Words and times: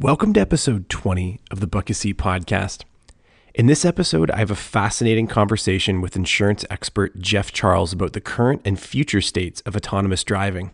Welcome 0.00 0.32
to 0.32 0.40
episode 0.40 0.88
20 0.88 1.40
of 1.50 1.60
the 1.60 1.66
Bucket 1.66 1.94
Seat 1.94 2.16
Podcast. 2.16 2.84
In 3.54 3.66
this 3.66 3.84
episode, 3.84 4.30
I 4.30 4.38
have 4.38 4.50
a 4.50 4.56
fascinating 4.56 5.26
conversation 5.26 6.00
with 6.00 6.16
insurance 6.16 6.64
expert 6.70 7.18
Jeff 7.18 7.52
Charles 7.52 7.92
about 7.92 8.14
the 8.14 8.20
current 8.22 8.62
and 8.64 8.80
future 8.80 9.20
states 9.20 9.60
of 9.66 9.76
autonomous 9.76 10.24
driving. 10.24 10.70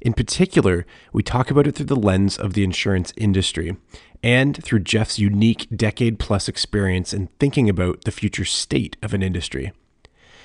In 0.00 0.12
particular, 0.12 0.86
we 1.12 1.24
talk 1.24 1.50
about 1.50 1.66
it 1.66 1.74
through 1.74 1.86
the 1.86 1.96
lens 1.96 2.38
of 2.38 2.52
the 2.52 2.62
insurance 2.62 3.12
industry 3.16 3.76
and 4.22 4.62
through 4.62 4.84
Jeff's 4.84 5.18
unique 5.18 5.66
decade 5.74 6.20
plus 6.20 6.48
experience 6.48 7.12
in 7.12 7.30
thinking 7.40 7.68
about 7.68 8.04
the 8.04 8.12
future 8.12 8.44
state 8.44 8.96
of 9.02 9.12
an 9.12 9.24
industry. 9.24 9.72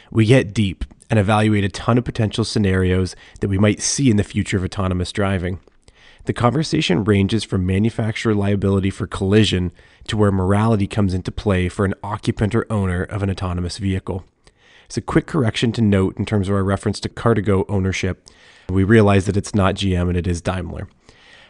We 0.09 0.25
get 0.25 0.55
deep 0.55 0.85
and 1.11 1.19
evaluate 1.19 1.65
a 1.65 1.69
ton 1.69 1.99
of 1.99 2.05
potential 2.05 2.45
scenarios 2.45 3.15
that 3.41 3.49
we 3.49 3.59
might 3.59 3.79
see 3.79 4.09
in 4.09 4.17
the 4.17 4.23
future 4.23 4.57
of 4.57 4.63
autonomous 4.63 5.11
driving. 5.11 5.59
The 6.27 6.33
conversation 6.33 7.05
ranges 7.05 7.45
from 7.45 7.65
manufacturer 7.65 8.35
liability 8.35 8.89
for 8.89 9.07
collision 9.07 9.71
to 10.09 10.17
where 10.17 10.29
morality 10.29 10.85
comes 10.85 11.13
into 11.13 11.31
play 11.31 11.69
for 11.69 11.85
an 11.85 11.93
occupant 12.03 12.53
or 12.53 12.69
owner 12.69 13.03
of 13.03 13.23
an 13.23 13.29
autonomous 13.29 13.77
vehicle. 13.77 14.25
It's 14.87 14.97
a 14.97 15.01
quick 15.01 15.25
correction 15.25 15.71
to 15.71 15.81
note 15.81 16.17
in 16.17 16.25
terms 16.25 16.49
of 16.49 16.55
our 16.55 16.65
reference 16.65 16.99
to 16.99 17.09
Car2Go 17.09 17.63
ownership. 17.69 18.27
We 18.67 18.83
realize 18.83 19.25
that 19.27 19.37
it's 19.37 19.55
not 19.55 19.75
GM 19.75 20.09
and 20.09 20.17
it 20.17 20.27
is 20.27 20.41
Daimler. 20.41 20.89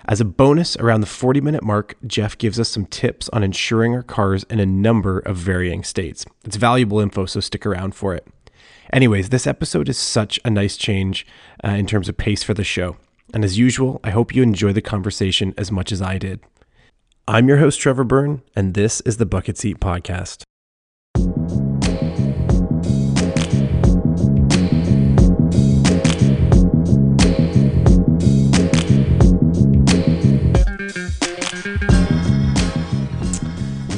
As 0.07 0.21
a 0.21 0.25
bonus, 0.25 0.77
around 0.77 1.01
the 1.01 1.07
40 1.07 1.41
minute 1.41 1.63
mark, 1.63 1.95
Jeff 2.05 2.37
gives 2.37 2.59
us 2.59 2.69
some 2.69 2.85
tips 2.85 3.29
on 3.29 3.41
insuring 3.41 3.95
our 3.95 4.03
cars 4.03 4.43
in 4.43 4.59
a 4.59 4.65
number 4.67 5.17
of 5.17 5.37
varying 5.37 5.83
states. 5.83 6.23
It's 6.45 6.55
valuable 6.55 6.99
info, 6.99 7.25
so 7.25 7.39
stick 7.39 7.65
around 7.65 7.95
for 7.95 8.13
it. 8.13 8.27
Anyways, 8.93 9.29
this 9.29 9.47
episode 9.47 9.89
is 9.89 9.97
such 9.97 10.39
a 10.45 10.51
nice 10.51 10.77
change 10.77 11.25
uh, 11.63 11.69
in 11.69 11.87
terms 11.87 12.07
of 12.07 12.17
pace 12.17 12.43
for 12.43 12.53
the 12.53 12.63
show. 12.63 12.97
And 13.33 13.43
as 13.43 13.57
usual, 13.57 13.99
I 14.03 14.11
hope 14.11 14.33
you 14.33 14.41
enjoy 14.41 14.73
the 14.73 14.81
conversation 14.81 15.53
as 15.57 15.71
much 15.71 15.91
as 15.91 16.01
I 16.01 16.17
did. 16.17 16.39
I'm 17.27 17.47
your 17.47 17.57
host, 17.57 17.79
Trevor 17.79 18.05
Byrne, 18.05 18.41
and 18.55 18.73
this 18.73 19.01
is 19.01 19.17
the 19.17 19.25
Bucket 19.25 19.57
Seat 19.57 19.79
Podcast. 19.79 20.43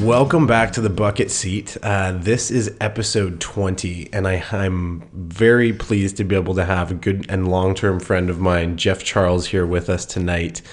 Welcome 0.09 0.47
back 0.47 0.71
to 0.71 0.81
the 0.81 0.89
bucket 0.89 1.29
seat. 1.29 1.77
Uh, 1.83 2.13
this 2.13 2.49
is 2.49 2.75
episode 2.81 3.39
20, 3.39 4.09
and 4.11 4.27
I, 4.27 4.43
I'm 4.51 5.07
very 5.13 5.71
pleased 5.71 6.17
to 6.17 6.23
be 6.23 6.35
able 6.35 6.55
to 6.55 6.65
have 6.65 6.89
a 6.89 6.95
good 6.95 7.27
and 7.29 7.47
long 7.47 7.75
term 7.75 7.99
friend 7.99 8.27
of 8.31 8.39
mine, 8.39 8.75
Jeff 8.75 9.03
Charles, 9.03 9.45
here 9.45 9.67
with 9.67 9.87
us 9.87 10.07
tonight. 10.07 10.63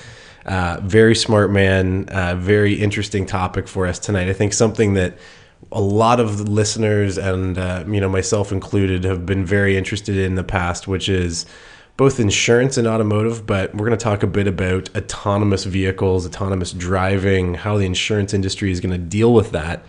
Uh, 0.46 0.80
very 0.82 1.14
smart 1.14 1.50
man, 1.50 2.08
uh, 2.08 2.36
very 2.36 2.80
interesting 2.80 3.26
topic 3.26 3.68
for 3.68 3.86
us 3.86 3.98
tonight. 3.98 4.30
I 4.30 4.32
think 4.32 4.54
something 4.54 4.94
that 4.94 5.18
a 5.70 5.82
lot 5.82 6.18
of 6.18 6.48
listeners 6.48 7.18
and 7.18 7.58
uh, 7.58 7.84
you 7.86 8.00
know 8.00 8.08
myself 8.08 8.50
included 8.50 9.04
have 9.04 9.26
been 9.26 9.44
very 9.44 9.76
interested 9.76 10.16
in 10.16 10.36
the 10.36 10.44
past, 10.44 10.88
which 10.88 11.10
is 11.10 11.44
both 11.96 12.20
insurance 12.20 12.76
and 12.76 12.86
automotive, 12.86 13.46
but 13.46 13.74
we're 13.74 13.86
going 13.86 13.98
to 13.98 14.02
talk 14.02 14.22
a 14.22 14.26
bit 14.26 14.46
about 14.46 14.94
autonomous 14.94 15.64
vehicles, 15.64 16.26
autonomous 16.26 16.72
driving, 16.72 17.54
how 17.54 17.78
the 17.78 17.86
insurance 17.86 18.34
industry 18.34 18.70
is 18.70 18.80
going 18.80 18.92
to 18.92 18.98
deal 18.98 19.32
with 19.32 19.52
that. 19.52 19.84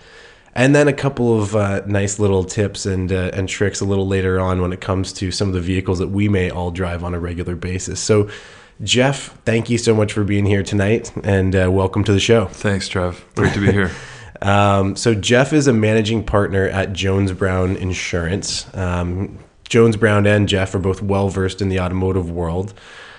And 0.56 0.74
then 0.74 0.88
a 0.88 0.94
couple 0.94 1.40
of 1.40 1.56
uh, 1.56 1.84
nice 1.86 2.18
little 2.18 2.44
tips 2.44 2.88
and 2.88 3.12
uh, 3.12 3.30
and 3.34 3.48
tricks 3.48 3.80
a 3.80 3.86
little 3.86 4.08
later 4.08 4.40
on 4.40 4.60
when 4.60 4.74
it 4.74 4.82
comes 4.82 5.14
to 5.14 5.32
some 5.32 5.50
of 5.50 5.54
the 5.54 5.62
vehicles 5.62 6.00
that 6.00 6.08
we 6.08 6.30
may 6.30 6.50
all 6.50 6.72
drive 6.72 7.04
on 7.04 7.14
a 7.14 7.20
regular 7.20 7.56
basis. 7.56 8.00
So, 8.00 8.28
Jeff, 8.82 9.38
thank 9.44 9.70
you 9.70 9.78
so 9.78 9.94
much 9.94 10.14
for 10.14 10.24
being 10.24 10.48
here 10.48 10.64
tonight, 10.64 11.12
and 11.24 11.56
uh, 11.56 11.70
welcome 11.70 12.04
to 12.06 12.12
the 12.12 12.20
show. 12.20 12.46
Thanks, 12.46 12.88
Trev. 12.88 13.24
Great 13.36 13.54
to 13.54 13.60
be 13.60 13.72
here. 13.72 13.92
um, 14.42 14.96
so, 14.96 15.14
Jeff 15.14 15.54
is 15.54 15.68
a 15.68 15.74
managing 15.74 16.24
partner 16.24 16.68
at 16.68 16.92
Jones 16.92 17.34
Brown 17.34 17.76
Insurance. 17.76 18.66
Um, 18.74 19.38
Jones 19.70 19.98
Brown 19.98 20.26
and 20.26 20.48
Jeff 20.48 20.74
are 20.76 20.80
both 20.80 21.02
well 21.02 21.30
versed 21.30 21.62
in 21.62 21.70
the 21.70 21.80
automotive 21.80 22.30
world. 22.32 22.74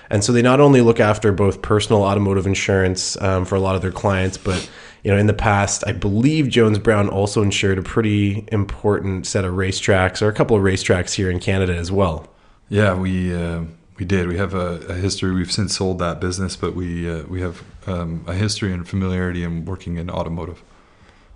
And 0.09 0.23
so 0.23 0.31
they 0.31 0.41
not 0.41 0.59
only 0.59 0.81
look 0.81 0.99
after 0.99 1.31
both 1.31 1.61
personal 1.61 2.01
automotive 2.01 2.47
insurance 2.47 3.19
um, 3.21 3.45
for 3.45 3.55
a 3.55 3.59
lot 3.59 3.75
of 3.75 3.81
their 3.81 3.91
clients, 3.91 4.37
but 4.37 4.69
you 5.03 5.11
know, 5.11 5.17
in 5.17 5.27
the 5.27 5.33
past, 5.33 5.83
I 5.87 5.93
believe 5.93 6.49
Jones 6.49 6.79
Brown 6.79 7.09
also 7.09 7.41
insured 7.41 7.77
a 7.77 7.83
pretty 7.83 8.45
important 8.51 9.25
set 9.27 9.45
of 9.45 9.53
racetracks 9.53 10.21
or 10.21 10.27
a 10.27 10.33
couple 10.33 10.57
of 10.57 10.63
racetracks 10.63 11.13
here 11.13 11.29
in 11.29 11.39
Canada 11.39 11.75
as 11.75 11.91
well. 11.91 12.27
Yeah, 12.69 12.95
we 12.95 13.33
uh, 13.33 13.63
we 13.97 14.05
did. 14.05 14.27
We 14.27 14.37
have 14.37 14.53
a, 14.53 14.79
a, 14.89 14.95
history. 14.95 15.31
We've 15.33 15.51
since 15.51 15.75
sold 15.75 15.99
that 15.99 16.19
business, 16.19 16.55
but 16.55 16.75
we 16.75 17.09
uh, 17.09 17.23
we 17.23 17.41
have 17.41 17.63
um, 17.87 18.23
a 18.27 18.33
history 18.33 18.73
and 18.73 18.87
familiarity 18.87 19.43
in 19.43 19.65
working 19.65 19.97
in 19.97 20.09
automotive. 20.09 20.63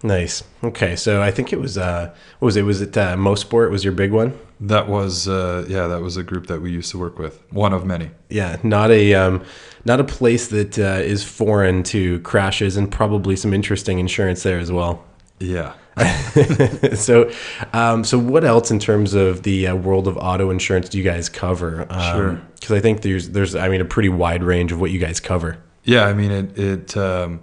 Nice. 0.03 0.43
Okay, 0.61 0.97
so 0.97 1.21
I 1.21 1.31
think 1.31 1.53
it 1.53 1.61
was 1.61 1.77
uh, 1.77 2.13
what 2.39 2.47
was 2.47 2.57
it? 2.57 2.63
Was 2.63 2.81
it 2.81 2.97
uh, 2.97 3.15
Mosport? 3.15 3.71
Was 3.71 3.85
your 3.85 3.93
big 3.93 4.11
one? 4.11 4.37
That 4.59 4.89
was 4.89 5.29
uh, 5.29 5.65
yeah, 5.69 5.87
that 5.87 6.01
was 6.01 6.17
a 6.17 6.23
group 6.23 6.47
that 6.47 6.61
we 6.61 6.71
used 6.71 6.91
to 6.91 6.99
work 6.99 7.17
with. 7.17 7.41
One 7.51 7.71
of 7.71 7.85
many. 7.85 8.11
Yeah, 8.29 8.57
not 8.63 8.91
a 8.91 9.13
um, 9.13 9.45
not 9.85 10.01
a 10.01 10.03
place 10.03 10.47
that 10.49 10.77
uh, 10.77 11.01
is 11.01 11.23
foreign 11.23 11.83
to 11.83 12.19
crashes 12.19 12.75
and 12.75 12.91
probably 12.91 13.37
some 13.37 13.53
interesting 13.53 13.99
insurance 13.99 14.43
there 14.43 14.59
as 14.59 14.71
well. 14.71 15.05
Yeah. 15.39 15.73
so, 16.95 17.31
um, 17.71 18.03
so 18.03 18.17
what 18.17 18.43
else 18.43 18.71
in 18.71 18.79
terms 18.79 19.13
of 19.13 19.43
the 19.43 19.67
uh, 19.67 19.75
world 19.75 20.07
of 20.07 20.17
auto 20.17 20.49
insurance 20.49 20.89
do 20.89 20.97
you 20.97 21.03
guys 21.03 21.29
cover? 21.29 21.85
Um, 21.89 22.15
sure. 22.15 22.41
Because 22.55 22.71
I 22.71 22.81
think 22.81 23.03
there's 23.03 23.29
there's 23.29 23.55
I 23.55 23.69
mean 23.69 23.79
a 23.79 23.85
pretty 23.85 24.09
wide 24.09 24.43
range 24.43 24.73
of 24.73 24.81
what 24.81 24.91
you 24.91 24.99
guys 24.99 25.21
cover. 25.21 25.57
Yeah, 25.85 26.05
I 26.05 26.13
mean 26.13 26.31
it 26.31 26.59
it. 26.59 26.97
Um, 26.97 27.39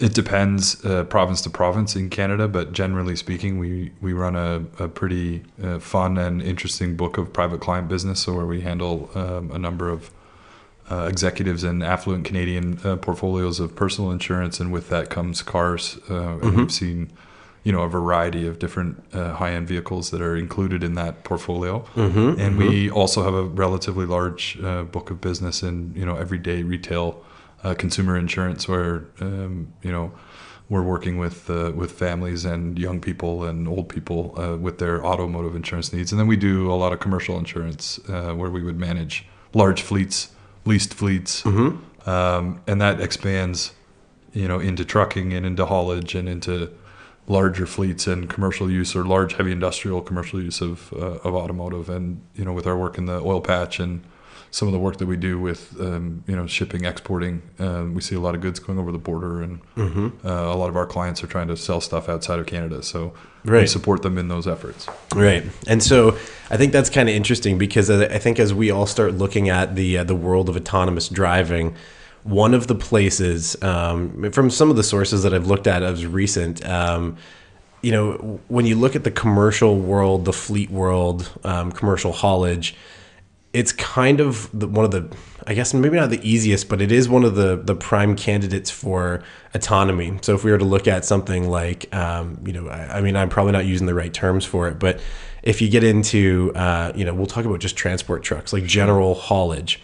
it 0.00 0.14
depends 0.14 0.82
uh, 0.84 1.04
province 1.04 1.42
to 1.42 1.50
province 1.50 1.94
in 1.94 2.08
Canada, 2.08 2.48
but 2.48 2.72
generally 2.72 3.14
speaking, 3.14 3.58
we, 3.58 3.92
we 4.00 4.14
run 4.14 4.34
a, 4.34 4.64
a 4.82 4.88
pretty 4.88 5.42
uh, 5.62 5.78
fun 5.78 6.16
and 6.16 6.40
interesting 6.40 6.96
book 6.96 7.18
of 7.18 7.30
private 7.34 7.60
client 7.60 7.86
business, 7.86 8.20
so 8.20 8.32
where 8.32 8.46
we 8.46 8.62
handle 8.62 9.10
um, 9.14 9.50
a 9.52 9.58
number 9.58 9.90
of 9.90 10.10
uh, 10.90 11.06
executives 11.06 11.62
and 11.62 11.84
affluent 11.84 12.24
Canadian 12.24 12.80
uh, 12.82 12.96
portfolios 12.96 13.60
of 13.60 13.76
personal 13.76 14.10
insurance, 14.10 14.58
and 14.58 14.72
with 14.72 14.88
that 14.88 15.10
comes 15.10 15.42
cars. 15.42 15.98
Uh, 16.08 16.14
and 16.14 16.40
mm-hmm. 16.40 16.56
we've 16.56 16.72
seen, 16.72 17.12
you 17.62 17.70
know, 17.70 17.82
a 17.82 17.88
variety 17.88 18.46
of 18.46 18.58
different 18.58 19.04
uh, 19.12 19.34
high-end 19.34 19.68
vehicles 19.68 20.10
that 20.12 20.22
are 20.22 20.34
included 20.34 20.82
in 20.82 20.94
that 20.94 21.24
portfolio, 21.24 21.80
mm-hmm, 21.94 22.40
and 22.40 22.58
mm-hmm. 22.58 22.68
we 22.68 22.90
also 22.90 23.22
have 23.22 23.34
a 23.34 23.44
relatively 23.44 24.06
large 24.06 24.58
book 24.90 25.10
of 25.10 25.20
business 25.20 25.62
in 25.62 25.92
you 25.94 26.06
know 26.06 26.16
everyday 26.16 26.62
retail 26.62 27.22
uh, 27.64 27.74
consumer 27.74 28.16
insurance, 28.16 28.68
where 28.68 29.04
um, 29.20 29.72
you 29.82 29.92
know 29.92 30.12
we're 30.70 30.82
working 30.82 31.18
with 31.18 31.50
uh, 31.50 31.72
with 31.74 31.92
families 31.92 32.44
and 32.44 32.78
young 32.78 33.00
people 33.00 33.44
and 33.44 33.66
old 33.68 33.88
people 33.88 34.34
uh, 34.40 34.56
with 34.56 34.78
their 34.78 35.04
automotive 35.04 35.54
insurance 35.54 35.92
needs, 35.92 36.12
and 36.12 36.18
then 36.18 36.28
we 36.28 36.36
do 36.36 36.72
a 36.72 36.74
lot 36.74 36.92
of 36.92 37.00
commercial 37.00 37.36
insurance 37.38 37.98
uh, 38.08 38.32
where 38.32 38.50
we 38.50 38.62
would 38.62 38.78
manage 38.78 39.26
large 39.52 39.82
fleets, 39.82 40.30
leased 40.64 40.94
fleets, 40.94 41.42
mm-hmm. 41.42 42.08
um, 42.08 42.62
and 42.66 42.80
that 42.80 43.00
expands, 43.00 43.72
you 44.32 44.46
know, 44.46 44.60
into 44.60 44.84
trucking 44.84 45.32
and 45.32 45.44
into 45.44 45.66
haulage 45.66 46.14
and 46.14 46.28
into 46.28 46.70
larger 47.26 47.66
fleets 47.66 48.06
and 48.06 48.28
commercial 48.30 48.70
use 48.70 48.94
or 48.96 49.04
large 49.04 49.34
heavy 49.34 49.52
industrial 49.52 50.00
commercial 50.00 50.40
use 50.42 50.60
of 50.60 50.92
uh, 50.92 51.18
of 51.24 51.34
automotive, 51.34 51.90
and 51.90 52.20
you 52.34 52.44
know, 52.44 52.52
with 52.52 52.66
our 52.66 52.76
work 52.76 52.96
in 52.96 53.06
the 53.06 53.20
oil 53.20 53.40
patch 53.40 53.80
and 53.80 54.02
some 54.50 54.66
of 54.66 54.72
the 54.72 54.78
work 54.78 54.96
that 54.96 55.06
we 55.06 55.16
do 55.16 55.38
with 55.38 55.80
um, 55.80 56.24
you 56.26 56.34
know 56.34 56.46
shipping, 56.46 56.84
exporting. 56.84 57.42
Um, 57.58 57.94
we 57.94 58.00
see 58.00 58.16
a 58.16 58.20
lot 58.20 58.34
of 58.34 58.40
goods 58.40 58.58
going 58.58 58.78
over 58.78 58.90
the 58.90 58.98
border, 58.98 59.42
and 59.42 59.60
mm-hmm. 59.76 60.26
uh, 60.26 60.52
a 60.52 60.56
lot 60.56 60.68
of 60.68 60.76
our 60.76 60.86
clients 60.86 61.22
are 61.22 61.26
trying 61.26 61.48
to 61.48 61.56
sell 61.56 61.80
stuff 61.80 62.08
outside 62.08 62.38
of 62.40 62.46
Canada. 62.46 62.82
So 62.82 63.12
right. 63.44 63.60
we 63.60 63.66
support 63.66 64.02
them 64.02 64.18
in 64.18 64.28
those 64.28 64.48
efforts. 64.48 64.88
Right, 65.14 65.44
and 65.66 65.82
so 65.82 66.16
I 66.50 66.56
think 66.56 66.72
that's 66.72 66.90
kind 66.90 67.08
of 67.08 67.14
interesting 67.14 67.58
because 67.58 67.90
I 67.90 68.18
think 68.18 68.38
as 68.38 68.52
we 68.52 68.70
all 68.70 68.86
start 68.86 69.14
looking 69.14 69.48
at 69.48 69.76
the 69.76 69.98
uh, 69.98 70.04
the 70.04 70.16
world 70.16 70.48
of 70.48 70.56
autonomous 70.56 71.08
driving. 71.08 71.74
One 72.22 72.52
of 72.52 72.66
the 72.66 72.74
places, 72.74 73.56
um, 73.62 74.30
from 74.32 74.50
some 74.50 74.68
of 74.68 74.76
the 74.76 74.82
sources 74.82 75.22
that 75.22 75.32
I've 75.32 75.46
looked 75.46 75.66
at 75.66 75.82
as 75.82 76.04
recent, 76.04 76.62
um, 76.68 77.16
you 77.80 77.92
know, 77.92 78.40
when 78.48 78.66
you 78.66 78.76
look 78.76 78.94
at 78.94 79.04
the 79.04 79.10
commercial 79.10 79.78
world, 79.78 80.26
the 80.26 80.32
fleet 80.34 80.70
world, 80.70 81.30
um, 81.44 81.72
commercial 81.72 82.12
haulage, 82.12 82.76
it's 83.52 83.72
kind 83.72 84.20
of 84.20 84.48
the, 84.58 84.68
one 84.68 84.84
of 84.84 84.90
the 84.90 85.14
I 85.46 85.54
guess 85.54 85.74
maybe 85.74 85.96
not 85.96 86.10
the 86.10 86.28
easiest, 86.28 86.68
but 86.68 86.80
it 86.80 86.92
is 86.92 87.08
one 87.08 87.24
of 87.24 87.34
the 87.34 87.56
the 87.56 87.74
prime 87.74 88.14
candidates 88.14 88.70
for 88.70 89.22
autonomy. 89.54 90.18
So 90.22 90.34
if 90.34 90.44
we 90.44 90.50
were 90.50 90.58
to 90.58 90.64
look 90.64 90.86
at 90.86 91.04
something 91.04 91.48
like, 91.48 91.92
um, 91.94 92.38
you 92.44 92.52
know, 92.52 92.68
I, 92.68 92.98
I, 92.98 93.00
mean, 93.00 93.16
I'm 93.16 93.28
probably 93.28 93.52
not 93.52 93.64
using 93.64 93.86
the 93.86 93.94
right 93.94 94.12
terms 94.12 94.44
for 94.44 94.68
it, 94.68 94.78
but 94.78 95.00
if 95.42 95.60
you 95.62 95.68
get 95.68 95.82
into, 95.82 96.52
uh, 96.54 96.92
you 96.94 97.04
know, 97.04 97.14
we'll 97.14 97.26
talk 97.26 97.46
about 97.46 97.58
just 97.60 97.76
transport 97.76 98.22
trucks, 98.22 98.52
like 98.52 98.64
general 98.64 99.14
haulage. 99.14 99.80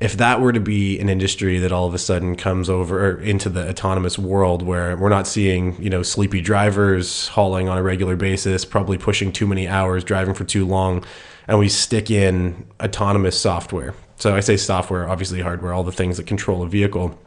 If 0.00 0.16
that 0.16 0.40
were 0.40 0.52
to 0.52 0.60
be 0.60 0.98
an 0.98 1.10
industry 1.10 1.58
that 1.58 1.72
all 1.72 1.86
of 1.86 1.92
a 1.92 1.98
sudden 1.98 2.34
comes 2.34 2.70
over 2.70 3.20
into 3.20 3.50
the 3.50 3.68
autonomous 3.68 4.18
world 4.18 4.62
where 4.62 4.96
we're 4.96 5.10
not 5.10 5.26
seeing, 5.26 5.80
you 5.80 5.90
know, 5.90 6.02
sleepy 6.02 6.40
drivers 6.40 7.28
hauling 7.28 7.68
on 7.68 7.76
a 7.76 7.82
regular 7.82 8.16
basis, 8.16 8.64
probably 8.64 8.96
pushing 8.96 9.30
too 9.30 9.46
many 9.46 9.68
hours, 9.68 10.02
driving 10.02 10.32
for 10.32 10.44
too 10.44 10.66
long, 10.66 11.04
and 11.46 11.58
we 11.58 11.68
stick 11.68 12.10
in 12.10 12.66
autonomous 12.82 13.38
software. 13.38 13.94
So 14.16 14.34
I 14.34 14.40
say 14.40 14.56
software, 14.56 15.06
obviously 15.06 15.42
hardware, 15.42 15.74
all 15.74 15.84
the 15.84 15.92
things 15.92 16.16
that 16.16 16.26
control 16.26 16.62
a 16.62 16.68
vehicle. 16.68 17.18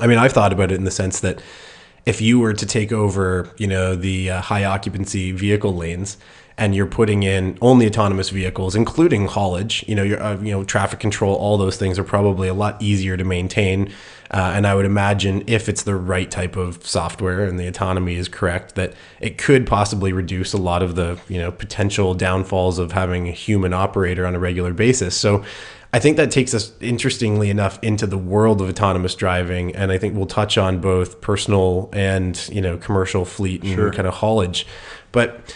I 0.00 0.06
mean, 0.06 0.18
I've 0.18 0.32
thought 0.32 0.52
about 0.52 0.70
it 0.70 0.76
in 0.76 0.84
the 0.84 0.92
sense 0.92 1.20
that 1.20 1.42
if 2.04 2.20
you 2.20 2.38
were 2.38 2.52
to 2.52 2.66
take 2.66 2.92
over, 2.92 3.50
you 3.58 3.66
know, 3.66 3.96
the 3.96 4.30
uh, 4.30 4.40
high 4.40 4.64
occupancy 4.64 5.32
vehicle 5.32 5.74
lanes 5.74 6.18
and 6.58 6.74
you're 6.74 6.86
putting 6.86 7.22
in 7.22 7.58
only 7.60 7.86
autonomous 7.86 8.30
vehicles, 8.30 8.74
including 8.74 9.26
haulage, 9.26 9.84
you 9.86 9.94
know, 9.94 10.02
your, 10.02 10.22
uh, 10.22 10.36
you 10.40 10.50
know, 10.50 10.64
traffic 10.64 11.00
control, 11.00 11.34
all 11.36 11.58
those 11.58 11.76
things 11.76 11.98
are 11.98 12.04
probably 12.04 12.48
a 12.48 12.54
lot 12.54 12.80
easier 12.80 13.16
to 13.16 13.24
maintain. 13.24 13.92
Uh, 14.30 14.52
and 14.54 14.66
I 14.66 14.74
would 14.74 14.86
imagine 14.86 15.44
if 15.46 15.68
it's 15.68 15.82
the 15.82 15.94
right 15.94 16.30
type 16.30 16.56
of 16.56 16.84
software 16.84 17.44
and 17.44 17.60
the 17.60 17.66
autonomy 17.66 18.16
is 18.16 18.28
correct, 18.28 18.74
that 18.74 18.94
it 19.20 19.36
could 19.38 19.66
possibly 19.66 20.12
reduce 20.12 20.52
a 20.54 20.56
lot 20.56 20.82
of 20.82 20.96
the, 20.96 21.18
you 21.28 21.38
know, 21.38 21.52
potential 21.52 22.14
downfalls 22.14 22.78
of 22.78 22.92
having 22.92 23.28
a 23.28 23.32
human 23.32 23.74
operator 23.74 24.26
on 24.26 24.34
a 24.34 24.38
regular 24.38 24.72
basis. 24.72 25.14
So 25.14 25.44
I 25.92 25.98
think 25.98 26.16
that 26.16 26.30
takes 26.30 26.54
us 26.54 26.72
interestingly 26.80 27.50
enough 27.50 27.78
into 27.82 28.06
the 28.06 28.18
world 28.18 28.60
of 28.60 28.68
autonomous 28.68 29.14
driving, 29.14 29.76
and 29.76 29.92
I 29.92 29.98
think 29.98 30.16
we'll 30.16 30.26
touch 30.26 30.58
on 30.58 30.80
both 30.80 31.20
personal 31.20 31.88
and 31.92 32.48
you 32.52 32.60
know 32.60 32.76
commercial 32.76 33.24
fleet 33.24 33.62
and 33.62 33.74
Sure. 33.74 33.92
kind 33.92 34.08
of 34.08 34.14
haulage. 34.14 34.66
But 35.12 35.54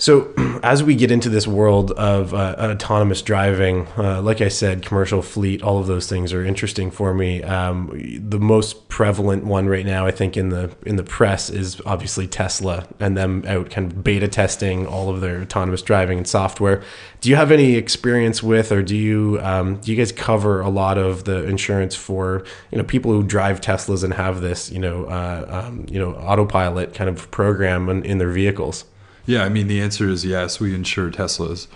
so 0.00 0.32
as 0.62 0.82
we 0.84 0.94
get 0.94 1.10
into 1.10 1.28
this 1.28 1.46
world 1.46 1.90
of 1.92 2.32
uh, 2.32 2.54
autonomous 2.58 3.20
driving, 3.20 3.88
uh, 3.98 4.22
like 4.22 4.40
I 4.40 4.46
said, 4.48 4.84
commercial 4.84 5.22
fleet, 5.22 5.60
all 5.60 5.80
of 5.80 5.88
those 5.88 6.08
things 6.08 6.32
are 6.32 6.44
interesting 6.44 6.92
for 6.92 7.12
me. 7.12 7.42
Um, 7.42 7.90
the 8.22 8.38
most 8.38 8.88
prevalent 8.88 9.44
one 9.44 9.66
right 9.66 9.84
now, 9.84 10.06
I 10.06 10.12
think, 10.12 10.36
in 10.36 10.50
the 10.50 10.74
in 10.86 10.96
the 10.96 11.02
press 11.02 11.50
is 11.50 11.82
obviously 11.84 12.28
Tesla 12.28 12.86
and 13.00 13.16
them 13.16 13.44
out 13.46 13.70
kind 13.70 13.90
of 13.90 14.04
beta 14.04 14.28
testing 14.28 14.86
all 14.86 15.10
of 15.10 15.20
their 15.20 15.42
autonomous 15.42 15.82
driving 15.82 16.18
and 16.18 16.28
software. 16.28 16.80
Do 17.20 17.28
you 17.28 17.34
have 17.34 17.50
any 17.50 17.74
experience 17.74 18.40
with, 18.40 18.70
or 18.70 18.84
do 18.84 18.96
you 18.96 19.40
um, 19.42 19.78
do 19.80 19.90
you 19.90 19.98
guys 19.98 20.12
cover 20.12 20.60
a 20.60 20.68
lot 20.68 20.96
of 20.96 21.24
the 21.24 21.44
insurance 21.44 21.96
for 21.96 22.44
you 22.70 22.78
know 22.78 22.84
people 22.84 23.10
who 23.10 23.24
drive 23.24 23.60
Teslas 23.60 24.04
and 24.04 24.14
have 24.14 24.42
this 24.42 24.70
you 24.70 24.78
know 24.78 25.06
uh, 25.06 25.64
um, 25.66 25.86
you 25.90 25.98
know 25.98 26.14
autopilot 26.14 26.94
kind 26.94 27.10
of 27.10 27.28
program 27.32 27.88
in, 27.88 28.04
in 28.04 28.18
their 28.18 28.30
vehicles? 28.30 28.84
Yeah, 29.28 29.44
I 29.44 29.50
mean, 29.50 29.66
the 29.66 29.78
answer 29.82 30.08
is 30.08 30.24
yes. 30.24 30.58
We 30.58 30.74
insure 30.74 31.10
Teslas. 31.10 31.66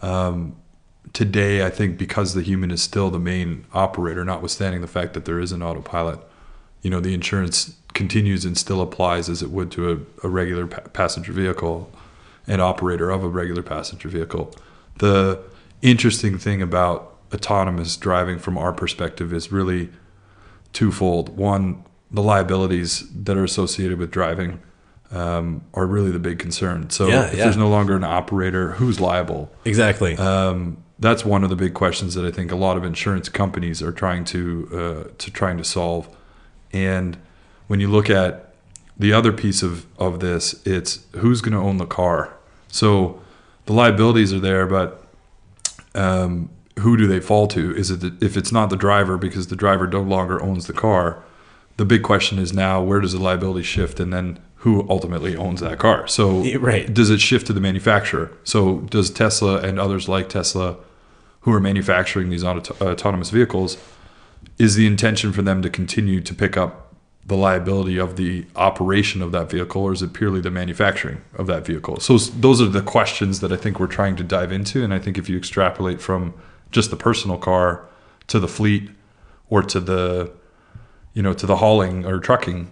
Um, 0.00 0.56
today, 1.12 1.62
I 1.62 1.68
think 1.68 1.98
because 1.98 2.32
the 2.32 2.40
human 2.40 2.70
is 2.70 2.82
still 2.82 3.10
the 3.10 3.18
main 3.18 3.66
operator, 3.74 4.24
notwithstanding 4.24 4.80
the 4.80 4.86
fact 4.86 5.12
that 5.12 5.26
there 5.26 5.38
is 5.38 5.52
an 5.52 5.62
autopilot, 5.62 6.18
you 6.80 6.88
know, 6.88 7.00
the 7.00 7.12
insurance 7.12 7.76
continues 7.92 8.46
and 8.46 8.56
still 8.56 8.80
applies 8.80 9.28
as 9.28 9.42
it 9.42 9.50
would 9.50 9.70
to 9.72 9.92
a, 9.92 10.26
a 10.26 10.30
regular 10.30 10.66
pa- 10.66 10.80
passenger 10.94 11.32
vehicle 11.32 11.92
and 12.46 12.62
operator 12.62 13.10
of 13.10 13.22
a 13.22 13.28
regular 13.28 13.62
passenger 13.62 14.08
vehicle. 14.08 14.54
The 14.96 15.42
interesting 15.82 16.38
thing 16.38 16.62
about 16.62 17.18
autonomous 17.34 17.98
driving 17.98 18.38
from 18.38 18.56
our 18.56 18.72
perspective 18.72 19.30
is 19.30 19.52
really 19.52 19.90
twofold. 20.72 21.36
One, 21.36 21.84
the 22.10 22.22
liabilities 22.22 23.04
that 23.12 23.36
are 23.36 23.44
associated 23.44 23.98
with 23.98 24.10
driving 24.10 24.62
um, 25.10 25.62
are 25.74 25.86
really 25.86 26.10
the 26.10 26.18
big 26.18 26.38
concern. 26.38 26.90
So 26.90 27.06
Yeah, 27.08 27.26
if 27.26 27.34
yeah. 27.34 27.44
there's 27.44 27.56
no 27.56 27.68
longer 27.68 27.96
an 27.96 28.04
operator, 28.04 28.72
who's 28.72 29.00
liable? 29.00 29.50
Exactly. 29.64 30.16
Um, 30.16 30.78
that's 30.98 31.24
one 31.24 31.44
of 31.44 31.50
the 31.50 31.56
big 31.56 31.74
questions 31.74 32.14
that 32.14 32.24
I 32.24 32.30
think 32.30 32.50
a 32.52 32.56
lot 32.56 32.76
of 32.76 32.84
insurance 32.84 33.28
companies 33.28 33.82
are 33.82 33.92
trying 33.92 34.24
to 34.26 34.68
uh, 34.72 35.10
to 35.18 35.30
trying 35.30 35.58
to 35.58 35.64
solve. 35.64 36.08
And 36.72 37.16
when 37.66 37.80
you 37.80 37.88
look 37.88 38.08
at 38.10 38.54
the 38.98 39.12
other 39.12 39.32
piece 39.32 39.62
of 39.62 39.86
of 39.98 40.20
this, 40.20 40.64
it's 40.66 41.04
who's 41.12 41.40
going 41.40 41.52
to 41.52 41.58
own 41.58 41.78
the 41.78 41.86
car. 41.86 42.34
So 42.68 43.20
the 43.66 43.72
liabilities 43.72 44.32
are 44.32 44.40
there, 44.40 44.66
but 44.66 45.04
um, 45.94 46.50
who 46.80 46.96
do 46.96 47.06
they 47.06 47.20
fall 47.20 47.46
to? 47.48 47.74
Is 47.76 47.90
it 47.90 48.00
the, 48.00 48.16
if 48.24 48.36
it's 48.36 48.52
not 48.52 48.70
the 48.70 48.76
driver 48.76 49.16
because 49.16 49.48
the 49.48 49.56
driver 49.56 49.86
no 49.86 50.02
longer 50.02 50.42
owns 50.42 50.66
the 50.66 50.72
car? 50.72 51.22
The 51.76 51.84
big 51.84 52.02
question 52.02 52.38
is 52.38 52.52
now 52.52 52.80
where 52.82 53.00
does 53.00 53.12
the 53.12 53.18
liability 53.18 53.64
shift, 53.64 53.98
and 53.98 54.12
then 54.12 54.38
who 54.64 54.86
ultimately 54.88 55.36
owns 55.36 55.60
that 55.60 55.78
car? 55.78 56.08
So 56.08 56.42
right. 56.56 56.92
does 56.92 57.10
it 57.10 57.20
shift 57.20 57.46
to 57.48 57.52
the 57.52 57.60
manufacturer? 57.60 58.32
So 58.44 58.78
does 58.78 59.10
Tesla 59.10 59.60
and 59.60 59.78
others 59.78 60.08
like 60.08 60.30
Tesla, 60.30 60.76
who 61.40 61.52
are 61.52 61.60
manufacturing 61.60 62.30
these 62.30 62.42
auto- 62.42 62.74
autonomous 62.82 63.28
vehicles, 63.28 63.76
is 64.58 64.74
the 64.74 64.86
intention 64.86 65.34
for 65.34 65.42
them 65.42 65.60
to 65.60 65.68
continue 65.68 66.22
to 66.22 66.34
pick 66.34 66.56
up 66.56 66.94
the 67.26 67.36
liability 67.36 67.98
of 67.98 68.16
the 68.16 68.46
operation 68.56 69.20
of 69.20 69.32
that 69.32 69.50
vehicle, 69.50 69.82
or 69.82 69.92
is 69.92 70.00
it 70.00 70.14
purely 70.14 70.40
the 70.40 70.50
manufacturing 70.50 71.20
of 71.34 71.46
that 71.46 71.66
vehicle? 71.66 72.00
So 72.00 72.16
those 72.16 72.62
are 72.62 72.66
the 72.66 72.80
questions 72.80 73.40
that 73.40 73.52
I 73.52 73.56
think 73.56 73.78
we're 73.78 73.86
trying 73.86 74.16
to 74.16 74.24
dive 74.24 74.50
into, 74.50 74.82
and 74.82 74.94
I 74.94 74.98
think 74.98 75.18
if 75.18 75.28
you 75.28 75.36
extrapolate 75.36 76.00
from 76.00 76.32
just 76.70 76.88
the 76.88 76.96
personal 76.96 77.36
car 77.36 77.86
to 78.28 78.40
the 78.40 78.48
fleet 78.48 78.88
or 79.50 79.62
to 79.62 79.78
the 79.78 80.32
you 81.12 81.22
know 81.22 81.34
to 81.34 81.44
the 81.44 81.56
hauling 81.56 82.06
or 82.06 82.18
trucking 82.18 82.70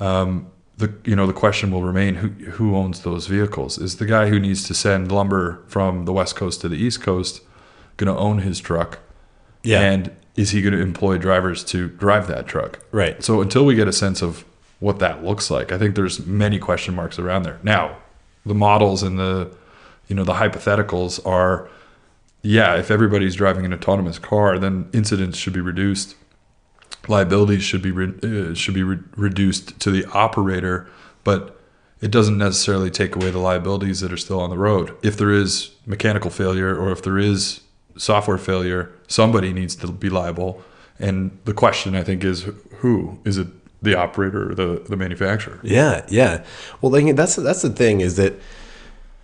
um, 0.00 0.50
the 0.76 0.92
you 1.04 1.14
know 1.14 1.26
the 1.26 1.32
question 1.32 1.70
will 1.70 1.82
remain 1.82 2.16
who 2.16 2.28
who 2.52 2.76
owns 2.76 3.02
those 3.02 3.26
vehicles? 3.26 3.78
Is 3.78 3.96
the 3.96 4.06
guy 4.06 4.28
who 4.28 4.40
needs 4.40 4.64
to 4.64 4.74
send 4.74 5.12
lumber 5.12 5.62
from 5.66 6.04
the 6.04 6.12
west 6.12 6.36
coast 6.36 6.60
to 6.62 6.68
the 6.68 6.76
east 6.76 7.00
coast 7.02 7.42
going 7.96 8.12
to 8.12 8.18
own 8.18 8.38
his 8.38 8.60
truck? 8.60 8.98
Yeah. 9.62 9.80
and 9.80 10.10
is 10.36 10.50
he 10.50 10.60
going 10.60 10.74
to 10.74 10.80
employ 10.80 11.16
drivers 11.16 11.64
to 11.64 11.88
drive 11.88 12.26
that 12.26 12.46
truck? 12.46 12.80
Right. 12.92 13.22
so 13.24 13.40
until 13.40 13.64
we 13.64 13.74
get 13.74 13.88
a 13.88 13.92
sense 13.92 14.20
of 14.20 14.44
what 14.80 14.98
that 14.98 15.24
looks 15.24 15.50
like 15.50 15.72
i 15.72 15.78
think 15.78 15.94
there's 15.94 16.26
many 16.26 16.58
question 16.58 16.94
marks 16.94 17.18
around 17.18 17.44
there. 17.44 17.58
Now 17.62 17.96
the 18.44 18.54
models 18.54 19.02
and 19.02 19.18
the 19.18 19.50
you 20.08 20.14
know 20.14 20.24
the 20.24 20.34
hypotheticals 20.34 21.24
are 21.26 21.68
yeah 22.42 22.76
if 22.76 22.90
everybody's 22.90 23.34
driving 23.36 23.64
an 23.64 23.72
autonomous 23.72 24.18
car 24.18 24.58
then 24.58 24.88
incidents 24.92 25.38
should 25.38 25.54
be 25.54 25.60
reduced 25.62 26.16
liabilities 27.08 27.62
should 27.62 27.82
be 27.82 27.90
re- 27.90 28.14
uh, 28.22 28.54
should 28.54 28.74
be 28.74 28.82
re- 28.82 28.98
reduced 29.16 29.78
to 29.80 29.90
the 29.90 30.04
operator 30.12 30.88
but 31.24 31.60
it 32.00 32.10
doesn't 32.10 32.36
necessarily 32.36 32.90
take 32.90 33.16
away 33.16 33.30
the 33.30 33.38
liabilities 33.38 34.00
that 34.00 34.12
are 34.12 34.18
still 34.18 34.38
on 34.38 34.50
the 34.50 34.58
road. 34.58 34.94
If 35.02 35.16
there 35.16 35.30
is 35.30 35.70
mechanical 35.86 36.30
failure 36.30 36.76
or 36.76 36.92
if 36.92 37.02
there 37.02 37.18
is 37.18 37.62
software 37.96 38.36
failure 38.36 38.92
somebody 39.06 39.52
needs 39.52 39.76
to 39.76 39.90
be 39.90 40.10
liable. 40.10 40.62
And 40.98 41.38
the 41.44 41.54
question 41.54 41.94
i 41.94 42.02
think 42.02 42.24
is 42.24 42.48
who? 42.78 43.18
Is 43.24 43.38
it 43.38 43.48
the 43.82 43.96
operator 43.96 44.50
or 44.50 44.54
the, 44.54 44.84
the 44.88 44.96
manufacturer? 44.96 45.60
Yeah, 45.62 46.04
yeah. 46.08 46.44
Well, 46.80 46.92
like, 46.92 47.16
that's 47.16 47.36
that's 47.36 47.62
the 47.62 47.70
thing 47.70 48.00
is 48.00 48.16
that 48.16 48.34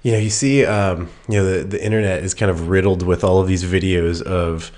you 0.02 0.12
know 0.12 0.18
you 0.18 0.30
see 0.30 0.64
um, 0.64 1.08
you 1.28 1.38
know 1.38 1.44
the 1.44 1.64
the 1.64 1.84
internet 1.84 2.22
is 2.22 2.34
kind 2.34 2.50
of 2.50 2.68
riddled 2.68 3.02
with 3.02 3.24
all 3.24 3.40
of 3.40 3.46
these 3.46 3.64
videos 3.64 4.22
of 4.22 4.72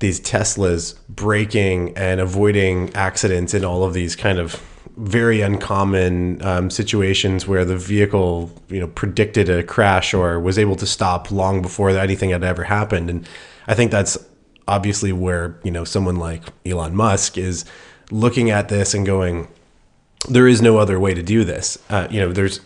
these 0.00 0.20
Teslas 0.20 0.96
braking 1.08 1.96
and 1.96 2.20
avoiding 2.20 2.94
accidents 2.94 3.54
in 3.54 3.64
all 3.64 3.84
of 3.84 3.94
these 3.94 4.16
kind 4.16 4.38
of 4.38 4.60
very 4.96 5.40
uncommon 5.40 6.40
um, 6.44 6.70
situations 6.70 7.48
where 7.48 7.64
the 7.64 7.76
vehicle 7.76 8.52
you 8.68 8.78
know 8.78 8.86
predicted 8.86 9.48
a 9.48 9.62
crash 9.62 10.14
or 10.14 10.38
was 10.38 10.58
able 10.58 10.76
to 10.76 10.86
stop 10.86 11.32
long 11.32 11.60
before 11.62 11.90
anything 11.90 12.30
had 12.30 12.44
ever 12.44 12.62
happened 12.62 13.10
and 13.10 13.28
i 13.66 13.74
think 13.74 13.90
that's 13.90 14.16
obviously 14.68 15.12
where 15.12 15.58
you 15.64 15.70
know 15.72 15.82
someone 15.82 16.14
like 16.14 16.44
elon 16.64 16.94
musk 16.94 17.36
is 17.36 17.64
looking 18.12 18.50
at 18.50 18.68
this 18.68 18.94
and 18.94 19.04
going 19.04 19.48
there 20.28 20.48
is 20.48 20.62
no 20.62 20.78
other 20.78 20.98
way 20.98 21.14
to 21.14 21.22
do 21.22 21.44
this. 21.44 21.78
Uh, 21.90 22.08
you 22.10 22.20
know, 22.20 22.32
there's 22.32 22.60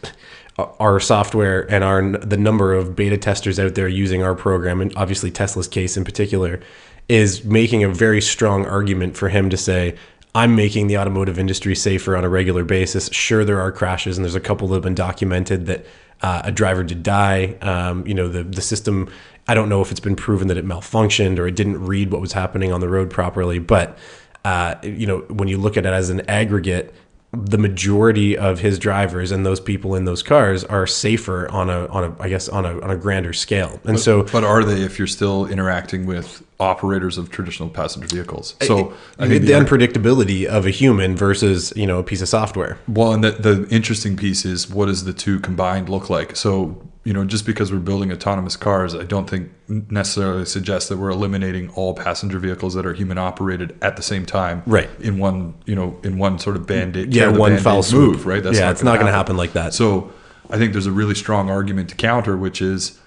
our 0.59 0.99
software 0.99 1.71
and 1.73 1.85
our 1.85 2.11
the 2.19 2.37
number 2.37 2.75
of 2.75 2.97
beta 2.97 3.17
testers 3.17 3.61
out 3.61 3.75
there 3.75 3.89
using 3.89 4.23
our 4.23 4.35
program, 4.35 4.81
and 4.81 4.93
obviously 4.97 5.31
Tesla's 5.31 5.69
case 5.69 5.97
in 5.97 6.05
particular, 6.05 6.61
is 7.09 7.45
making 7.45 7.85
a 7.85 7.89
very 7.89 8.21
strong 8.21 8.67
argument 8.67 9.17
for 9.17 9.29
him 9.29 9.51
to 9.51 9.57
say, 9.57 9.95
"I'm 10.35 10.55
making 10.55 10.89
the 10.89 10.99
automotive 10.99 11.39
industry 11.39 11.75
safer 11.75 12.17
on 12.17 12.25
a 12.25 12.29
regular 12.29 12.65
basis." 12.65 13.09
Sure, 13.13 13.45
there 13.45 13.61
are 13.61 13.73
crashes, 13.73 14.19
and 14.19 14.25
there's 14.25 14.35
a 14.35 14.41
couple 14.41 14.69
that 14.69 14.75
have 14.75 14.83
been 14.83 14.95
documented 14.95 15.67
that 15.67 15.87
uh, 16.23 16.43
a 16.45 16.53
driver 16.53 16.83
did 16.83 17.03
die. 17.03 17.57
Um, 17.63 18.07
you 18.07 18.15
know, 18.15 18.29
the 18.29 18.43
the 18.43 18.63
system. 18.63 19.11
I 19.51 19.55
don't 19.55 19.71
know 19.71 19.81
if 19.81 19.91
it's 19.91 20.01
been 20.01 20.17
proven 20.17 20.49
that 20.49 20.59
it 20.59 20.67
malfunctioned 20.67 21.39
or 21.39 21.47
it 21.47 21.57
didn't 21.57 21.83
read 21.83 22.13
what 22.13 22.21
was 22.21 22.35
happening 22.35 22.71
on 22.71 22.81
the 22.81 22.89
road 22.89 23.09
properly, 23.09 23.59
but 23.59 23.97
uh, 24.45 24.75
you 24.83 25.07
know, 25.07 25.19
when 25.29 25.49
you 25.49 25.59
look 25.59 25.77
at 25.77 25.87
it 25.87 25.93
as 25.93 26.11
an 26.11 26.21
aggregate, 26.29 26.95
the 27.33 27.59
majority 27.59 28.37
of 28.37 28.61
his 28.61 28.79
drivers 28.79 29.31
and 29.31 29.45
those 29.45 29.61
people 29.61 29.95
in 29.95 30.05
those 30.05 30.23
cars 30.23 30.65
are 30.65 30.87
safer 30.87 31.49
on 31.51 31.69
a 31.69 31.87
on 31.89 32.05
a 32.05 32.23
I 32.23 32.29
guess 32.29 32.49
on 32.49 32.65
a 32.65 32.81
on 32.81 32.91
a 32.91 32.97
grander 32.97 33.33
scale. 33.33 33.81
And 33.85 34.01
so 34.01 34.23
but 34.23 34.45
are 34.45 34.65
they 34.65 34.81
if 34.81 34.99
you're 34.99 35.07
still 35.07 35.47
interacting 35.47 36.07
with 36.07 36.43
operators 36.61 37.19
of 37.19 37.31
traditional 37.31 37.69
passenger 37.69 38.09
vehicles 38.09 38.57
so 38.63 38.93
i 39.19 39.29
think 39.29 39.43
the 39.43 39.53
the, 39.53 39.53
unpredictability 39.53 40.45
of 40.45 40.67
a 40.67 40.71
human 40.71 41.17
versus 41.17 41.73
you 41.77 41.87
know 41.87 41.99
a 41.99 42.03
piece 42.03 42.23
of 42.23 42.29
software. 42.29 42.79
Well, 42.89 43.13
and 43.13 43.25
the, 43.25 43.33
the 43.33 43.69
interesting 43.71 44.17
piece 44.17 44.45
is 44.45 44.71
what 44.71 44.87
does 44.87 45.05
the 45.05 45.13
two 45.13 45.41
combined 45.41 45.89
look 45.89 46.09
like? 46.09 46.37
So, 46.37 46.87
you 47.05 47.13
know, 47.13 47.25
just 47.25 47.47
because 47.47 47.73
we're 47.73 47.79
building 47.79 48.13
autonomous 48.13 48.57
cars, 48.57 48.95
I 48.95 49.05
don't 49.05 49.29
think 49.29 49.51
necessarily 49.69 50.45
suggests 50.45 50.89
that 50.89 50.99
we're 50.99 51.11
eliminating 51.11 51.71
all 51.71 51.95
passenger 51.95 52.39
vehicles 52.39 52.75
that 52.75 52.87
are 52.87 52.95
human 52.95 53.19
operated 53.19 53.77
at 53.83 53.97
the 53.97 54.03
same 54.03 54.27
time. 54.27 54.63
Right. 54.67 54.89
In 55.01 55.19
one, 55.19 55.55
you 55.67 55.75
know, 55.75 55.99
in 56.03 56.19
one 56.19 56.39
sort 56.39 56.57
of 56.57 56.67
band-aid. 56.67 57.15
Yeah, 57.15 57.29
one 57.29 57.51
Band-Aid 57.51 57.65
foul 57.65 57.83
swoop. 57.83 58.17
move, 58.17 58.27
right? 58.27 58.45
yeah, 58.45 58.71
it's 58.71 58.83
not 58.83 58.95
going 58.95 59.07
to 59.07 59.13
happen 59.13 59.37
like 59.37 59.53
that. 59.55 59.75
So 59.75 60.13
I 60.51 60.59
think 60.59 60.73
there's 60.73 60.87
a 60.87 60.93
really 60.93 61.15
strong 61.15 61.51
argument 61.51 61.89
to 61.91 61.97
counter, 61.97 62.37
which 62.37 62.61
is, 62.61 62.99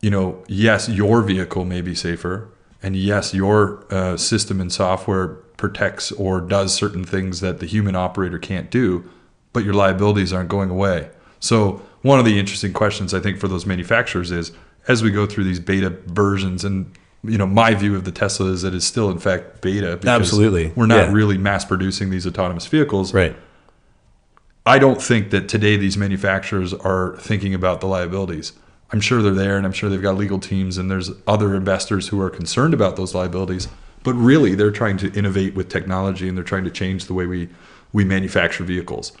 you 0.00 0.10
know, 0.10 0.42
yes, 0.48 0.88
your 0.88 1.22
vehicle 1.22 1.64
may 1.64 1.80
be 1.80 1.94
safer, 1.94 2.48
and 2.84 2.94
yes, 2.94 3.32
your 3.32 3.84
uh, 3.90 4.16
system 4.18 4.60
and 4.60 4.70
software 4.70 5.28
protects 5.56 6.12
or 6.12 6.40
does 6.40 6.74
certain 6.74 7.02
things 7.02 7.40
that 7.40 7.58
the 7.58 7.66
human 7.66 7.96
operator 7.96 8.38
can't 8.38 8.70
do, 8.70 9.08
but 9.54 9.64
your 9.64 9.72
liabilities 9.72 10.32
aren't 10.34 10.50
going 10.50 10.68
away. 10.68 11.08
So 11.40 11.80
one 12.02 12.18
of 12.18 12.26
the 12.26 12.38
interesting 12.38 12.74
questions 12.74 13.14
I 13.14 13.20
think 13.20 13.38
for 13.40 13.48
those 13.48 13.64
manufacturers 13.64 14.30
is 14.30 14.52
as 14.86 15.02
we 15.02 15.10
go 15.10 15.24
through 15.26 15.44
these 15.44 15.60
beta 15.60 15.90
versions 16.06 16.62
and 16.62 16.92
you 17.22 17.38
know 17.38 17.46
my 17.46 17.72
view 17.74 17.96
of 17.96 18.04
the 18.04 18.12
Tesla 18.12 18.48
is 18.48 18.60
that 18.60 18.74
it's 18.74 18.84
still 18.84 19.10
in 19.10 19.18
fact 19.18 19.62
beta 19.62 19.96
because 19.96 20.20
Absolutely. 20.20 20.72
we're 20.76 20.84
not 20.84 21.08
Yeah. 21.08 21.12
really 21.14 21.38
mass 21.38 21.64
producing 21.64 22.10
these 22.10 22.26
autonomous 22.26 22.66
vehicles. 22.66 23.14
Right. 23.14 23.34
I 24.66 24.78
don't 24.78 25.00
think 25.00 25.30
that 25.30 25.48
today 25.48 25.78
these 25.78 25.96
manufacturers 25.96 26.74
are 26.74 27.16
thinking 27.18 27.54
about 27.54 27.80
the 27.80 27.86
liabilities. 27.86 28.52
I'm 28.90 29.00
sure 29.00 29.22
they're 29.22 29.32
there 29.32 29.56
and 29.56 29.66
I'm 29.66 29.72
sure 29.72 29.88
they've 29.88 30.00
got 30.00 30.16
legal 30.16 30.38
teams 30.38 30.78
and 30.78 30.90
there's 30.90 31.10
other 31.26 31.54
investors 31.54 32.08
who 32.08 32.20
are 32.20 32.30
concerned 32.30 32.74
about 32.74 32.96
those 32.96 33.14
liabilities. 33.14 33.68
But 34.02 34.14
really 34.14 34.54
they're 34.54 34.70
trying 34.70 34.98
to 34.98 35.12
innovate 35.12 35.54
with 35.54 35.68
technology 35.68 36.28
and 36.28 36.36
they're 36.36 36.44
trying 36.44 36.64
to 36.64 36.70
change 36.70 37.06
the 37.06 37.14
way 37.14 37.26
we, 37.26 37.48
we 37.92 38.04
manufacture 38.04 38.64
vehicles. 38.64 39.12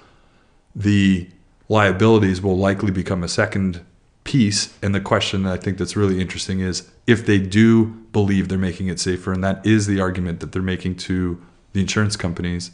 The 0.76 1.28
liabilities 1.68 2.42
will 2.42 2.56
likely 2.56 2.90
become 2.90 3.24
a 3.24 3.28
second 3.28 3.84
piece. 4.24 4.76
And 4.82 4.94
the 4.94 5.00
question 5.00 5.44
that 5.44 5.52
I 5.52 5.56
think 5.56 5.78
that's 5.78 5.96
really 5.96 6.20
interesting 6.20 6.60
is 6.60 6.90
if 7.06 7.24
they 7.24 7.38
do 7.38 7.86
believe 8.12 8.48
they're 8.48 8.58
making 8.58 8.88
it 8.88 9.00
safer, 9.00 9.32
and 9.32 9.42
that 9.44 9.64
is 9.64 9.86
the 9.86 10.00
argument 10.00 10.40
that 10.40 10.52
they're 10.52 10.62
making 10.62 10.96
to 10.96 11.42
the 11.72 11.80
insurance 11.80 12.16
companies, 12.16 12.70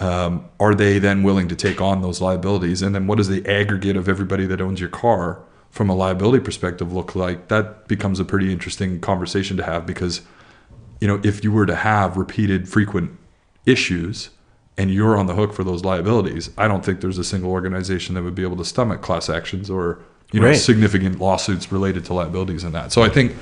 um, 0.00 0.46
are 0.58 0.74
they 0.74 0.98
then 0.98 1.22
willing 1.22 1.48
to 1.48 1.56
take 1.56 1.80
on 1.80 2.02
those 2.02 2.20
liabilities? 2.20 2.82
And 2.82 2.94
then 2.94 3.06
what 3.06 3.20
is 3.20 3.28
the 3.28 3.46
aggregate 3.46 3.96
of 3.96 4.08
everybody 4.08 4.46
that 4.46 4.60
owns 4.60 4.80
your 4.80 4.88
car 4.88 5.42
from 5.72 5.90
a 5.90 5.94
liability 5.94 6.44
perspective 6.44 6.92
look 6.92 7.16
like? 7.16 7.48
That 7.48 7.88
becomes 7.88 8.20
a 8.20 8.24
pretty 8.24 8.52
interesting 8.52 9.00
conversation 9.00 9.56
to 9.56 9.64
have 9.64 9.84
because, 9.86 10.20
you 11.00 11.08
know, 11.08 11.20
if 11.24 11.42
you 11.42 11.50
were 11.50 11.66
to 11.66 11.74
have 11.74 12.16
repeated 12.16 12.68
frequent 12.68 13.10
issues 13.66 14.30
and 14.78 14.90
you're 14.92 15.16
on 15.18 15.26
the 15.26 15.34
hook 15.34 15.52
for 15.52 15.64
those 15.64 15.84
liabilities, 15.84 16.50
I 16.56 16.68
don't 16.68 16.84
think 16.84 17.00
there's 17.00 17.18
a 17.18 17.24
single 17.24 17.50
organization 17.50 18.14
that 18.14 18.22
would 18.22 18.34
be 18.34 18.42
able 18.42 18.56
to 18.58 18.64
stomach 18.64 19.00
class 19.02 19.28
actions 19.28 19.68
or, 19.68 19.98
you 20.30 20.40
know, 20.40 20.46
Right. 20.48 20.56
significant 20.56 21.18
lawsuits 21.18 21.72
related 21.72 22.04
to 22.06 22.14
liabilities 22.14 22.64
and 22.64 22.74
that. 22.74 22.92
So 22.92 23.02
I 23.02 23.08
think, 23.08 23.34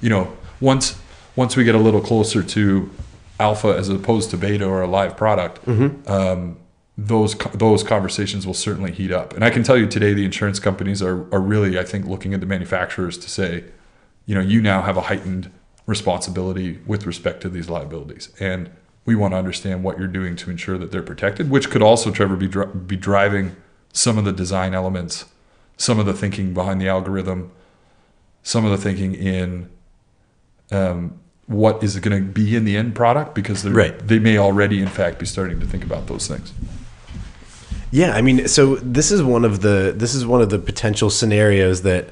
you 0.00 0.10
know, 0.10 0.32
once 0.60 0.98
once 1.36 1.56
we 1.56 1.62
get 1.62 1.76
a 1.76 1.78
little 1.78 2.00
closer 2.00 2.42
to 2.42 2.90
alpha 3.38 3.68
as 3.68 3.88
opposed 3.88 4.30
to 4.30 4.36
beta 4.36 4.64
or 4.66 4.82
a 4.82 4.88
live 4.88 5.16
product, 5.16 5.60
um, 6.08 6.56
those 7.00 7.36
those 7.54 7.84
conversations 7.84 8.44
will 8.44 8.54
certainly 8.54 8.90
heat 8.90 9.12
up. 9.12 9.32
And 9.32 9.44
I 9.44 9.50
can 9.50 9.62
tell 9.62 9.78
you 9.78 9.86
today, 9.86 10.12
the 10.12 10.24
insurance 10.24 10.58
companies 10.58 11.00
are 11.00 11.32
are 11.32 11.40
really, 11.40 11.78
I 11.78 11.84
think, 11.84 12.06
looking 12.06 12.34
at 12.34 12.40
the 12.40 12.46
manufacturers 12.46 13.16
to 13.18 13.30
say, 13.30 13.64
you 14.26 14.34
know, 14.34 14.40
you 14.40 14.60
now 14.60 14.82
have 14.82 14.96
a 14.96 15.02
heightened 15.02 15.50
responsibility 15.86 16.80
with 16.86 17.06
respect 17.06 17.40
to 17.42 17.48
these 17.48 17.70
liabilities, 17.70 18.30
and 18.40 18.68
we 19.06 19.14
want 19.14 19.32
to 19.32 19.38
understand 19.38 19.84
what 19.84 19.96
you're 19.96 20.08
doing 20.08 20.34
to 20.36 20.50
ensure 20.50 20.76
that 20.76 20.90
they're 20.90 21.02
protected. 21.02 21.48
Which 21.50 21.70
could 21.70 21.82
also, 21.82 22.10
Trevor, 22.10 22.36
be 22.36 22.48
dri- 22.48 22.66
be 22.66 22.96
driving 22.96 23.54
some 23.92 24.18
of 24.18 24.24
the 24.24 24.32
design 24.32 24.74
elements, 24.74 25.26
some 25.76 26.00
of 26.00 26.04
the 26.06 26.12
thinking 26.12 26.52
behind 26.52 26.80
the 26.80 26.88
algorithm, 26.88 27.52
some 28.42 28.64
of 28.64 28.72
the 28.72 28.76
thinking 28.76 29.14
in 29.14 29.70
um, 30.72 31.18
what 31.46 31.82
is 31.82 31.98
going 32.00 32.24
to 32.26 32.28
be 32.28 32.56
in 32.56 32.64
the 32.64 32.76
end 32.76 32.94
product 32.96 33.34
because 33.34 33.64
Right. 33.64 33.96
they 34.06 34.18
may 34.18 34.36
already, 34.36 34.82
in 34.82 34.88
fact, 34.88 35.18
be 35.18 35.26
starting 35.26 35.60
to 35.60 35.66
think 35.66 35.84
about 35.84 36.08
those 36.08 36.26
things. 36.26 36.52
Yeah, 37.90 38.14
I 38.14 38.22
mean, 38.22 38.48
so 38.48 38.76
this 38.76 39.10
is 39.10 39.22
one 39.22 39.44
of 39.44 39.60
the 39.60 39.94
this 39.96 40.14
is 40.14 40.26
one 40.26 40.42
of 40.42 40.50
the 40.50 40.58
potential 40.58 41.08
scenarios 41.10 41.82
that, 41.82 42.10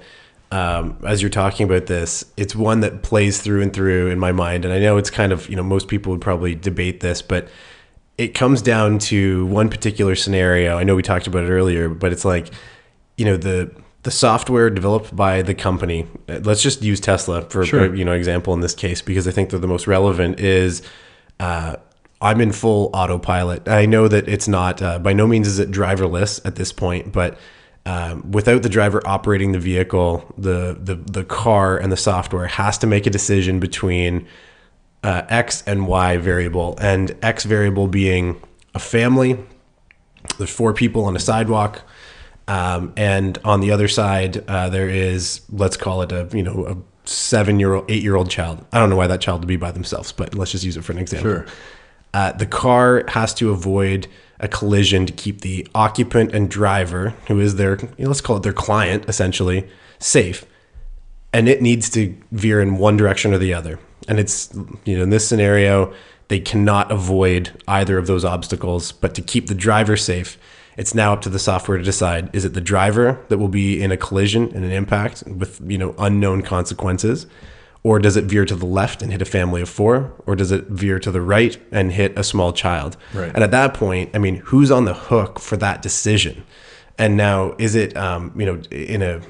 um, 0.50 0.98
as 1.06 1.20
you're 1.20 1.30
talking 1.30 1.64
about 1.64 1.86
this, 1.86 2.24
it's 2.36 2.56
one 2.56 2.80
that 2.80 3.02
plays 3.02 3.40
through 3.40 3.62
and 3.62 3.72
through 3.72 4.08
in 4.08 4.18
my 4.18 4.32
mind, 4.32 4.64
and 4.64 4.72
I 4.72 4.78
know 4.78 4.96
it's 4.96 5.10
kind 5.10 5.32
of 5.32 5.48
you 5.50 5.56
know 5.56 5.62
most 5.62 5.88
people 5.88 6.12
would 6.12 6.20
probably 6.20 6.54
debate 6.54 7.00
this, 7.00 7.20
but 7.20 7.48
it 8.16 8.28
comes 8.28 8.62
down 8.62 8.98
to 8.98 9.44
one 9.46 9.68
particular 9.68 10.14
scenario. 10.14 10.78
I 10.78 10.84
know 10.84 10.94
we 10.94 11.02
talked 11.02 11.26
about 11.26 11.44
it 11.44 11.50
earlier, 11.50 11.90
but 11.90 12.12
it's 12.12 12.24
like, 12.24 12.48
you 13.18 13.24
know, 13.26 13.36
the 13.36 13.70
the 14.04 14.10
software 14.10 14.70
developed 14.70 15.14
by 15.14 15.42
the 15.42 15.52
company. 15.54 16.06
Let's 16.28 16.62
just 16.62 16.80
use 16.80 17.00
Tesla 17.00 17.42
for 17.42 17.66
Sure. 17.66 17.94
you 17.94 18.04
know 18.04 18.12
example 18.12 18.54
in 18.54 18.60
this 18.60 18.74
case 18.74 19.02
because 19.02 19.28
I 19.28 19.32
think 19.32 19.50
they're 19.50 19.58
the 19.60 19.66
most 19.66 19.86
relevant. 19.86 20.40
Is 20.40 20.80
uh, 21.40 21.76
I'm 22.20 22.40
in 22.40 22.52
full 22.52 22.90
autopilot. 22.94 23.68
I 23.68 23.86
know 23.86 24.08
that 24.08 24.28
it's 24.28 24.48
not 24.48 24.80
uh, 24.80 24.98
by 24.98 25.12
no 25.12 25.26
means 25.26 25.46
is 25.46 25.58
it 25.58 25.70
driverless 25.70 26.44
at 26.44 26.56
this 26.56 26.72
point, 26.72 27.12
but 27.12 27.38
um, 27.84 28.30
without 28.32 28.62
the 28.62 28.68
driver 28.68 29.00
operating 29.06 29.52
the 29.52 29.58
vehicle, 29.58 30.34
the 30.36 30.76
the 30.80 30.96
the 30.96 31.24
car 31.24 31.76
and 31.76 31.92
the 31.92 31.96
software 31.96 32.46
has 32.46 32.78
to 32.78 32.86
make 32.86 33.06
a 33.06 33.10
decision 33.10 33.60
between 33.60 34.26
uh, 35.04 35.22
x 35.28 35.62
and 35.66 35.86
y 35.86 36.16
variable, 36.16 36.76
and 36.80 37.14
x 37.22 37.44
variable 37.44 37.86
being 37.86 38.42
a 38.74 38.78
family. 38.78 39.38
There's 40.38 40.50
four 40.50 40.72
people 40.72 41.04
on 41.04 41.14
a 41.14 41.20
sidewalk, 41.20 41.82
um, 42.48 42.92
and 42.96 43.38
on 43.44 43.60
the 43.60 43.70
other 43.70 43.88
side 43.88 44.42
uh, 44.48 44.68
there 44.68 44.88
is 44.88 45.42
let's 45.50 45.76
call 45.76 46.02
it 46.02 46.12
a 46.12 46.28
you 46.32 46.42
know 46.42 46.66
a 46.66 47.08
seven 47.08 47.60
year 47.60 47.74
old, 47.74 47.90
eight 47.90 48.02
year 48.02 48.16
old 48.16 48.30
child. 48.30 48.64
I 48.72 48.80
don't 48.80 48.90
know 48.90 48.96
why 48.96 49.06
that 49.06 49.20
child 49.20 49.42
would 49.42 49.48
be 49.48 49.56
by 49.56 49.70
themselves, 49.70 50.12
but 50.12 50.34
let's 50.34 50.50
just 50.50 50.64
use 50.64 50.76
it 50.76 50.82
for 50.82 50.92
an 50.92 50.98
example. 50.98 51.30
Sure. 51.30 51.46
Uh, 52.16 52.32
the 52.32 52.46
car 52.46 53.04
has 53.08 53.34
to 53.34 53.50
avoid 53.50 54.06
a 54.40 54.48
collision 54.48 55.04
to 55.04 55.12
keep 55.12 55.42
the 55.42 55.68
occupant 55.74 56.34
and 56.34 56.50
driver, 56.50 57.10
who 57.28 57.38
is 57.38 57.56
their, 57.56 57.76
you 57.78 58.04
know, 58.04 58.08
let's 58.08 58.22
call 58.22 58.38
it 58.38 58.42
their 58.42 58.54
client, 58.54 59.06
essentially, 59.06 59.68
safe. 59.98 60.46
And 61.34 61.46
it 61.46 61.60
needs 61.60 61.90
to 61.90 62.16
veer 62.32 62.62
in 62.62 62.78
one 62.78 62.96
direction 62.96 63.34
or 63.34 63.38
the 63.38 63.52
other. 63.52 63.78
And 64.08 64.18
it's, 64.18 64.50
you 64.86 64.96
know, 64.96 65.02
in 65.02 65.10
this 65.10 65.28
scenario, 65.28 65.92
they 66.28 66.40
cannot 66.40 66.90
avoid 66.90 67.50
either 67.68 67.98
of 67.98 68.06
those 68.06 68.24
obstacles. 68.24 68.92
But 68.92 69.14
to 69.16 69.20
keep 69.20 69.48
the 69.48 69.54
driver 69.54 69.98
safe, 69.98 70.38
it's 70.78 70.94
now 70.94 71.12
up 71.12 71.20
to 71.20 71.28
the 71.28 71.38
software 71.38 71.76
to 71.76 71.84
decide 71.84 72.34
is 72.34 72.46
it 72.46 72.54
the 72.54 72.62
driver 72.62 73.22
that 73.28 73.36
will 73.36 73.48
be 73.48 73.82
in 73.82 73.92
a 73.92 73.96
collision 73.98 74.44
and 74.54 74.64
an 74.64 74.72
impact 74.72 75.22
with, 75.26 75.60
you 75.70 75.76
know, 75.76 75.94
unknown 75.98 76.40
consequences? 76.40 77.26
Or 77.86 78.00
does 78.00 78.16
it 78.16 78.24
veer 78.24 78.44
to 78.46 78.56
the 78.56 78.66
left 78.66 79.00
and 79.00 79.12
hit 79.12 79.22
a 79.22 79.24
family 79.24 79.62
of 79.62 79.68
four? 79.68 80.12
Or 80.26 80.34
does 80.34 80.50
it 80.50 80.66
veer 80.66 80.98
to 80.98 81.12
the 81.12 81.20
right 81.20 81.56
and 81.70 81.92
hit 81.92 82.18
a 82.18 82.24
small 82.24 82.52
child? 82.52 82.96
Right. 83.14 83.30
And 83.32 83.44
at 83.44 83.52
that 83.52 83.74
point, 83.74 84.10
I 84.12 84.18
mean, 84.18 84.42
who's 84.46 84.72
on 84.72 84.86
the 84.86 84.92
hook 84.92 85.38
for 85.38 85.56
that 85.58 85.82
decision? 85.82 86.42
And 86.98 87.16
now, 87.16 87.54
is 87.58 87.76
it, 87.76 87.96
um, 87.96 88.32
you 88.36 88.44
know, 88.44 88.60
in 88.72 89.02
a, 89.02 89.20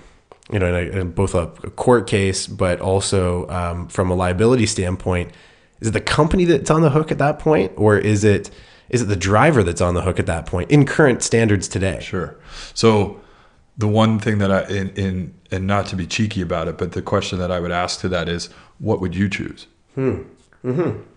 you 0.50 0.58
know, 0.58 0.74
in, 0.74 0.74
a, 0.74 1.00
in 1.00 1.10
both 1.10 1.34
a, 1.34 1.50
a 1.64 1.70
court 1.70 2.06
case, 2.06 2.46
but 2.46 2.80
also 2.80 3.46
um, 3.50 3.88
from 3.88 4.10
a 4.10 4.14
liability 4.14 4.64
standpoint, 4.64 5.32
is 5.80 5.88
it 5.88 5.90
the 5.90 6.00
company 6.00 6.46
that's 6.46 6.70
on 6.70 6.80
the 6.80 6.90
hook 6.90 7.10
at 7.10 7.18
that 7.18 7.38
point, 7.38 7.72
or 7.76 7.98
is 7.98 8.24
it 8.24 8.50
is 8.88 9.02
it 9.02 9.06
the 9.06 9.16
driver 9.16 9.64
that's 9.64 9.82
on 9.82 9.92
the 9.92 10.00
hook 10.00 10.18
at 10.18 10.24
that 10.26 10.46
point 10.46 10.70
in 10.70 10.86
current 10.86 11.22
standards 11.22 11.68
today? 11.68 11.98
Sure. 12.00 12.38
So 12.72 13.20
the 13.78 13.88
one 13.88 14.18
thing 14.18 14.38
that 14.38 14.50
I 14.50 14.64
in, 14.68 14.90
in 14.90 15.34
and 15.50 15.66
not 15.66 15.86
to 15.86 15.96
be 15.96 16.06
cheeky 16.06 16.40
about 16.40 16.68
it, 16.68 16.78
but 16.78 16.92
the 16.92 17.02
question 17.02 17.38
that 17.38 17.50
I 17.50 17.60
would 17.60 17.70
ask 17.70 18.00
to 18.00 18.08
that 18.08 18.28
is, 18.28 18.48
what 18.78 19.00
would 19.00 19.14
you 19.14 19.28
choose? 19.28 19.66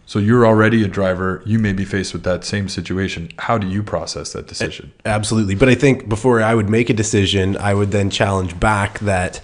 So 0.05 0.17
you're 0.17 0.45
already 0.45 0.83
a 0.83 0.87
driver. 0.87 1.43
You 1.45 1.59
may 1.59 1.73
be 1.73 1.85
faced 1.85 2.13
with 2.13 2.23
that 2.23 2.43
same 2.43 2.67
situation. 2.67 3.29
How 3.37 3.57
do 3.57 3.67
you 3.67 3.83
process 3.83 4.33
that 4.33 4.47
decision? 4.47 4.91
Absolutely. 5.05 5.55
But 5.55 5.69
I 5.69 5.75
think 5.75 6.09
before 6.09 6.41
I 6.41 6.55
would 6.55 6.69
make 6.69 6.89
a 6.89 6.93
decision, 6.93 7.55
I 7.57 7.75
would 7.75 7.91
then 7.91 8.09
challenge 8.09 8.59
back 8.59 8.99
that 8.99 9.41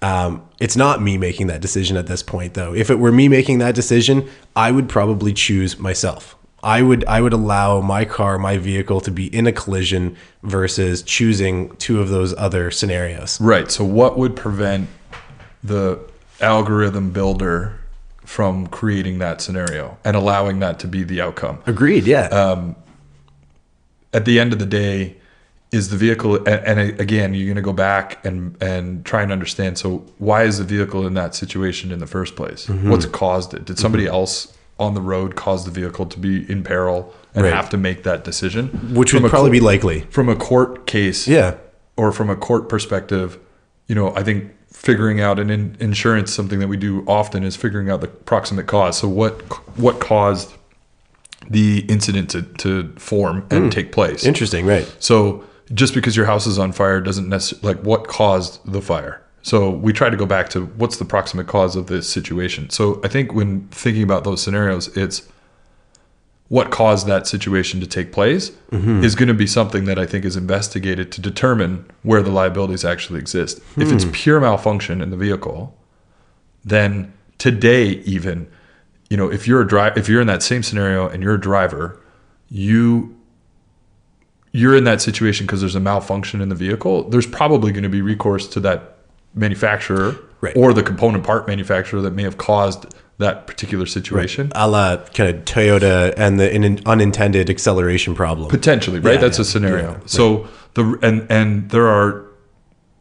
um, 0.00 0.48
it's 0.60 0.76
not 0.76 1.02
me 1.02 1.18
making 1.18 1.48
that 1.48 1.60
decision 1.60 1.96
at 1.96 2.06
this 2.06 2.22
point, 2.22 2.54
though. 2.54 2.74
If 2.74 2.90
it 2.90 3.00
were 3.00 3.10
me 3.10 3.28
making 3.28 3.58
that 3.58 3.74
decision, 3.74 4.28
I 4.54 4.70
would 4.70 4.88
probably 4.88 5.32
choose 5.32 5.78
myself. 5.78 6.36
I 6.62 6.82
would 6.82 7.04
I 7.04 7.20
would 7.20 7.32
allow 7.32 7.80
my 7.80 8.04
car, 8.04 8.38
my 8.38 8.56
vehicle 8.58 9.00
to 9.02 9.10
be 9.10 9.26
in 9.34 9.46
a 9.46 9.52
collision 9.52 10.16
versus 10.42 11.02
choosing 11.02 11.74
two 11.76 12.00
of 12.00 12.08
those 12.08 12.34
other 12.36 12.70
scenarios. 12.70 13.40
Right. 13.40 13.70
So 13.70 13.84
what 13.84 14.18
would 14.18 14.34
prevent 14.34 14.88
the 15.62 15.98
algorithm 16.40 17.10
builder 17.10 17.78
from 18.24 18.66
creating 18.66 19.18
that 19.18 19.40
scenario 19.40 19.98
and 20.04 20.16
allowing 20.16 20.58
that 20.60 20.78
to 20.80 20.88
be 20.88 21.04
the 21.04 21.20
outcome? 21.20 21.58
Agreed. 21.66 22.04
Yeah. 22.04 22.72
at 24.12 24.24
the 24.24 24.40
end 24.40 24.52
of 24.52 24.58
the 24.58 24.66
day, 24.66 25.16
is 25.70 25.90
the 25.90 25.96
vehicle 25.98 26.36
and, 26.48 26.48
and 26.80 26.98
again 27.00 27.34
you're 27.34 27.44
going 27.44 27.56
to 27.56 27.60
go 27.62 27.74
back 27.74 28.24
and 28.24 28.56
and 28.62 29.04
try 29.04 29.20
and 29.22 29.30
understand 29.30 29.76
so 29.76 29.98
why 30.16 30.42
is 30.44 30.56
the 30.56 30.64
vehicle 30.64 31.06
in 31.06 31.12
that 31.12 31.34
situation 31.34 31.92
in 31.92 31.98
the 31.98 32.06
first 32.06 32.36
place 32.36 32.66
Mm-hmm. 32.66 32.88
what's 32.90 33.04
caused 33.04 33.52
it 33.52 33.66
did 33.66 33.78
somebody 33.78 34.06
else 34.06 34.56
on 34.78 34.94
the 34.94 35.00
road 35.00 35.34
cause 35.36 35.64
the 35.64 35.70
vehicle 35.70 36.06
to 36.06 36.18
be 36.18 36.50
in 36.50 36.62
peril 36.62 37.12
and 37.34 37.44
Right. 37.44 37.52
have 37.52 37.68
to 37.70 37.76
make 37.76 38.04
that 38.04 38.24
decision 38.24 38.68
Which 38.94 39.10
From 39.10 39.22
would 39.22 39.30
probably 39.30 39.48
court- 39.50 39.52
be 39.52 39.60
likely. 39.60 40.00
from 40.10 40.28
a 40.28 40.36
court 40.36 40.86
case 40.86 41.26
Yeah. 41.26 41.54
or 41.96 42.12
from 42.12 42.30
a 42.30 42.36
court 42.36 42.68
perspective 42.68 43.38
you 43.86 43.94
know 43.94 44.14
i 44.14 44.22
think 44.22 44.52
figuring 44.72 45.20
out 45.20 45.38
an 45.40 45.50
in, 45.50 45.76
insurance 45.80 46.32
something 46.32 46.58
that 46.60 46.68
we 46.68 46.76
do 46.76 47.02
often 47.06 47.42
is 47.42 47.56
figuring 47.56 47.90
out 47.90 48.00
the 48.00 48.06
proximate 48.06 48.66
cause 48.66 48.98
so 48.98 49.08
what 49.08 49.40
what 49.76 49.98
caused 50.00 50.52
the 51.50 51.80
incident 51.88 52.28
to, 52.30 52.42
to 52.42 52.92
form 52.96 53.44
and 53.50 53.64
Hmm. 53.64 53.70
take 53.70 53.92
place 53.92 54.24
Interesting. 54.24 54.66
Right. 54.66 54.86
so 54.98 55.42
just 55.74 55.94
because 55.94 56.16
your 56.16 56.26
house 56.26 56.46
is 56.46 56.58
on 56.58 56.72
fire 56.72 57.00
doesn't 57.00 57.28
necessarily 57.28 57.74
like 57.74 57.84
what 57.84 58.06
caused 58.08 58.60
the 58.70 58.80
fire. 58.80 59.20
So 59.42 59.70
we 59.70 59.92
try 59.92 60.10
to 60.10 60.16
go 60.16 60.26
back 60.26 60.48
to 60.50 60.66
what's 60.66 60.96
the 60.98 61.04
proximate 61.04 61.46
cause 61.46 61.76
of 61.76 61.86
this 61.86 62.08
situation. 62.08 62.70
So 62.70 63.00
I 63.04 63.08
think 63.08 63.32
when 63.32 63.68
thinking 63.68 64.02
about 64.02 64.24
those 64.24 64.42
scenarios, 64.42 64.94
it's 64.96 65.26
what 66.48 66.70
caused 66.70 67.06
that 67.06 67.26
situation 67.26 67.80
to 67.80 67.86
take 67.86 68.10
place 68.12 68.52
Mm-hmm. 68.72 69.02
is 69.02 69.14
going 69.14 69.28
to 69.28 69.34
be 69.34 69.46
something 69.46 69.86
that 69.86 69.98
I 69.98 70.04
think 70.04 70.24
is 70.26 70.36
investigated 70.36 71.10
to 71.12 71.20
determine 71.22 71.86
where 72.02 72.20
the 72.22 72.30
liabilities 72.30 72.84
actually 72.84 73.18
exist. 73.20 73.58
If 73.78 73.88
Hmm. 73.88 73.94
it's 73.94 74.06
pure 74.12 74.40
malfunction 74.40 75.00
in 75.00 75.08
the 75.10 75.16
vehicle, 75.16 75.74
then 76.64 77.12
today 77.38 78.02
even, 78.04 78.46
you 79.08 79.16
know, 79.16 79.30
if 79.32 79.48
you're 79.48 79.62
a 79.62 79.66
driver, 79.66 79.98
if 79.98 80.06
you're 80.08 80.20
in 80.20 80.26
that 80.26 80.42
same 80.42 80.62
scenario 80.62 81.08
and 81.08 81.22
you're 81.22 81.34
a 81.36 81.40
driver, 81.40 81.98
you 82.50 83.14
you're 84.52 84.74
in 84.76 84.84
that 84.84 85.00
situation 85.00 85.46
because 85.46 85.60
there's 85.60 85.74
a 85.74 85.80
malfunction 85.80 86.40
in 86.42 86.48
the 86.50 86.54
vehicle. 86.54 87.08
There's 87.08 87.26
probably 87.26 87.70
going 87.72 87.82
to 87.84 87.88
be 87.90 88.02
recourse 88.02 88.46
to 88.48 88.60
that 88.60 88.97
manufacturer 89.34 90.16
Right. 90.40 90.56
or 90.56 90.72
the 90.72 90.84
component 90.84 91.24
part 91.24 91.48
manufacturer 91.48 92.00
that 92.02 92.12
may 92.12 92.22
have 92.22 92.38
caused 92.38 92.86
that 93.18 93.48
particular 93.48 93.86
situation. 93.86 94.52
a 94.54 94.68
la 94.68 94.98
kind 95.12 95.36
of 95.36 95.44
Toyota 95.44 96.14
and 96.16 96.38
the 96.38 96.54
in, 96.54 96.80
unintended 96.86 97.50
acceleration 97.50 98.14
problem. 98.14 98.48
Potentially, 98.48 99.00
right? 99.00 99.14
Yeah, 99.14 99.20
That's 99.20 99.38
yeah, 99.38 99.42
a 99.42 99.44
scenario. 99.44 99.90
yeah, 99.94 99.98
so 100.06 100.46
the 100.74 100.96
and 101.02 101.26
and 101.28 101.70
there 101.70 101.88
are 101.88 102.24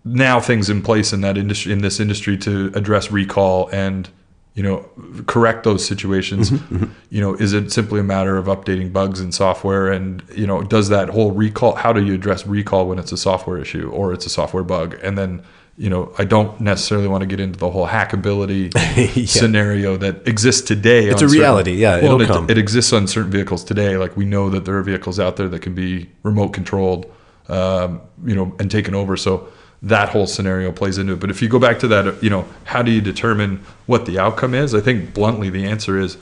now 0.04 0.40
things 0.40 0.68
in 0.68 0.82
place 0.82 1.14
in 1.14 1.22
that 1.22 1.38
industry 1.38 1.72
in 1.72 1.80
this 1.84 2.00
industry 2.00 2.38
to 2.38 2.72
address 2.74 3.12
recall 3.12 3.70
and 3.72 4.10
you 4.56 4.64
know 4.64 4.90
correct 5.28 5.64
those 5.64 5.86
situations. 5.86 6.50
Mm-hmm, 6.50 6.86
You 7.12 7.22
know, 7.22 7.36
is 7.36 7.54
it 7.54 7.72
simply 7.72 8.00
a 8.00 8.04
matter 8.04 8.36
of 8.38 8.48
updating 8.48 8.92
bugs 8.92 9.22
in 9.22 9.32
software 9.32 9.92
and 9.92 10.24
you 10.36 10.48
know 10.48 10.64
does 10.64 10.90
that 10.90 11.10
whole 11.10 11.34
recall? 11.34 11.76
How 11.76 11.94
do 11.94 12.04
you 12.04 12.16
address 12.16 12.48
recall 12.48 12.88
when 12.88 12.98
it's 12.98 13.12
a 13.12 13.18
software 13.18 13.60
issue 13.60 13.92
or 13.92 14.12
it's 14.14 14.26
a 14.26 14.30
software 14.32 14.64
bug? 14.64 14.98
And 15.04 15.16
then 15.16 15.44
you 15.78 15.92
know, 15.92 16.12
I 16.18 16.24
don't 16.24 16.60
necessarily 16.60 17.08
want 17.08 17.22
to 17.22 17.28
get 17.28 17.40
into 17.40 17.60
the 17.60 17.70
whole 17.70 17.88
hackability 17.88 19.28
scenario 19.28 19.96
that 19.98 20.28
exists 20.28 20.62
today. 20.62 21.08
It's 21.08 21.22
a 21.22 21.28
reality, 21.28 21.74
yeah, 21.74 21.98
it'll 21.98 22.20
it, 22.20 22.28
come. 22.28 22.50
it 22.50 22.58
exists 22.58 22.92
on 22.94 23.08
certain 23.08 23.30
vehicles 23.30 23.64
today. 23.64 23.96
Like 23.96 24.18
we 24.18 24.26
know 24.26 24.50
that 24.50 24.66
there 24.66 24.76
are 24.78 24.82
vehicles 24.82 25.20
out 25.20 25.36
there 25.36 25.48
that 25.50 25.62
can 25.62 25.76
be 25.76 26.10
remote 26.24 26.50
controlled, 26.50 27.06
um, 27.48 28.02
you 28.26 28.36
know, 28.36 28.56
and 28.60 28.72
taken 28.72 28.96
over. 28.96 29.16
So 29.16 29.50
that 29.84 30.10
whole 30.10 30.26
scenario 30.26 30.72
plays 30.72 30.98
into 30.98 31.14
it. 31.14 31.20
But 31.20 31.30
if 31.30 31.44
you 31.44 31.48
go 31.48 31.60
back 31.60 31.78
to 31.80 31.88
that, 31.90 32.08
uh, 32.08 32.14
you 32.22 32.32
know, 32.32 32.48
how 32.64 32.82
do 32.82 32.90
you 32.90 33.00
determine 33.00 33.64
what 33.86 34.08
the 34.08 34.18
outcome 34.18 34.56
is? 34.56 34.74
I 34.74 34.82
think 34.82 35.14
bluntly 35.14 35.52
the 35.52 35.66
answer 35.66 36.00
is, 36.00 36.18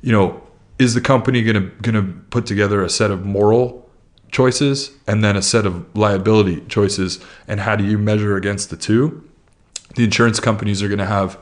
you 0.00 0.12
know, 0.12 0.40
is 0.78 0.94
the 0.94 1.00
company 1.00 1.42
gonna 1.42 1.70
gonna 1.82 2.02
put 2.30 2.46
together 2.46 2.84
a 2.84 2.88
set 2.90 3.10
of 3.10 3.26
moral 3.26 3.83
choices 4.34 4.90
and 5.06 5.22
then 5.24 5.36
a 5.36 5.42
set 5.42 5.64
of 5.64 5.86
liability 5.96 6.60
choices, 6.68 7.24
and 7.46 7.60
how 7.60 7.76
do 7.76 7.84
you 7.84 7.96
measure 7.96 8.36
against 8.36 8.68
the 8.68 8.76
two? 8.76 9.22
The 9.94 10.04
insurance 10.04 10.40
companies 10.40 10.82
are 10.82 10.88
going 10.88 10.98
to 10.98 11.06
have 11.06 11.38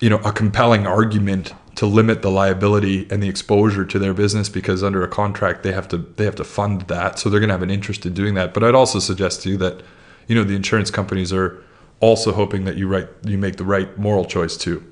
you 0.00 0.10
know 0.10 0.18
a 0.24 0.32
compelling 0.32 0.86
argument 0.86 1.52
to 1.76 1.86
limit 1.86 2.22
the 2.22 2.30
liability 2.30 3.06
and 3.10 3.22
the 3.22 3.28
exposure 3.28 3.84
to 3.84 3.98
their 3.98 4.14
business 4.14 4.48
because 4.48 4.82
under 4.82 5.02
a 5.04 5.08
contract 5.08 5.62
they 5.62 5.72
have 5.72 5.86
to 5.88 5.98
they 6.16 6.24
have 6.24 6.34
to 6.34 6.44
fund 6.44 6.82
that 6.82 7.18
so 7.18 7.28
they're 7.28 7.38
going 7.40 7.48
to 7.48 7.54
have 7.54 7.62
an 7.62 7.70
interest 7.70 8.04
in 8.04 8.12
doing 8.12 8.34
that 8.34 8.52
but 8.54 8.64
i'd 8.64 8.74
also 8.74 8.98
suggest 8.98 9.42
to 9.42 9.50
you 9.50 9.56
that 9.56 9.82
you 10.26 10.34
know 10.34 10.42
the 10.44 10.56
insurance 10.56 10.90
companies 10.90 11.32
are 11.32 11.62
also 12.00 12.32
hoping 12.32 12.64
that 12.64 12.76
you 12.76 12.88
right 12.88 13.08
you 13.24 13.38
make 13.38 13.56
the 13.56 13.64
right 13.64 13.96
moral 13.96 14.24
choice 14.24 14.56
too 14.56 14.82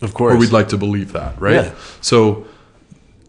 of 0.00 0.14
course. 0.14 0.34
or 0.34 0.38
we'd 0.38 0.52
like 0.52 0.68
to 0.68 0.78
believe 0.78 1.12
that 1.12 1.38
right 1.40 1.64
Yeah. 1.66 1.74
so 2.00 2.46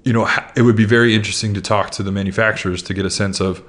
you 0.07 0.13
know 0.13 0.27
it 0.55 0.63
would 0.63 0.75
be 0.75 0.85
very 0.97 1.11
interesting 1.13 1.53
to 1.53 1.61
talk 1.61 1.89
to 1.97 2.01
the 2.03 2.11
manufacturers 2.11 2.81
to 2.83 2.93
get 2.93 3.05
a 3.05 3.09
sense 3.09 3.37
of 3.47 3.61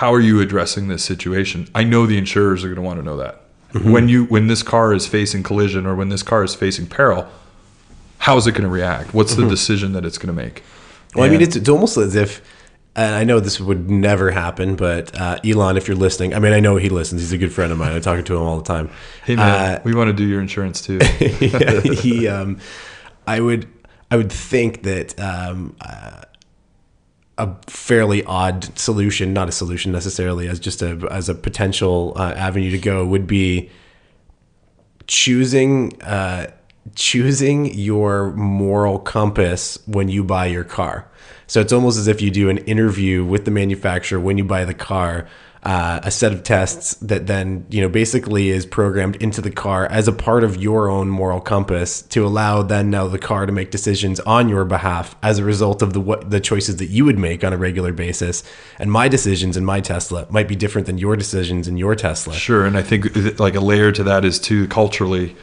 how 0.00 0.12
are 0.16 0.20
you 0.28 0.40
addressing 0.40 0.88
this 0.88 1.02
situation 1.12 1.68
i 1.74 1.82
know 1.84 2.06
the 2.06 2.18
insurers 2.18 2.62
are 2.64 2.68
going 2.68 2.82
to 2.82 2.88
want 2.90 2.98
to 3.00 3.04
know 3.04 3.16
that 3.16 3.40
Mm-hmm. 3.74 3.90
when 3.90 4.08
you 4.08 4.24
when 4.26 4.46
this 4.46 4.62
car 4.62 4.94
is 4.94 5.04
facing 5.08 5.42
collision 5.42 5.84
or 5.84 5.96
when 5.96 6.08
this 6.08 6.22
car 6.22 6.44
is 6.44 6.54
facing 6.54 6.86
peril 6.86 7.26
how 8.18 8.36
is 8.36 8.46
it 8.46 8.52
going 8.52 8.62
to 8.62 8.68
react 8.68 9.12
what's 9.12 9.34
the 9.34 9.48
decision 9.48 9.94
that 9.94 10.04
it's 10.04 10.16
going 10.16 10.34
to 10.36 10.42
make 10.44 10.62
Mm-hmm. 10.62 11.18
Well, 11.18 11.28
I 11.28 11.30
mean, 11.30 11.42
it's, 11.42 11.56
it's 11.56 11.68
almost 11.68 11.96
as 11.96 12.14
if, 12.16 12.40
and 12.96 13.14
I 13.14 13.22
know 13.22 13.38
this 13.40 13.60
would 13.60 13.88
never 13.88 14.32
happen, 14.32 14.74
but 14.74 15.14
uh, 15.14 15.38
Elon, 15.44 15.76
if 15.76 15.86
you're 15.86 15.96
listening, 15.96 16.34
I 16.34 16.40
mean, 16.40 16.52
I 16.52 16.58
know 16.58 16.74
he 16.76 16.88
listens. 16.88 17.20
He's 17.20 17.32
a 17.32 17.38
good 17.38 17.52
friend 17.52 17.70
of 17.70 17.78
mine. 17.78 17.92
I 17.92 18.00
talk 18.00 18.24
to 18.24 18.34
him 18.36 18.42
all 18.42 18.56
the 18.58 18.64
time. 18.64 18.90
hey 19.24 19.36
man 19.36 19.80
we 19.84 19.94
want 19.94 20.08
to 20.08 20.12
do 20.12 20.24
your 20.26 20.40
insurance 20.40 20.80
too 20.80 20.98
yeah, 21.40 21.80
he, 21.80 22.26
um, 22.28 22.58
I 23.26 23.38
would, 23.40 23.68
I 24.14 24.16
would 24.16 24.30
think 24.30 24.84
that 24.84 25.18
um, 25.18 25.74
uh, 25.80 26.22
a 27.36 27.56
fairly 27.66 28.22
odd 28.22 28.78
solution, 28.78 29.32
not 29.32 29.48
a 29.48 29.52
solution 29.52 29.90
necessarily, 29.90 30.46
as 30.46 30.60
just 30.60 30.82
a 30.82 31.04
as 31.10 31.28
a 31.28 31.34
potential 31.34 32.12
uh, 32.14 32.32
avenue 32.36 32.70
to 32.70 32.78
go, 32.78 33.04
would 33.04 33.26
be 33.26 33.70
choosing 35.08 36.00
uh, 36.00 36.52
choosing 36.94 37.74
your 37.74 38.30
moral 38.34 39.00
compass 39.00 39.80
when 39.88 40.08
you 40.08 40.22
buy 40.22 40.46
your 40.46 40.62
car. 40.62 41.10
So 41.48 41.60
it's 41.60 41.72
almost 41.72 41.98
as 41.98 42.06
if 42.06 42.22
you 42.22 42.30
do 42.30 42.48
an 42.48 42.58
interview 42.58 43.24
with 43.24 43.46
the 43.46 43.50
manufacturer 43.50 44.20
when 44.20 44.38
you 44.38 44.44
buy 44.44 44.64
the 44.64 44.74
car, 44.74 45.26
uh, 45.64 46.00
a 46.02 46.10
set 46.10 46.32
of 46.32 46.42
tests 46.42 46.94
that 46.96 47.26
then 47.26 47.66
you 47.70 47.80
know 47.80 47.88
basically 47.88 48.50
is 48.50 48.66
programmed 48.66 49.16
into 49.16 49.40
the 49.40 49.50
car 49.50 49.86
as 49.86 50.06
a 50.06 50.12
part 50.12 50.44
of 50.44 50.62
your 50.62 50.90
own 50.90 51.08
moral 51.08 51.40
compass 51.40 52.02
to 52.02 52.26
allow 52.26 52.62
then 52.62 52.90
now 52.90 53.08
the 53.08 53.18
car 53.18 53.46
to 53.46 53.52
make 53.52 53.70
decisions 53.70 54.20
on 54.20 54.48
your 54.48 54.64
behalf 54.64 55.16
as 55.22 55.38
a 55.38 55.44
result 55.44 55.80
of 55.80 55.94
the 55.94 56.00
what 56.00 56.30
the 56.30 56.40
choices 56.40 56.76
that 56.76 56.86
you 56.86 57.04
would 57.04 57.18
make 57.18 57.42
on 57.42 57.52
a 57.52 57.56
regular 57.56 57.92
basis. 57.92 58.42
And 58.78 58.92
my 58.92 59.08
decisions 59.08 59.56
in 59.56 59.64
my 59.64 59.80
Tesla 59.80 60.26
might 60.30 60.48
be 60.48 60.56
different 60.56 60.86
than 60.86 60.98
your 60.98 61.16
decisions 61.16 61.66
in 61.66 61.78
your 61.78 61.94
Tesla. 61.94 62.34
Sure, 62.34 62.66
and 62.66 62.76
I 62.76 62.82
think 62.82 63.38
like 63.40 63.54
a 63.54 63.60
layer 63.60 63.90
to 63.92 64.02
that 64.04 64.24
is 64.24 64.38
too 64.38 64.68
culturally, 64.68 65.34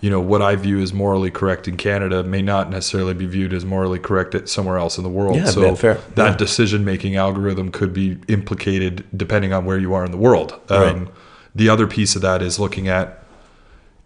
you 0.00 0.10
know, 0.10 0.20
what 0.20 0.42
I 0.42 0.56
view 0.56 0.80
as 0.80 0.92
morally 0.92 1.30
correct 1.30 1.66
in 1.68 1.76
Canada 1.76 2.22
may 2.22 2.42
not 2.42 2.70
necessarily 2.70 3.14
be 3.14 3.26
viewed 3.26 3.52
as 3.54 3.64
morally 3.64 3.98
correct 3.98 4.48
somewhere 4.48 4.76
else 4.78 4.98
in 4.98 5.04
the 5.04 5.10
world. 5.10 5.36
Yeah, 5.36 5.46
so 5.46 5.60
man, 5.62 5.76
fair. 5.76 5.98
that 6.14 6.30
Yeah. 6.32 6.36
decision-making 6.36 7.16
algorithm 7.16 7.70
could 7.70 7.92
be 7.92 8.18
implicated 8.28 9.04
depending 9.16 9.52
on 9.52 9.64
where 9.64 9.78
you 9.78 9.94
are 9.94 10.04
in 10.04 10.10
the 10.10 10.18
world. 10.18 10.58
Right. 10.70 10.88
Um, 10.94 11.08
the 11.54 11.68
other 11.70 11.86
piece 11.86 12.14
of 12.14 12.22
that 12.22 12.42
is 12.42 12.58
looking 12.58 12.88
at, 12.88 13.22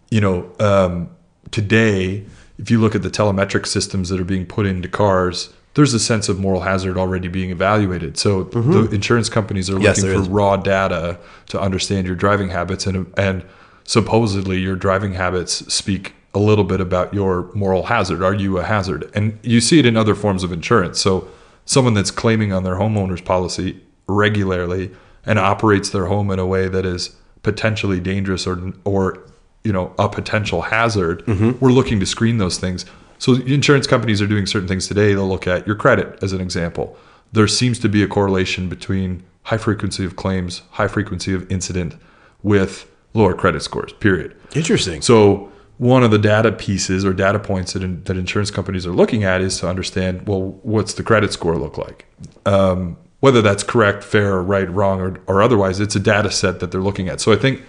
you 0.09 0.21
know, 0.21 0.45
um, 0.59 1.09
today, 1.51 2.23
if 2.57 2.71
you 2.71 2.79
look 2.79 2.95
at 2.95 3.01
the 3.01 3.09
telemetric 3.09 3.65
systems 3.67 4.09
that 4.09 4.19
are 4.19 4.23
being 4.25 4.45
put 4.45 4.65
into 4.65 4.87
cars. 4.87 5.49
There's 5.73 5.93
a 5.93 5.99
sense 5.99 6.27
of 6.27 6.37
moral 6.37 6.61
hazard 6.61 6.97
already 6.97 7.29
being 7.29 7.49
evaluated. 7.49 8.17
So 8.17 8.43
the 8.43 8.89
insurance 8.91 9.29
companies 9.29 9.69
are 9.69 9.73
Mm-hmm. 9.75 9.83
Yes, 9.83 10.01
looking 10.03 10.15
for 10.17 10.21
is. 10.23 10.27
raw 10.29 10.57
data 10.57 11.17
to 11.47 11.59
understand 11.61 12.07
your 12.07 12.15
driving 12.17 12.49
habits 12.49 12.85
and 12.85 13.11
and 13.17 13.43
supposedly 13.83 14.59
your 14.59 14.75
driving 14.75 15.13
habits 15.13 15.73
speak 15.73 16.13
a 16.33 16.39
little 16.39 16.63
bit 16.63 16.79
about 16.79 17.13
your 17.13 17.51
moral 17.53 17.83
hazard. 17.83 18.23
Are 18.23 18.33
you 18.33 18.57
a 18.57 18.63
hazard? 18.63 19.09
And 19.13 19.37
you 19.43 19.59
see 19.59 19.79
it 19.79 19.85
in 19.85 19.97
other 19.97 20.15
forms 20.15 20.43
of 20.43 20.51
insurance. 20.51 20.99
So 20.99 21.27
someone 21.65 21.93
that's 21.93 22.11
claiming 22.11 22.53
on 22.53 22.63
their 22.63 22.75
homeowner's 22.75 23.21
policy 23.21 23.81
regularly 24.07 24.91
and 25.25 25.37
operates 25.37 25.89
their 25.89 26.05
home 26.05 26.31
in 26.31 26.39
a 26.39 26.45
way 26.45 26.67
that 26.67 26.85
is 26.85 27.15
potentially 27.43 27.99
dangerous 27.99 28.45
or 28.45 28.71
or 28.83 29.17
you 29.63 29.73
know 29.73 29.93
a 29.97 30.07
potential 30.07 30.61
hazard 30.61 31.25
mm-hmm. 31.25 31.51
we're 31.63 31.71
looking 31.71 31.99
to 31.99 32.05
screen 32.05 32.37
those 32.37 32.57
things. 32.57 32.85
So 33.17 33.35
insurance 33.35 33.85
companies 33.85 34.21
are 34.21 34.27
doing 34.27 34.47
certain 34.47 34.67
things 34.67 34.87
today. 34.87 35.13
They'll 35.13 35.27
look 35.27 35.47
at 35.47 35.67
your 35.67 35.75
credit 35.75 36.23
as 36.23 36.33
an 36.33 36.41
example. 36.41 36.97
There 37.31 37.47
seems 37.47 37.77
to 37.79 37.89
be 37.89 38.01
a 38.01 38.07
correlation 38.07 38.67
between 38.67 39.23
high 39.43 39.57
frequency 39.57 40.05
of 40.05 40.15
claims 40.15 40.63
high 40.71 40.87
frequency 40.87 41.33
of 41.33 41.49
incident 41.51 41.95
with 42.41 42.90
lower 43.13 43.33
credit 43.33 43.61
scores 43.61 43.93
period 43.93 44.35
Interesting. 44.55 45.01
so 45.01 45.51
one 45.81 46.03
of 46.03 46.11
the 46.11 46.19
data 46.19 46.51
pieces 46.51 47.03
or 47.03 47.11
data 47.11 47.39
points 47.39 47.73
that, 47.73 48.05
that 48.05 48.15
insurance 48.15 48.51
companies 48.51 48.85
are 48.85 48.91
looking 48.91 49.23
at 49.23 49.41
is 49.41 49.59
to 49.61 49.67
understand, 49.67 50.27
well, 50.27 50.59
what's 50.61 50.93
the 50.93 51.01
credit 51.01 51.33
score 51.33 51.57
look 51.57 51.75
like? 51.75 52.05
Um, 52.45 52.97
whether 53.19 53.41
that's 53.41 53.63
correct, 53.63 54.03
fair, 54.03 54.33
or 54.33 54.43
right, 54.43 54.69
wrong, 54.69 55.01
or, 55.01 55.19
or 55.25 55.41
otherwise, 55.41 55.79
it's 55.79 55.95
a 55.95 55.99
data 55.99 56.29
set 56.29 56.59
that 56.59 56.69
they're 56.69 56.81
looking 56.81 57.09
at. 57.09 57.19
So 57.19 57.33
I 57.33 57.35
think 57.35 57.63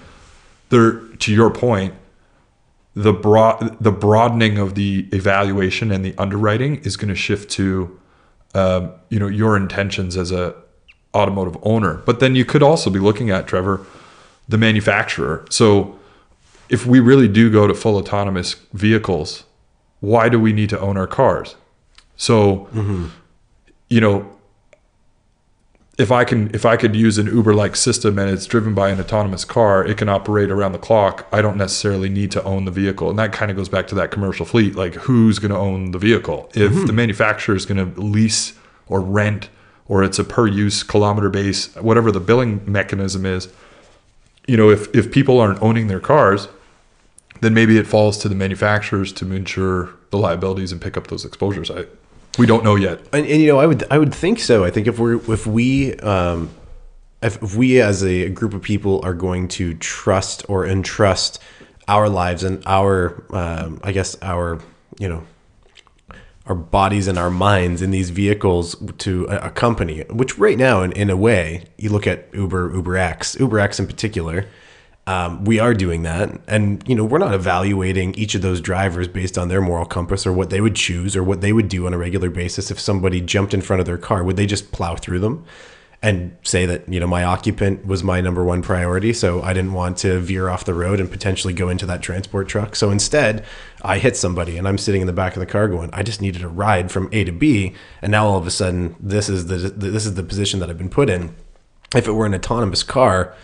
they're, 0.69 1.01
to 1.01 1.33
your 1.33 1.51
point, 1.51 1.95
the 2.95 3.15
broad 3.15 3.79
the 3.83 3.93
broadening 3.93 4.59
of 4.59 4.75
the 4.75 5.09
evaluation 5.13 5.91
and 5.91 6.05
the 6.05 6.15
underwriting 6.19 6.77
is 6.85 6.99
going 6.99 7.09
to 7.09 7.15
shift 7.15 7.51
to 7.53 7.99
um, 8.55 8.93
you 9.09 9.19
know 9.19 9.29
your 9.29 9.57
intentions 9.57 10.19
as 10.19 10.31
a 10.31 10.55
automotive 11.15 11.57
owner 11.63 11.95
but 12.05 12.21
then 12.21 12.37
you 12.37 12.45
could 12.45 12.63
also 12.63 12.91
be 12.91 12.99
looking 12.99 13.31
at 13.31 13.47
trevor 13.47 13.87
the 14.53 14.59
manufacturer 14.59 15.45
so 15.51 15.99
if 16.69 16.87
we 16.87 17.01
really 17.01 17.29
do 17.29 17.51
go 17.51 17.67
to 17.67 17.75
full 17.75 17.97
autonomous 17.97 18.55
vehicles 18.73 19.45
why 20.01 20.29
do 20.29 20.39
we 20.39 20.53
need 20.53 20.71
to 20.71 20.79
own 20.79 20.97
our 20.97 21.09
cars 21.09 21.57
so 22.17 22.69
you 23.89 24.01
know 24.01 24.33
if 25.99 26.11
I 26.11 26.25
can 26.25 26.53
if 26.55 26.65
I 26.65 26.77
could 26.77 26.97
use 26.97 27.19
an 27.19 27.27
Uber 27.27 27.55
like 27.55 27.77
system 27.77 28.19
and 28.19 28.31
it's 28.31 28.47
driven 28.47 28.75
by 28.75 28.89
an 28.89 28.99
autonomous 28.99 29.45
car, 29.45 29.85
it 29.85 29.99
can 29.99 30.09
operate 30.09 30.51
around 30.51 30.73
the 30.73 30.79
clock. 30.79 31.27
I 31.31 31.43
don't 31.43 31.57
necessarily 31.57 32.09
need 32.09 32.31
to 32.33 32.43
own 32.45 32.65
the 32.65 32.71
vehicle. 32.71 33.11
And 33.11 33.19
that 33.19 33.33
kind 33.33 33.51
of 33.51 33.57
goes 33.57 33.69
back 33.69 33.87
to 33.89 33.95
that 33.97 34.11
commercial 34.11 34.47
fleet. 34.47 34.75
Like 34.75 34.95
who's 34.95 35.39
going 35.39 35.53
to 35.53 35.59
own 35.59 35.91
the 35.91 35.99
vehicle? 35.99 36.51
If 36.55 36.73
mm-hmm. 36.73 36.87
the 36.87 36.93
manufacturer 36.93 37.55
is 37.55 37.67
going 37.67 37.95
to 37.95 38.01
lease 38.01 38.55
or 38.87 39.01
rent 39.01 39.51
or 39.87 40.03
it's 40.03 40.19
a 40.19 40.25
per 40.25 40.47
use 40.47 40.83
kilometer 40.83 41.29
base, 41.29 41.75
whatever 41.77 42.11
the 42.11 42.21
billing 42.21 42.63
mechanism 42.71 43.27
is, 43.27 43.49
you 44.47 44.57
know, 44.57 44.71
if 44.71 44.95
if 44.95 45.13
people 45.13 45.41
aren't 45.41 45.63
owning 45.63 45.87
their 45.87 46.01
cars, 46.01 46.49
then 47.41 47.55
maybe 47.55 47.79
it 47.79 47.87
falls 47.87 48.19
to 48.19 48.29
the 48.29 48.35
manufacturers 48.35 49.13
to 49.13 49.33
ensure 49.33 49.91
the 50.11 50.19
liabilities 50.19 50.73
and 50.73 50.81
pick 50.81 50.97
up 50.97 51.09
those 51.09 51.25
exposures. 51.25 51.71
I 51.71 51.87
We 52.39 52.47
don't 52.47 52.65
know 52.65 52.77
yet. 52.77 53.01
And, 53.13 53.27
and 53.27 53.41
you 53.41 53.49
know, 53.49 53.59
I 53.59 53.67
would 53.67 53.85
I 53.91 53.99
would 53.99 54.15
think 54.15 54.39
so. 54.39 54.65
I 54.65 54.71
think 54.71 54.87
if 54.87 54.99
we're 54.99 55.17
if 55.33 55.47
we 55.47 55.95
um, 55.97 56.51
if, 57.23 57.43
if 57.43 57.57
we 57.57 57.81
as 57.81 58.03
a 58.05 58.29
group 58.31 58.55
of 58.55 58.63
people 58.63 59.01
are 59.05 59.15
going 59.15 59.49
to 59.49 59.75
trust 59.75 60.45
or 60.49 60.67
entrust 60.67 61.39
our 61.89 62.09
lives 62.09 62.45
and 62.45 62.63
our 62.67 63.25
um, 63.31 63.81
I 63.83 63.93
guess 63.93 64.17
our 64.23 64.61
you 64.99 65.09
know 65.09 65.25
our 66.53 66.59
bodies 66.59 67.09
and 67.09 67.19
our 67.19 67.31
minds 67.31 67.81
in 67.81 67.91
these 67.91 68.11
vehicles 68.11 68.77
to 68.99 69.27
a, 69.31 69.47
a 69.47 69.51
company, 69.51 70.03
which 70.11 70.37
right 70.37 70.59
now, 70.59 70.83
in, 70.83 70.93
in 70.93 71.09
a 71.09 71.17
way, 71.17 71.65
you 71.79 71.89
look 71.89 72.07
at 72.07 72.29
Uber, 72.35 72.75
Uber 72.75 72.97
X, 72.99 73.37
Uber 73.41 73.59
X 73.59 73.81
in 73.81 73.87
particular, 73.87 74.47
um, 75.07 75.45
we 75.47 75.59
are 75.59 75.73
doing 75.73 76.03
that. 76.03 76.29
And, 76.47 76.87
you 76.87 76.95
know, 76.95 77.05
we're 77.05 77.19
not 77.19 77.33
evaluating 77.33 78.15
each 78.17 78.35
of 78.35 78.43
those 78.43 78.61
drivers 78.61 79.09
based 79.09 79.39
on 79.39 79.49
their 79.49 79.63
moral 79.63 79.87
compass 79.87 80.27
or 80.27 80.33
what 80.33 80.51
they 80.51 80.61
would 80.61 80.77
choose 80.77 81.17
or 81.17 81.25
what 81.25 81.41
they 81.41 81.55
would 81.55 81.69
do 81.69 81.87
on 81.87 81.95
a 81.95 81.99
regular 81.99 82.29
basis. 82.29 82.71
If 82.71 82.79
somebody 82.79 83.23
jumped 83.23 83.55
in 83.55 83.63
front 83.63 83.81
of 83.81 83.87
their 83.87 83.99
car, 83.99 84.23
would 84.23 84.37
they 84.37 84.47
just 84.47 84.73
plow 84.73 84.95
through 84.95 85.21
them? 85.21 85.45
And 86.03 86.37
say 86.43 86.67
that 86.67 86.89
you 86.89 86.99
know 86.99 87.07
my 87.07 87.23
occupant 87.25 87.87
was 87.87 88.03
my 88.03 88.21
number 88.21 88.45
one 88.45 88.61
priority 88.61 89.13
so 89.13 89.41
i 89.43 89.53
didn't 89.53 89.73
want 89.73 89.97
to 89.97 90.19
veer 90.19 90.49
off 90.49 90.65
the 90.65 90.75
road 90.75 90.99
and 90.99 91.11
potentially 91.11 91.55
go 91.55 91.69
into 91.69 91.87
that 91.87 92.03
transport 92.03 92.49
truck. 92.49 92.75
So 92.75 92.91
instead 92.91 93.45
i 93.83 93.99
hit 93.99 94.17
somebody 94.17 94.59
and 94.59 94.67
i'm 94.67 94.79
sitting 94.79 95.01
in 95.01 95.07
the 95.07 95.13
back 95.13 95.37
of 95.37 95.41
the 95.41 95.47
car 95.47 95.69
going 95.69 95.91
i 95.93 96.03
just 96.03 96.21
needed 96.21 96.43
a 96.43 96.49
ride 96.49 96.91
from 96.91 97.09
a 97.13 97.25
to 97.25 97.33
b 97.33 97.75
and 98.01 98.11
now 98.11 98.27
all 98.27 98.39
of 98.39 98.47
a 98.47 98.51
sudden 98.51 98.97
this 98.99 99.29
is 99.29 99.47
the 99.47 99.57
this 99.57 100.05
is 100.05 100.15
the 100.15 100.23
position 100.23 100.61
that 100.61 100.69
i've 100.69 100.79
been 100.79 100.91
put 100.91 101.09
in. 101.09 101.35
If 101.95 102.09
it 102.09 102.13
were 102.13 102.27
an 102.27 102.35
autonomous 102.35 102.83
car 102.83 103.35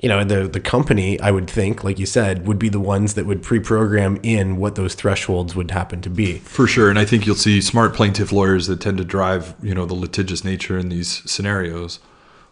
you 0.00 0.08
know 0.08 0.22
the 0.24 0.46
the 0.48 0.60
company 0.60 1.18
i 1.20 1.30
would 1.30 1.48
think 1.48 1.82
like 1.82 1.98
you 1.98 2.06
said 2.06 2.46
would 2.46 2.58
be 2.58 2.68
the 2.68 2.80
ones 2.80 3.14
that 3.14 3.26
would 3.26 3.42
pre-program 3.42 4.18
in 4.22 4.56
what 4.56 4.74
those 4.74 4.94
thresholds 4.94 5.54
would 5.54 5.70
happen 5.70 6.00
to 6.00 6.10
be 6.10 6.38
for 6.38 6.66
sure 6.66 6.90
and 6.90 6.98
i 6.98 7.04
think 7.04 7.26
you'll 7.26 7.34
see 7.34 7.60
smart 7.60 7.94
plaintiff 7.94 8.32
lawyers 8.32 8.66
that 8.66 8.80
tend 8.80 8.98
to 8.98 9.04
drive 9.04 9.54
you 9.62 9.74
know 9.74 9.86
the 9.86 9.94
litigious 9.94 10.44
nature 10.44 10.78
in 10.78 10.88
these 10.88 11.28
scenarios 11.30 11.98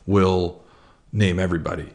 will 0.06 0.62
name 1.12 1.38
everybody 1.38 1.90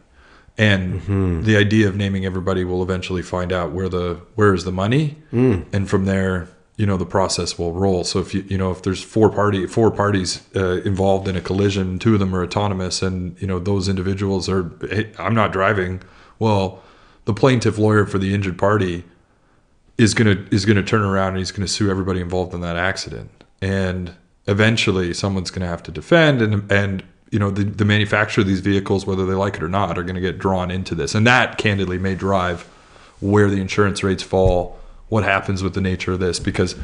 and 0.56 1.00
mm-hmm. 1.00 1.42
the 1.42 1.56
idea 1.56 1.88
of 1.88 1.96
naming 1.96 2.24
everybody 2.24 2.64
will 2.64 2.82
eventually 2.82 3.22
find 3.22 3.52
out 3.52 3.72
where 3.72 3.88
the 3.88 4.20
where 4.34 4.54
is 4.54 4.64
the 4.64 4.72
money 4.72 5.16
mm. 5.32 5.64
and 5.72 5.88
from 5.88 6.04
there 6.04 6.48
you 6.80 6.86
know 6.86 6.96
the 6.96 7.04
process 7.04 7.58
will 7.58 7.74
roll. 7.74 8.04
So 8.04 8.20
if 8.20 8.32
you 8.32 8.42
you 8.48 8.56
know 8.56 8.70
if 8.70 8.80
there's 8.80 9.02
four 9.02 9.28
party 9.28 9.66
four 9.66 9.90
parties 9.90 10.42
uh, 10.56 10.80
involved 10.80 11.28
in 11.28 11.36
a 11.36 11.40
collision, 11.42 11.98
two 11.98 12.14
of 12.14 12.20
them 12.20 12.34
are 12.34 12.42
autonomous, 12.42 13.02
and 13.02 13.38
you 13.38 13.46
know 13.46 13.58
those 13.58 13.86
individuals 13.86 14.48
are 14.48 14.72
hey, 14.88 15.12
I'm 15.18 15.34
not 15.34 15.52
driving. 15.52 16.00
Well, 16.38 16.82
the 17.26 17.34
plaintiff 17.34 17.76
lawyer 17.76 18.06
for 18.06 18.16
the 18.16 18.32
injured 18.32 18.56
party 18.56 19.04
is 19.98 20.14
gonna 20.14 20.46
is 20.50 20.64
gonna 20.64 20.82
turn 20.82 21.02
around 21.02 21.32
and 21.32 21.38
he's 21.38 21.52
gonna 21.52 21.68
sue 21.68 21.90
everybody 21.90 22.18
involved 22.22 22.54
in 22.54 22.62
that 22.62 22.76
accident, 22.76 23.30
and 23.60 24.14
eventually 24.46 25.12
someone's 25.12 25.50
gonna 25.50 25.68
have 25.68 25.82
to 25.82 25.90
defend, 25.90 26.40
and 26.40 26.72
and 26.72 27.02
you 27.30 27.38
know 27.38 27.50
the, 27.50 27.64
the 27.64 27.84
manufacturer 27.84 28.40
of 28.40 28.48
these 28.48 28.60
vehicles, 28.60 29.04
whether 29.04 29.26
they 29.26 29.34
like 29.34 29.56
it 29.56 29.62
or 29.62 29.68
not, 29.68 29.98
are 29.98 30.02
gonna 30.02 30.18
get 30.18 30.38
drawn 30.38 30.70
into 30.70 30.94
this, 30.94 31.14
and 31.14 31.26
that 31.26 31.58
candidly 31.58 31.98
may 31.98 32.14
drive 32.14 32.62
where 33.20 33.50
the 33.50 33.60
insurance 33.60 34.02
rates 34.02 34.22
fall 34.22 34.79
what 35.10 35.22
happens 35.24 35.62
with 35.62 35.74
the 35.74 35.80
nature 35.82 36.12
of 36.12 36.20
this? 36.20 36.40
Because 36.40 36.74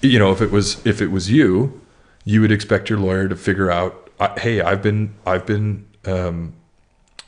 you 0.00 0.18
know 0.18 0.32
if 0.32 0.42
it 0.42 0.50
was 0.50 0.84
if 0.84 1.00
it 1.00 1.10
was 1.12 1.30
you 1.30 1.80
you 2.24 2.40
would 2.40 2.50
expect 2.50 2.90
your 2.90 2.98
lawyer 2.98 3.28
to 3.28 3.36
figure 3.36 3.70
out 3.70 4.10
hey 4.38 4.60
i've 4.60 4.82
been 4.82 5.14
i've 5.24 5.46
been 5.46 5.86
um, 6.04 6.52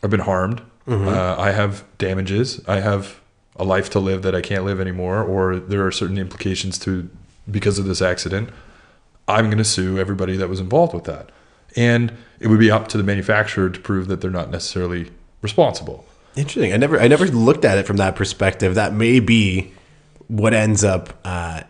i've 0.02 0.10
been 0.10 0.20
harmed. 0.20 0.60
Mm-hmm. 0.86 1.08
uh, 1.08 1.36
i 1.36 1.52
have 1.52 1.84
damages. 1.98 2.60
I 2.66 2.80
have 2.80 3.20
a 3.56 3.64
life 3.64 3.90
to 3.90 4.00
live 4.00 4.22
that 4.22 4.34
i 4.34 4.40
can't 4.40 4.64
live 4.64 4.80
anymore 4.80 5.22
or 5.22 5.56
there 5.56 5.84
are 5.86 5.92
certain 5.92 6.18
implications 6.18 6.78
to 6.80 7.08
because 7.50 7.78
of 7.78 7.86
this 7.86 8.00
accident 8.00 8.50
i'm 9.26 9.46
going 9.46 9.58
to 9.58 9.64
sue 9.64 9.98
everybody 9.98 10.36
that 10.36 10.48
was 10.48 10.60
involved 10.60 10.94
with 10.94 11.04
that. 11.04 11.30
And 11.76 12.12
it 12.40 12.48
would 12.48 12.58
be 12.58 12.70
up 12.70 12.88
to 12.88 12.96
the 12.96 13.02
manufacturer 13.02 13.68
to 13.68 13.80
prove 13.80 14.08
that 14.08 14.20
they're 14.20 14.30
not 14.30 14.50
necessarily 14.50 15.10
responsible. 15.42 16.04
Interesting. 16.34 16.72
I 16.72 16.76
never 16.76 16.98
i 16.98 17.08
never 17.08 17.26
looked 17.26 17.64
at 17.64 17.78
it 17.78 17.86
from 17.86 17.96
that 17.98 18.16
perspective. 18.16 18.74
That 18.74 18.94
may 18.94 19.20
be 19.20 19.72
what 20.28 20.54
ends 20.54 20.84
up 20.84 21.18
uh, 21.24 21.62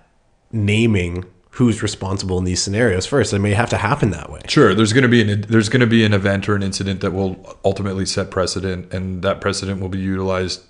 naming 0.52 1.24
who's 1.58 1.82
responsible 1.82 2.38
in 2.38 2.44
these 2.44 2.62
scenarios 2.62 3.04
first. 3.04 3.32
It 3.32 3.40
may 3.40 3.52
have 3.52 3.70
to 3.70 3.78
happen 3.78 4.10
that 4.10 4.30
way. 4.30 4.40
Sure, 4.48 4.74
there's 4.74 4.92
going 4.92 5.02
to 5.02 5.08
be 5.08 5.20
an 5.22 5.40
there's 5.42 5.68
going 5.68 5.80
to 5.80 5.88
be 5.88 6.04
an 6.04 6.12
event 6.12 6.48
or 6.48 6.54
an 6.54 6.62
incident 6.62 7.00
that 7.00 7.12
will 7.12 7.58
ultimately 7.64 8.06
set 8.06 8.30
precedent, 8.30 8.92
and 8.92 9.22
that 9.22 9.40
precedent 9.40 9.80
will 9.80 9.88
be 9.88 9.98
utilized, 9.98 10.62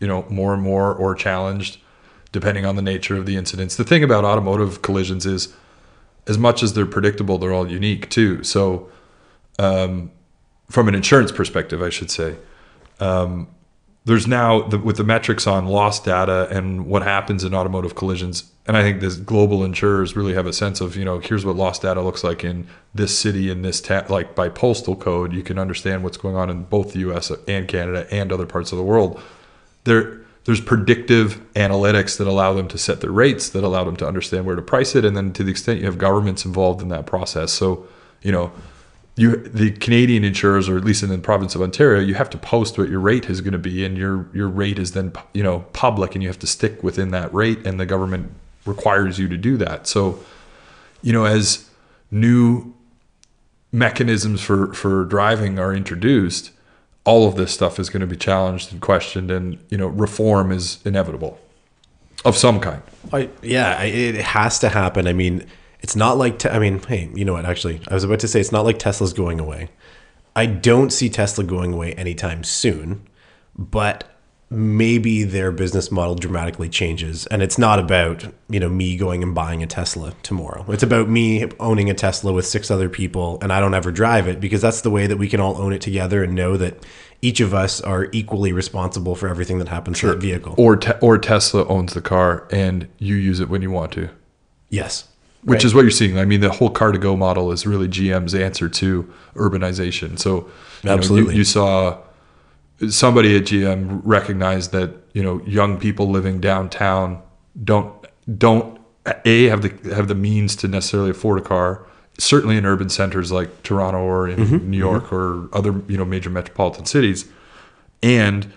you 0.00 0.08
know, 0.08 0.26
more 0.28 0.52
and 0.52 0.62
more 0.62 0.92
or 0.92 1.14
challenged, 1.14 1.78
depending 2.32 2.66
on 2.66 2.74
the 2.74 2.82
nature 2.82 3.16
of 3.16 3.24
the 3.26 3.36
incidents. 3.36 3.76
The 3.76 3.84
thing 3.84 4.02
about 4.02 4.24
automotive 4.24 4.82
collisions 4.82 5.26
is, 5.26 5.54
as 6.26 6.38
much 6.38 6.62
as 6.62 6.74
they're 6.74 6.86
predictable, 6.86 7.38
they're 7.38 7.52
all 7.52 7.70
unique 7.70 8.10
too. 8.10 8.42
So, 8.42 8.90
um, 9.60 10.10
from 10.68 10.88
an 10.88 10.94
insurance 10.96 11.30
perspective, 11.30 11.82
I 11.82 11.90
should 11.90 12.10
say. 12.10 12.36
Um, 12.98 13.46
there's 14.04 14.26
now 14.26 14.62
the, 14.62 14.78
with 14.78 14.96
the 14.96 15.04
metrics 15.04 15.46
on 15.46 15.66
lost 15.66 16.04
data 16.04 16.48
and 16.50 16.86
what 16.86 17.02
happens 17.02 17.44
in 17.44 17.54
automotive 17.54 17.94
collisions 17.94 18.50
and 18.66 18.76
i 18.76 18.82
think 18.82 19.00
this 19.00 19.16
global 19.16 19.64
insurers 19.64 20.16
really 20.16 20.34
have 20.34 20.46
a 20.46 20.52
sense 20.52 20.80
of 20.80 20.96
you 20.96 21.04
know 21.04 21.18
here's 21.18 21.44
what 21.44 21.56
lost 21.56 21.82
data 21.82 22.00
looks 22.00 22.24
like 22.24 22.42
in 22.44 22.66
this 22.94 23.18
city 23.18 23.50
in 23.50 23.62
this 23.62 23.80
ta- 23.80 24.04
like 24.08 24.34
by 24.34 24.48
postal 24.48 24.94
code. 24.94 25.32
You 25.32 25.42
can 25.42 25.58
understand 25.58 26.04
what's 26.04 26.16
going 26.16 26.36
on 26.36 26.50
in 26.50 26.64
both 26.64 26.92
the 26.92 27.00
us 27.00 27.30
and 27.48 27.66
canada 27.66 28.06
and 28.10 28.32
other 28.32 28.46
parts 28.46 28.72
of 28.72 28.78
the 28.78 28.84
world. 28.84 29.20
There 29.84 30.20
there's 30.44 30.60
predictive 30.60 31.40
analytics 31.54 32.18
that 32.18 32.26
allow 32.26 32.52
them 32.52 32.66
to 32.68 32.76
set 32.78 33.00
their 33.00 33.12
rates 33.12 33.48
that 33.50 33.62
allow 33.62 33.84
them 33.84 33.96
to 33.96 34.06
understand 34.06 34.44
where 34.44 34.56
to 34.56 34.62
price 34.62 34.96
it 34.96 35.04
and 35.04 35.16
then 35.16 35.32
to 35.34 35.44
the 35.44 35.50
extent 35.52 35.78
you 35.78 35.86
have 35.86 35.98
governments 35.98 36.44
involved 36.44 36.82
in 36.82 36.88
that 36.88 37.06
process. 37.06 37.52
So 37.52 37.86
you 38.22 38.32
know 38.32 38.52
you 39.14 39.36
the 39.36 39.72
Canadian 39.72 40.24
insurers, 40.24 40.68
or 40.68 40.76
at 40.76 40.84
least 40.84 41.02
in 41.02 41.10
the 41.10 41.18
province 41.18 41.54
of 41.54 41.60
Ontario, 41.60 42.00
you 42.00 42.14
have 42.14 42.30
to 42.30 42.38
post 42.38 42.78
what 42.78 42.88
your 42.88 43.00
rate 43.00 43.28
is 43.28 43.40
going 43.40 43.52
to 43.52 43.58
be, 43.58 43.84
and 43.84 43.98
your 43.98 44.26
your 44.32 44.48
rate 44.48 44.78
is 44.78 44.92
then 44.92 45.12
you 45.34 45.42
know 45.42 45.60
public, 45.72 46.14
and 46.14 46.22
you 46.22 46.28
have 46.28 46.38
to 46.38 46.46
stick 46.46 46.82
within 46.82 47.10
that 47.10 47.32
rate, 47.34 47.66
and 47.66 47.78
the 47.78 47.86
government 47.86 48.32
requires 48.64 49.18
you 49.18 49.28
to 49.28 49.36
do 49.36 49.56
that. 49.58 49.86
So, 49.86 50.20
you 51.02 51.12
know, 51.12 51.24
as 51.24 51.68
new 52.10 52.72
mechanisms 53.70 54.40
for 54.40 54.72
for 54.72 55.04
driving 55.04 55.58
are 55.58 55.74
introduced, 55.74 56.50
all 57.04 57.28
of 57.28 57.36
this 57.36 57.52
stuff 57.52 57.78
is 57.78 57.90
going 57.90 58.00
to 58.00 58.06
be 58.06 58.16
challenged 58.16 58.72
and 58.72 58.80
questioned, 58.80 59.30
and 59.30 59.58
you 59.68 59.76
know, 59.76 59.88
reform 59.88 60.50
is 60.50 60.78
inevitable 60.86 61.38
of 62.24 62.34
some 62.38 62.60
kind. 62.60 62.82
I, 63.12 63.28
yeah, 63.42 63.82
it 63.82 64.14
has 64.14 64.58
to 64.60 64.70
happen. 64.70 65.06
I 65.06 65.12
mean 65.12 65.46
it's 65.82 65.96
not 65.96 66.16
like, 66.16 66.38
te- 66.38 66.48
I 66.48 66.58
mean, 66.58 66.80
hey, 66.80 67.10
you 67.14 67.24
know 67.24 67.34
what? 67.34 67.44
Actually, 67.44 67.80
I 67.88 67.94
was 67.94 68.04
about 68.04 68.20
to 68.20 68.28
say 68.28 68.40
it's 68.40 68.52
not 68.52 68.64
like 68.64 68.78
Tesla's 68.78 69.12
going 69.12 69.38
away. 69.38 69.68
I 70.34 70.46
don't 70.46 70.90
see 70.90 71.10
Tesla 71.10 71.44
going 71.44 71.74
away 71.74 71.92
anytime 71.94 72.44
soon, 72.44 73.06
but 73.56 74.12
maybe 74.52 75.24
their 75.24 75.50
business 75.50 75.90
model 75.90 76.14
dramatically 76.14 76.68
changes 76.68 77.26
and 77.28 77.42
it's 77.42 77.56
not 77.56 77.78
about 77.78 78.26
you 78.50 78.60
know 78.60 78.68
me 78.68 78.98
going 78.98 79.22
and 79.22 79.34
buying 79.34 79.62
a 79.62 79.66
tesla 79.66 80.12
tomorrow 80.22 80.62
it's 80.68 80.82
about 80.82 81.08
me 81.08 81.48
owning 81.58 81.88
a 81.88 81.94
tesla 81.94 82.30
with 82.30 82.46
six 82.46 82.70
other 82.70 82.90
people 82.90 83.38
and 83.40 83.50
i 83.50 83.58
don't 83.58 83.72
ever 83.72 83.90
drive 83.90 84.28
it 84.28 84.40
because 84.40 84.60
that's 84.60 84.82
the 84.82 84.90
way 84.90 85.06
that 85.06 85.16
we 85.16 85.26
can 85.26 85.40
all 85.40 85.56
own 85.56 85.72
it 85.72 85.80
together 85.80 86.22
and 86.22 86.34
know 86.34 86.58
that 86.58 86.84
each 87.22 87.40
of 87.40 87.54
us 87.54 87.80
are 87.80 88.10
equally 88.12 88.52
responsible 88.52 89.14
for 89.14 89.26
everything 89.26 89.58
that 89.58 89.68
happens 89.68 89.96
sure. 89.96 90.10
to 90.10 90.16
that 90.16 90.22
vehicle 90.22 90.54
or 90.58 90.76
te- 90.76 90.92
or 91.00 91.16
tesla 91.16 91.66
owns 91.68 91.94
the 91.94 92.02
car 92.02 92.46
and 92.50 92.86
you 92.98 93.14
use 93.14 93.40
it 93.40 93.48
when 93.48 93.62
you 93.62 93.70
want 93.70 93.90
to 93.90 94.10
yes 94.68 95.08
which 95.44 95.58
right. 95.58 95.64
is 95.64 95.74
what 95.74 95.82
you're 95.82 95.90
seeing. 95.90 96.18
I 96.18 96.24
mean, 96.24 96.40
the 96.40 96.50
whole 96.50 96.70
Car2Go 96.70 97.18
model 97.18 97.50
is 97.50 97.66
really 97.66 97.88
GM's 97.88 98.34
answer 98.34 98.68
to 98.68 99.12
urbanization. 99.34 100.18
So, 100.18 100.48
you 100.82 100.90
absolutely, 100.90 101.24
know, 101.26 101.32
you, 101.32 101.38
you, 101.38 101.44
saw 101.44 101.98
somebody 102.88 103.36
at 103.36 103.42
GM 103.42 104.00
recognize 104.04 104.68
that 104.68 104.94
you 105.12 105.22
know 105.22 105.40
young 105.44 105.78
people 105.78 106.08
living 106.08 106.40
downtown 106.40 107.22
don't 107.62 107.92
don't 108.38 108.80
a 109.24 109.44
have 109.44 109.62
the 109.62 109.94
have 109.94 110.08
the 110.08 110.14
means 110.14 110.56
to 110.56 110.68
necessarily 110.68 111.10
afford 111.10 111.40
a 111.40 111.42
car. 111.42 111.86
Certainly 112.18 112.58
in 112.58 112.66
urban 112.66 112.88
centers 112.88 113.32
like 113.32 113.62
Toronto 113.62 113.98
or 113.98 114.28
in 114.28 114.38
mm-hmm. 114.38 114.70
New 114.70 114.76
York 114.76 115.04
mm-hmm. 115.04 115.14
or 115.14 115.48
other 115.52 115.82
you 115.88 115.96
know 115.96 116.04
major 116.04 116.30
metropolitan 116.30 116.86
cities, 116.86 117.28
and 118.02 118.52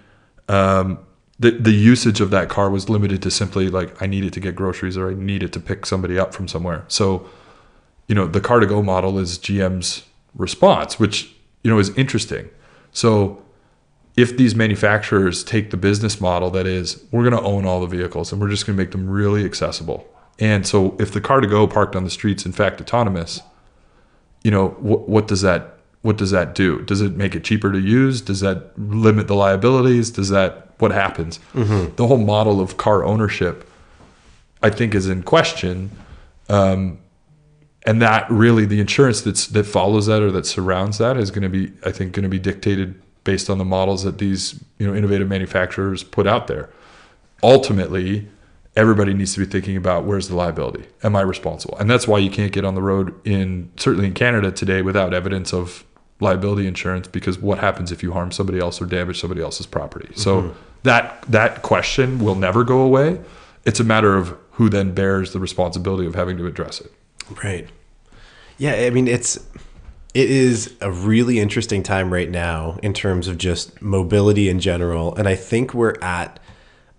um, 0.49 0.99
the 1.39 1.51
the 1.51 1.71
usage 1.71 2.21
of 2.21 2.29
that 2.31 2.49
car 2.49 2.69
was 2.69 2.89
limited 2.89 3.21
to 3.23 3.31
simply 3.31 3.69
like 3.69 4.01
I 4.01 4.05
needed 4.05 4.33
to 4.33 4.39
get 4.39 4.55
groceries 4.55 4.97
or 4.97 5.11
I 5.11 5.13
needed 5.13 5.51
to 5.53 5.59
pick 5.59 5.85
somebody 5.85 6.17
up 6.17 6.33
from 6.33 6.47
somewhere. 6.47 6.85
So, 6.87 7.27
you 8.07 8.15
know, 8.15 8.27
the 8.27 8.41
Car2Go 8.41 8.83
model 8.83 9.19
is 9.19 9.37
GM's 9.37 10.03
response, 10.35 10.99
which 10.99 11.33
you 11.63 11.71
know 11.71 11.79
is 11.79 11.89
interesting. 11.97 12.49
So, 12.91 13.41
if 14.15 14.37
these 14.37 14.55
manufacturers 14.55 15.43
take 15.43 15.71
the 15.71 15.77
business 15.77 16.21
model 16.21 16.49
that 16.51 16.65
is 16.65 17.03
we're 17.11 17.29
going 17.29 17.41
to 17.41 17.47
own 17.47 17.65
all 17.65 17.81
the 17.81 17.87
vehicles 17.87 18.31
and 18.31 18.39
we're 18.39 18.49
just 18.49 18.65
going 18.65 18.77
to 18.77 18.81
make 18.81 18.91
them 18.91 19.09
really 19.09 19.43
accessible. 19.43 20.07
And 20.39 20.65
so 20.65 20.95
if 20.99 21.11
the 21.11 21.21
Car2Go 21.21 21.71
parked 21.71 21.95
on 21.95 22.03
the 22.03 22.09
streets 22.09 22.45
in 22.45 22.51
fact 22.51 22.79
autonomous, 22.81 23.41
you 24.43 24.51
know, 24.51 24.69
what 24.79 25.09
what 25.09 25.27
does 25.27 25.41
that 25.41 25.79
what 26.01 26.17
does 26.17 26.31
that 26.31 26.53
do? 26.53 26.81
Does 26.83 27.01
it 27.01 27.15
make 27.15 27.35
it 27.35 27.43
cheaper 27.43 27.71
to 27.71 27.79
use? 27.79 28.21
Does 28.21 28.39
that 28.41 28.77
limit 28.77 29.27
the 29.27 29.35
liabilities? 29.35 30.11
Does 30.11 30.29
that 30.29 30.64
what 30.79 30.91
happens? 30.91 31.39
Mm-hmm. 31.53 31.95
The 31.95 32.07
whole 32.07 32.17
model 32.17 32.59
of 32.59 32.77
car 32.77 33.03
ownership, 33.03 33.69
I 34.61 34.69
think, 34.69 34.95
is 34.95 35.07
in 35.07 35.23
question. 35.23 35.91
Um, 36.49 36.99
and 37.85 38.01
that 38.01 38.29
really 38.29 38.65
the 38.65 38.79
insurance 38.79 39.21
that's 39.21 39.47
that 39.47 39.65
follows 39.65 40.07
that 40.07 40.21
or 40.21 40.31
that 40.31 40.45
surrounds 40.45 40.97
that 40.97 41.17
is 41.17 41.31
going 41.31 41.43
to 41.43 41.49
be 41.49 41.71
i 41.85 41.91
think 41.91 42.13
going 42.13 42.23
to 42.23 42.29
be 42.29 42.39
dictated 42.39 42.99
based 43.23 43.49
on 43.49 43.57
the 43.57 43.65
models 43.65 44.03
that 44.03 44.17
these 44.17 44.59
you 44.79 44.87
know 44.87 44.95
innovative 44.95 45.27
manufacturers 45.27 46.03
put 46.03 46.27
out 46.27 46.47
there 46.47 46.69
ultimately 47.43 48.27
everybody 48.75 49.13
needs 49.13 49.33
to 49.33 49.39
be 49.39 49.45
thinking 49.45 49.77
about 49.77 50.03
where's 50.03 50.27
the 50.27 50.35
liability 50.35 50.85
am 51.03 51.15
i 51.15 51.21
responsible 51.21 51.77
and 51.77 51.89
that's 51.89 52.07
why 52.07 52.17
you 52.17 52.29
can't 52.29 52.51
get 52.51 52.65
on 52.65 52.75
the 52.75 52.81
road 52.81 53.13
in 53.25 53.71
certainly 53.77 54.07
in 54.07 54.13
canada 54.13 54.51
today 54.51 54.81
without 54.81 55.13
evidence 55.13 55.53
of 55.53 55.85
liability 56.19 56.67
insurance 56.67 57.07
because 57.07 57.37
what 57.37 57.59
happens 57.59 57.91
if 57.91 58.01
you 58.01 58.13
harm 58.13 58.31
somebody 58.31 58.59
else 58.59 58.81
or 58.81 58.85
damage 58.85 59.19
somebody 59.19 59.41
else's 59.41 59.65
property 59.65 60.09
so 60.15 60.41
mm-hmm. 60.41 60.59
that 60.83 61.21
that 61.23 61.61
question 61.61 62.19
will 62.19 62.35
never 62.35 62.63
go 62.63 62.79
away 62.79 63.19
it's 63.65 63.79
a 63.79 63.83
matter 63.83 64.15
of 64.15 64.37
who 64.51 64.69
then 64.69 64.93
bears 64.93 65.33
the 65.33 65.39
responsibility 65.39 66.07
of 66.07 66.15
having 66.15 66.37
to 66.37 66.45
address 66.45 66.79
it 66.79 66.91
Right. 67.43 67.67
Yeah, 68.57 68.73
I 68.73 68.89
mean 68.89 69.07
it's 69.07 69.37
it 70.13 70.29
is 70.29 70.73
a 70.79 70.91
really 70.91 71.39
interesting 71.39 71.83
time 71.83 72.11
right 72.11 72.29
now 72.29 72.77
in 72.81 72.93
terms 72.93 73.27
of 73.27 73.37
just 73.37 73.81
mobility 73.81 74.47
in 74.49 74.59
general, 74.59 75.15
and 75.15 75.27
I 75.27 75.35
think 75.35 75.73
we're 75.73 75.95
at. 76.01 76.39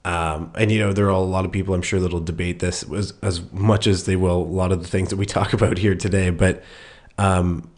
Um, 0.05 0.53
and 0.55 0.71
you 0.71 0.79
know 0.79 0.93
there 0.93 1.07
are 1.07 1.11
a 1.11 1.19
lot 1.19 1.45
of 1.45 1.51
people 1.51 1.75
I'm 1.75 1.83
sure 1.83 1.99
that'll 1.99 2.21
debate 2.21 2.61
this 2.61 2.89
as, 2.93 3.13
as 3.23 3.53
much 3.53 3.89
as 3.89 4.05
they 4.07 4.15
will 4.15 4.37
a 4.37 4.45
lot 4.45 4.71
of 4.71 4.81
the 4.81 4.87
things 4.89 5.11
that 5.11 5.17
we 5.17 5.27
talk 5.27 5.53
about 5.53 5.79
here 5.79 5.97
today. 5.97 6.31
But 6.31 6.63
um, 7.19 7.69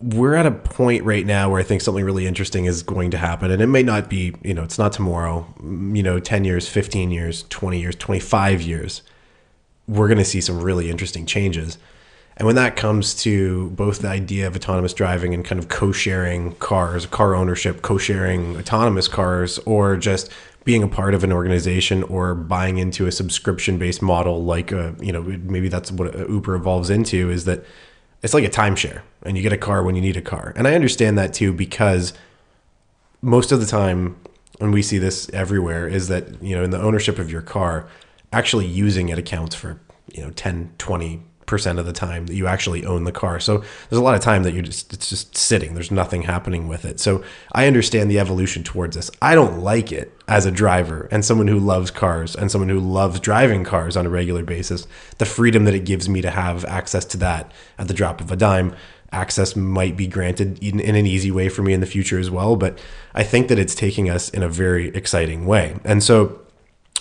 we're 0.00 0.34
at 0.34 0.46
a 0.46 0.50
point 0.50 1.04
right 1.04 1.24
now 1.24 1.50
where 1.50 1.60
I 1.60 1.64
think 1.64 1.80
something 1.80 2.04
really 2.04 2.26
interesting 2.26 2.66
is 2.66 2.82
going 2.82 3.10
to 3.12 3.18
happen, 3.18 3.50
and 3.50 3.62
it 3.62 3.66
may 3.66 3.82
not 3.82 4.08
be 4.10 4.34
you 4.42 4.54
know 4.54 4.62
it's 4.62 4.78
not 4.78 4.92
tomorrow. 4.92 5.46
You 5.60 6.02
know, 6.02 6.20
ten 6.20 6.44
years, 6.44 6.68
fifteen 6.68 7.10
years, 7.10 7.44
twenty 7.48 7.80
years, 7.80 7.96
twenty 7.96 8.20
five 8.20 8.62
years 8.62 9.02
we're 9.88 10.08
going 10.08 10.18
to 10.18 10.24
see 10.24 10.40
some 10.40 10.60
really 10.60 10.90
interesting 10.90 11.26
changes. 11.26 11.78
And 12.36 12.46
when 12.46 12.56
that 12.56 12.76
comes 12.76 13.14
to 13.22 13.70
both 13.70 14.00
the 14.00 14.08
idea 14.08 14.46
of 14.46 14.54
autonomous 14.54 14.92
driving 14.92 15.32
and 15.32 15.44
kind 15.44 15.58
of 15.58 15.68
co-sharing 15.68 16.54
cars, 16.56 17.06
car 17.06 17.34
ownership, 17.34 17.80
co-sharing 17.80 18.56
autonomous 18.56 19.08
cars, 19.08 19.58
or 19.60 19.96
just 19.96 20.30
being 20.64 20.82
a 20.82 20.88
part 20.88 21.14
of 21.14 21.24
an 21.24 21.32
organization 21.32 22.02
or 22.02 22.34
buying 22.34 22.76
into 22.76 23.06
a 23.06 23.12
subscription-based 23.12 24.02
model, 24.02 24.44
like 24.44 24.72
a, 24.72 24.94
you 25.00 25.12
know 25.12 25.22
maybe 25.22 25.68
that's 25.68 25.90
what 25.90 26.14
Uber 26.28 26.56
evolves 26.56 26.90
into, 26.90 27.30
is 27.30 27.44
that 27.46 27.64
it's 28.22 28.34
like 28.34 28.44
a 28.44 28.50
timeshare, 28.50 29.02
and 29.22 29.36
you 29.36 29.42
get 29.42 29.52
a 29.52 29.58
car 29.58 29.82
when 29.82 29.94
you 29.94 30.02
need 30.02 30.16
a 30.16 30.22
car. 30.22 30.52
And 30.56 30.66
I 30.66 30.74
understand 30.74 31.18
that 31.18 31.34
too 31.34 31.52
because 31.52 32.12
most 33.22 33.52
of 33.52 33.60
the 33.60 33.66
time, 33.66 34.16
and 34.60 34.72
we 34.72 34.82
see 34.82 34.98
this 34.98 35.28
everywhere, 35.32 35.86
is 35.86 36.08
that 36.08 36.42
you 36.42 36.56
know 36.56 36.64
in 36.64 36.70
the 36.70 36.80
ownership 36.80 37.18
of 37.18 37.30
your 37.30 37.42
car, 37.42 37.88
actually 38.32 38.66
using 38.66 39.08
it 39.08 39.18
accounts 39.18 39.54
for 39.54 39.80
you 40.12 40.22
know 40.22 40.30
10 40.30 40.72
20 40.78 41.22
percent 41.46 41.78
of 41.78 41.86
the 41.86 41.92
time 41.92 42.26
that 42.26 42.34
you 42.34 42.46
actually 42.46 42.84
own 42.84 43.04
the 43.04 43.12
car. 43.12 43.40
So 43.40 43.58
there's 43.58 44.00
a 44.00 44.02
lot 44.02 44.16
of 44.16 44.20
time 44.20 44.42
that 44.42 44.52
you're 44.52 44.62
just 44.62 44.92
it's 44.92 45.08
just 45.08 45.36
sitting. 45.36 45.74
There's 45.74 45.90
nothing 45.90 46.22
happening 46.22 46.68
with 46.68 46.84
it. 46.84 47.00
So 47.00 47.24
i 47.52 47.66
understand 47.66 48.10
the 48.10 48.18
evolution 48.18 48.62
towards 48.62 48.96
this. 48.96 49.10
I 49.22 49.34
don't 49.34 49.60
like 49.60 49.92
it 49.92 50.12
as 50.28 50.44
a 50.44 50.50
driver 50.50 51.08
and 51.10 51.24
someone 51.24 51.48
who 51.48 51.58
loves 51.58 51.90
cars 51.90 52.34
and 52.34 52.50
someone 52.50 52.68
who 52.68 52.80
loves 52.80 53.20
driving 53.20 53.62
cars 53.62 53.96
on 53.96 54.06
a 54.06 54.10
regular 54.10 54.42
basis 54.42 54.86
the 55.18 55.24
freedom 55.24 55.64
that 55.64 55.74
it 55.74 55.84
gives 55.84 56.08
me 56.08 56.20
to 56.20 56.30
have 56.30 56.64
access 56.64 57.04
to 57.04 57.16
that 57.16 57.50
at 57.78 57.88
the 57.88 57.94
drop 57.94 58.20
of 58.20 58.30
a 58.30 58.36
dime 58.36 58.74
access 59.12 59.54
might 59.54 59.96
be 59.96 60.08
granted 60.08 60.62
in, 60.62 60.80
in 60.80 60.96
an 60.96 61.06
easy 61.06 61.30
way 61.30 61.48
for 61.48 61.62
me 61.62 61.72
in 61.72 61.80
the 61.80 61.86
future 61.86 62.18
as 62.18 62.28
well 62.28 62.56
but 62.56 62.78
i 63.14 63.22
think 63.22 63.46
that 63.48 63.58
it's 63.58 63.74
taking 63.74 64.10
us 64.10 64.28
in 64.30 64.42
a 64.42 64.48
very 64.48 64.88
exciting 64.88 65.46
way. 65.46 65.76
And 65.84 66.02
so 66.02 66.40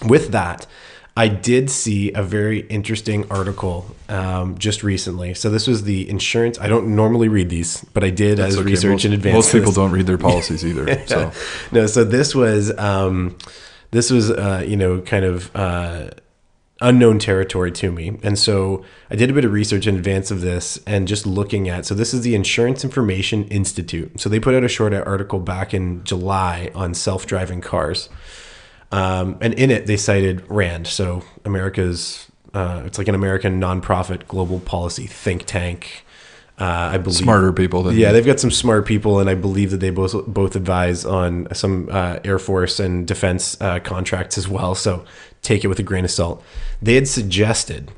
with 0.04 0.30
that 0.32 0.68
I 1.18 1.30
did 1.30 1.70
see 1.70 2.12
a 2.12 2.22
very 2.22 2.60
interesting 2.68 3.26
article 3.32 3.96
um, 4.10 4.58
just 4.58 4.84
recently. 4.84 5.34
So 5.34 5.50
this 5.50 5.66
was 5.66 5.84
the 5.84 6.10
insurance. 6.10 6.60
I 6.60 6.68
don't 6.68 6.94
normally 6.94 7.30
read 7.30 7.50
these, 7.50 7.86
but 7.94 8.04
I 8.04 8.10
did 8.10 8.38
That's 8.38 8.56
as 8.56 8.60
okay. 8.60 8.72
research 8.72 8.92
most, 8.92 9.06
in 9.06 9.14
advance. 9.14 9.34
Most 9.34 9.52
people 9.54 9.72
don't 9.72 9.92
read 9.92 10.08
their 10.08 10.18
policies 10.30 10.66
either. 10.66 10.86
yeah. 10.86 11.06
So 11.06 11.32
no. 11.72 11.88
So 11.88 12.04
this 12.04 12.36
was 12.36 12.78
um, 12.78 13.38
this 13.92 14.12
was 14.12 14.30
uh, 14.30 14.66
you 14.68 14.76
know 14.76 15.00
kind 15.00 15.24
of 15.24 15.56
uh, 15.56 16.10
unknown 16.82 17.20
territory 17.20 17.72
to 17.72 17.94
me, 17.94 18.20
and 18.22 18.38
so 18.38 18.84
I 19.10 19.16
did 19.16 19.30
a 19.30 19.34
bit 19.34 19.46
of 19.46 19.54
research 19.54 19.88
in 19.88 19.96
advance 19.96 20.32
of 20.32 20.42
this 20.42 20.80
and 20.86 21.08
just 21.08 21.26
looking 21.26 21.70
at. 21.70 21.86
So 21.86 21.96
this 21.96 22.14
is 22.14 22.24
the 22.24 22.36
Insurance 22.36 22.84
Information 22.84 23.46
Institute. 23.46 24.20
So 24.20 24.28
they 24.28 24.42
put 24.42 24.54
out 24.54 24.66
a 24.66 24.68
short 24.68 24.94
article 24.94 25.40
back 25.40 25.74
in 25.74 26.04
July 26.04 26.72
on 26.76 26.94
self 26.94 27.26
driving 27.26 27.62
cars. 27.62 28.10
Um, 28.92 29.38
and 29.42 29.54
in 29.56 29.72
it, 29.72 29.88
they 29.88 29.98
cited 29.98 30.50
RAND, 30.50 30.88
so 30.88 31.24
America's, 31.44 32.28
uh, 32.54 32.84
it's 32.86 32.98
like 32.98 33.08
an 33.08 33.16
American 33.16 33.60
nonprofit 33.60 34.28
global 34.28 34.60
policy 34.60 35.08
think 35.08 35.46
tank. 35.46 36.06
Uh, 36.58 36.92
I 36.94 36.98
believe 36.98 37.18
smarter 37.18 37.52
people. 37.52 37.84
Than 37.84 37.98
yeah, 37.98 38.14
they've 38.14 38.26
got 38.26 38.40
some 38.40 38.52
smart 38.52 38.86
people, 38.86 39.20
and 39.20 39.30
I 39.30 39.36
believe 39.36 39.72
that 39.72 39.82
they 39.82 39.90
both 39.90 40.26
both 40.26 40.56
advise 40.56 41.04
on 41.04 41.54
some 41.54 41.90
uh, 41.92 42.20
Air 42.24 42.40
Force 42.40 42.80
and 42.80 43.06
defense 43.06 43.60
uh, 43.60 43.80
contracts 43.80 44.38
as 44.38 44.48
well. 44.48 44.74
So 44.74 45.04
take 45.42 45.66
it 45.66 45.68
with 45.68 45.80
a 45.80 45.84
grain 45.84 46.06
of 46.06 46.12
salt. 46.12 46.42
They 46.82 46.96
had 46.96 47.10
suggested 47.10 47.92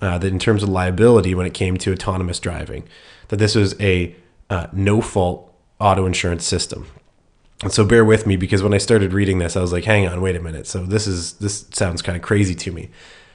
uh, 0.00 0.18
that 0.18 0.28
in 0.28 0.38
terms 0.38 0.62
of 0.62 0.68
liability, 0.68 1.34
when 1.34 1.46
it 1.46 1.54
came 1.54 1.78
to 1.78 1.92
autonomous 1.92 2.38
driving, 2.38 2.84
that 3.28 3.36
this 3.36 3.54
was 3.54 3.80
a 3.80 4.14
uh, 4.50 4.66
no 4.74 5.00
fault 5.00 5.50
auto 5.80 6.04
insurance 6.04 6.44
system. 6.44 6.86
And 7.62 7.72
so 7.72 7.84
bear 7.84 8.04
with 8.04 8.26
me 8.26 8.36
because 8.36 8.62
when 8.62 8.74
I 8.74 8.78
started 8.78 9.12
reading 9.12 9.38
this, 9.38 9.56
I 9.56 9.60
was 9.60 9.72
like, 9.72 9.84
hang 9.84 10.06
on, 10.06 10.20
wait 10.20 10.36
a 10.36 10.40
minute. 10.40 10.66
So 10.66 10.84
this 10.84 11.06
is 11.06 11.34
this 11.34 11.66
sounds 11.72 12.02
kind 12.02 12.16
of 12.16 12.22
crazy 12.22 12.54
to 12.54 12.72
me. 12.72 12.90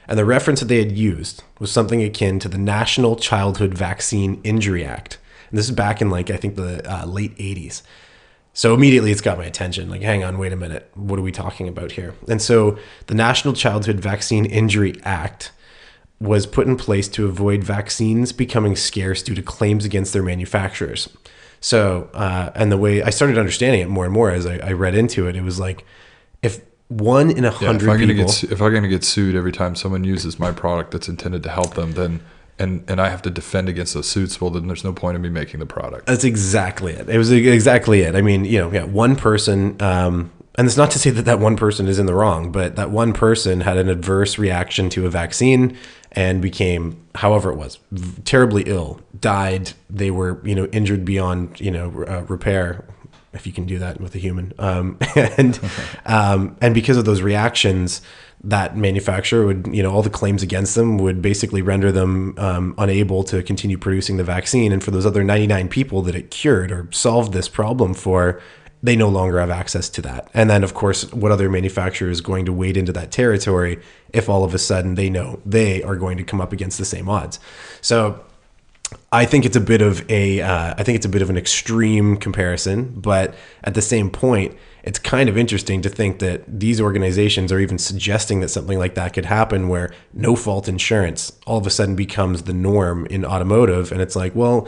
And 0.06 0.18
the 0.18 0.24
reference 0.24 0.60
that 0.60 0.66
they 0.66 0.78
had 0.78 0.92
used 0.92 1.42
was 1.58 1.72
something 1.72 2.02
akin 2.02 2.38
to 2.40 2.48
the 2.48 2.58
National 2.58 3.16
Childhood 3.16 3.74
Vaccine 3.74 4.40
Injury 4.44 4.84
Act. 4.84 5.18
And 5.50 5.58
this 5.58 5.66
is 5.66 5.74
back 5.74 6.00
in 6.00 6.10
like 6.10 6.30
I 6.30 6.36
think 6.36 6.56
the 6.56 6.82
uh, 6.90 7.06
late 7.06 7.36
80s. 7.36 7.82
So 8.54 8.74
immediately 8.74 9.10
it's 9.10 9.22
got 9.22 9.38
my 9.38 9.44
attention. 9.44 9.88
Like, 9.88 10.02
hang 10.02 10.22
on, 10.22 10.38
wait 10.38 10.52
a 10.52 10.56
minute. 10.56 10.90
What 10.94 11.18
are 11.18 11.22
we 11.22 11.32
talking 11.32 11.68
about 11.68 11.92
here? 11.92 12.14
And 12.28 12.40
so 12.40 12.78
the 13.06 13.14
National 13.14 13.54
Childhood 13.54 13.98
Vaccine 13.98 14.44
Injury 14.44 14.94
Act 15.04 15.52
was 16.20 16.46
put 16.46 16.66
in 16.66 16.76
place 16.76 17.08
to 17.08 17.26
avoid 17.26 17.64
vaccines 17.64 18.30
becoming 18.32 18.76
scarce 18.76 19.22
due 19.22 19.34
to 19.34 19.42
claims 19.42 19.84
against 19.84 20.12
their 20.12 20.22
manufacturers. 20.22 21.08
So, 21.62 22.10
uh, 22.12 22.50
and 22.56 22.72
the 22.72 22.76
way 22.76 23.02
I 23.02 23.10
started 23.10 23.38
understanding 23.38 23.80
it 23.80 23.88
more 23.88 24.04
and 24.04 24.12
more 24.12 24.30
as 24.30 24.46
I, 24.46 24.58
I 24.58 24.72
read 24.72 24.96
into 24.96 25.28
it, 25.28 25.36
it 25.36 25.42
was 25.42 25.60
like 25.60 25.84
if 26.42 26.60
one 26.88 27.30
in 27.30 27.44
a 27.44 27.52
hundred 27.52 27.86
yeah, 27.86 27.94
if 27.94 28.08
people. 28.08 28.24
Get, 28.24 28.44
if 28.44 28.60
I'm 28.60 28.72
going 28.72 28.82
to 28.82 28.88
get 28.88 29.04
sued 29.04 29.36
every 29.36 29.52
time 29.52 29.76
someone 29.76 30.02
uses 30.02 30.40
my 30.40 30.50
product 30.50 30.90
that's 30.90 31.08
intended 31.08 31.44
to 31.44 31.48
help 31.48 31.74
them, 31.74 31.92
then 31.92 32.20
and 32.58 32.84
and 32.88 33.00
I 33.00 33.08
have 33.08 33.22
to 33.22 33.30
defend 33.30 33.68
against 33.68 33.94
those 33.94 34.08
suits, 34.08 34.40
well, 34.40 34.50
then 34.50 34.66
there's 34.66 34.82
no 34.82 34.92
point 34.92 35.14
in 35.14 35.22
me 35.22 35.28
making 35.28 35.60
the 35.60 35.66
product. 35.66 36.06
That's 36.06 36.24
exactly 36.24 36.92
it. 36.92 37.08
It 37.08 37.16
was 37.16 37.30
exactly 37.30 38.02
it. 38.02 38.16
I 38.16 38.22
mean, 38.22 38.44
you 38.44 38.58
know, 38.58 38.72
yeah, 38.72 38.84
one 38.84 39.14
person. 39.14 39.80
Um, 39.80 40.32
and 40.56 40.66
it's 40.66 40.76
not 40.76 40.90
to 40.90 40.98
say 40.98 41.10
that 41.10 41.22
that 41.22 41.38
one 41.38 41.56
person 41.56 41.86
is 41.86 41.98
in 41.98 42.06
the 42.06 42.14
wrong, 42.14 42.52
but 42.52 42.76
that 42.76 42.90
one 42.90 43.12
person 43.12 43.62
had 43.62 43.78
an 43.78 43.88
adverse 43.88 44.36
reaction 44.36 44.90
to 44.90 45.06
a 45.06 45.10
vaccine 45.10 45.78
and 46.12 46.42
became, 46.42 47.04
however 47.14 47.50
it 47.50 47.56
was, 47.56 47.78
terribly 48.24 48.64
ill, 48.66 49.00
died. 49.18 49.72
They 49.88 50.10
were, 50.10 50.40
you 50.44 50.54
know, 50.54 50.66
injured 50.66 51.04
beyond, 51.04 51.60
you 51.60 51.70
know, 51.70 52.04
uh, 52.06 52.24
repair, 52.28 52.84
if 53.32 53.46
you 53.46 53.52
can 53.52 53.64
do 53.64 53.78
that 53.78 54.00
with 54.00 54.14
a 54.14 54.18
human. 54.18 54.52
Um, 54.58 54.98
and 55.16 55.58
um, 56.04 56.56
and 56.60 56.74
because 56.74 56.96
of 56.96 57.04
those 57.04 57.22
reactions, 57.22 58.02
that 58.44 58.76
manufacturer 58.76 59.46
would, 59.46 59.68
you 59.68 59.82
know, 59.82 59.90
all 59.90 60.02
the 60.02 60.10
claims 60.10 60.42
against 60.42 60.74
them 60.74 60.98
would 60.98 61.22
basically 61.22 61.62
render 61.62 61.92
them 61.92 62.34
um, 62.38 62.74
unable 62.76 63.22
to 63.24 63.42
continue 63.42 63.78
producing 63.78 64.16
the 64.16 64.24
vaccine. 64.24 64.72
And 64.72 64.82
for 64.82 64.90
those 64.90 65.06
other 65.06 65.22
99 65.22 65.68
people 65.68 66.02
that 66.02 66.14
it 66.14 66.30
cured 66.30 66.72
or 66.72 66.88
solved 66.90 67.32
this 67.32 67.48
problem 67.48 67.94
for, 67.94 68.40
they 68.82 68.96
no 68.96 69.08
longer 69.08 69.38
have 69.38 69.50
access 69.50 69.88
to 69.90 70.02
that. 70.02 70.28
And 70.34 70.50
then, 70.50 70.64
of 70.64 70.74
course, 70.74 71.12
what 71.12 71.30
other 71.30 71.48
manufacturer 71.48 72.10
is 72.10 72.20
going 72.20 72.46
to 72.46 72.52
wade 72.52 72.76
into 72.76 72.92
that 72.92 73.12
territory 73.12 73.80
if 74.12 74.28
all 74.28 74.44
of 74.44 74.54
a 74.54 74.58
sudden 74.58 74.96
they 74.96 75.08
know 75.08 75.40
they 75.46 75.82
are 75.82 75.96
going 75.96 76.16
to 76.18 76.24
come 76.24 76.40
up 76.40 76.52
against 76.52 76.78
the 76.78 76.84
same 76.84 77.08
odds? 77.08 77.38
So 77.80 78.24
I 79.12 79.24
think 79.24 79.44
it's 79.44 79.56
a 79.56 79.60
bit 79.60 79.82
of 79.82 80.08
a, 80.10 80.40
uh, 80.40 80.74
I 80.76 80.82
think 80.82 80.96
it's 80.96 81.06
a 81.06 81.10
bit 81.10 81.22
of 81.22 81.30
an 81.30 81.36
extreme 81.36 82.16
comparison, 82.16 82.92
but 82.96 83.34
at 83.62 83.74
the 83.74 83.82
same 83.82 84.10
point, 84.10 84.56
it's 84.82 84.98
kind 84.98 85.28
of 85.28 85.38
interesting 85.38 85.80
to 85.82 85.88
think 85.88 86.18
that 86.18 86.42
these 86.46 86.80
organizations 86.80 87.52
are 87.52 87.60
even 87.60 87.78
suggesting 87.78 88.40
that 88.40 88.48
something 88.48 88.78
like 88.78 88.96
that 88.96 89.12
could 89.12 89.26
happen 89.26 89.68
where 89.68 89.94
no 90.12 90.34
fault 90.34 90.68
insurance 90.68 91.32
all 91.46 91.58
of 91.58 91.66
a 91.68 91.70
sudden 91.70 91.94
becomes 91.94 92.42
the 92.42 92.52
norm 92.52 93.06
in 93.06 93.24
automotive. 93.24 93.92
And 93.92 94.00
it's 94.00 94.16
like, 94.16 94.34
well, 94.34 94.66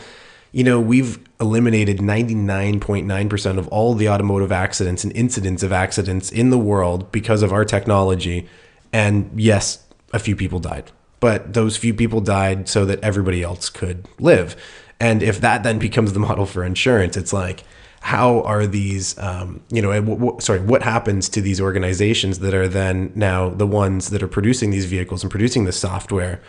you 0.55 0.63
know, 0.63 0.79
we've 0.79 1.19
eliminated 1.41 1.99
99.9% 1.99 3.59
of 3.59 3.67
all 3.69 3.95
the 3.95 4.09
automotive 4.09 4.53
accidents 4.53 5.03
and 5.03 5.13
incidents 5.17 5.65
of 5.65 5.73
accidents 5.73 6.31
in 6.31 6.51
the 6.51 6.59
world 6.59 7.11
because 7.11 7.43
of 7.43 7.53
our 7.53 7.65
technology. 7.65 8.49
And 8.93 9.29
yes, 9.35 9.85
a 10.13 10.21
few 10.21 10.37
people 10.37 10.61
died, 10.61 10.93
but 11.19 11.55
those 11.55 11.77
few 11.77 11.93
people 11.93 12.21
died 12.21 12.69
so 12.69 12.85
that 12.85 13.01
everybody 13.03 13.43
else 13.43 13.69
could 13.69 14.07
live. 14.21 14.55
And 15.01 15.25
if 15.25 15.41
that 15.41 15.65
then 15.65 15.81
becomes 15.81 16.13
the 16.13 16.21
model 16.21 16.47
for 16.47 16.63
insurance, 16.63 17.17
it's 17.17 17.33
like, 17.33 17.65
how 18.03 18.43
are 18.43 18.65
these, 18.65 19.19
um, 19.19 19.61
you 19.71 19.83
know, 19.83 19.93
w- 19.93 20.17
w- 20.17 20.41
sorry, 20.41 20.61
what 20.61 20.85
happens 20.85 21.29
to 21.31 21.41
these 21.41 21.61
organizations 21.61 22.39
that 22.39 22.55
are 22.55 22.69
then 22.69 23.11
now 23.17 23.49
the 23.49 23.67
ones 23.67 24.11
that 24.11 24.23
are 24.23 24.29
producing 24.29 24.71
these 24.71 24.85
vehicles 24.85 25.25
and 25.25 25.33
producing 25.33 25.65
the 25.65 25.73
software? 25.73 26.41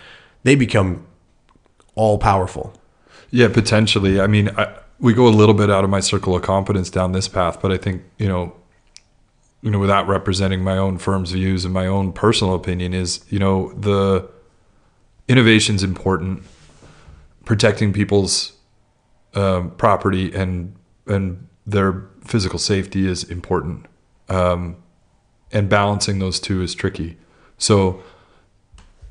They 0.43 0.53
become 0.53 1.07
all 1.95 2.19
powerful. 2.19 2.71
Yeah, 3.35 3.49
potentially. 3.49 4.21
I 4.21 4.27
mean, 4.27 4.49
I, 4.57 4.73
we 4.97 5.13
go 5.13 5.27
a 5.27 5.35
little 5.41 5.53
bit 5.53 5.69
out 5.69 5.83
of 5.83 5.89
my 5.89 5.99
circle 5.99 6.37
of 6.37 6.41
competence 6.41 6.89
down 6.89 7.11
this 7.11 7.27
path, 7.27 7.61
but 7.61 7.69
I 7.69 7.75
think 7.75 8.03
you 8.17 8.29
know, 8.29 8.55
you 9.61 9.69
know, 9.69 9.77
without 9.77 10.07
representing 10.07 10.63
my 10.63 10.77
own 10.77 10.97
firm's 10.97 11.31
views 11.31 11.65
and 11.65 11.73
my 11.73 11.85
own 11.85 12.13
personal 12.13 12.55
opinion, 12.55 12.93
is 12.93 13.25
you 13.27 13.37
know 13.37 13.73
the 13.73 14.25
innovation's 15.27 15.83
important, 15.83 16.43
protecting 17.43 17.91
people's 17.91 18.53
um, 19.33 19.71
property 19.71 20.33
and 20.33 20.73
and 21.05 21.45
their 21.67 22.07
physical 22.23 22.57
safety 22.57 23.05
is 23.05 23.25
important, 23.25 23.85
um, 24.29 24.77
and 25.51 25.67
balancing 25.67 26.19
those 26.19 26.39
two 26.39 26.61
is 26.61 26.73
tricky. 26.73 27.17
So 27.57 28.01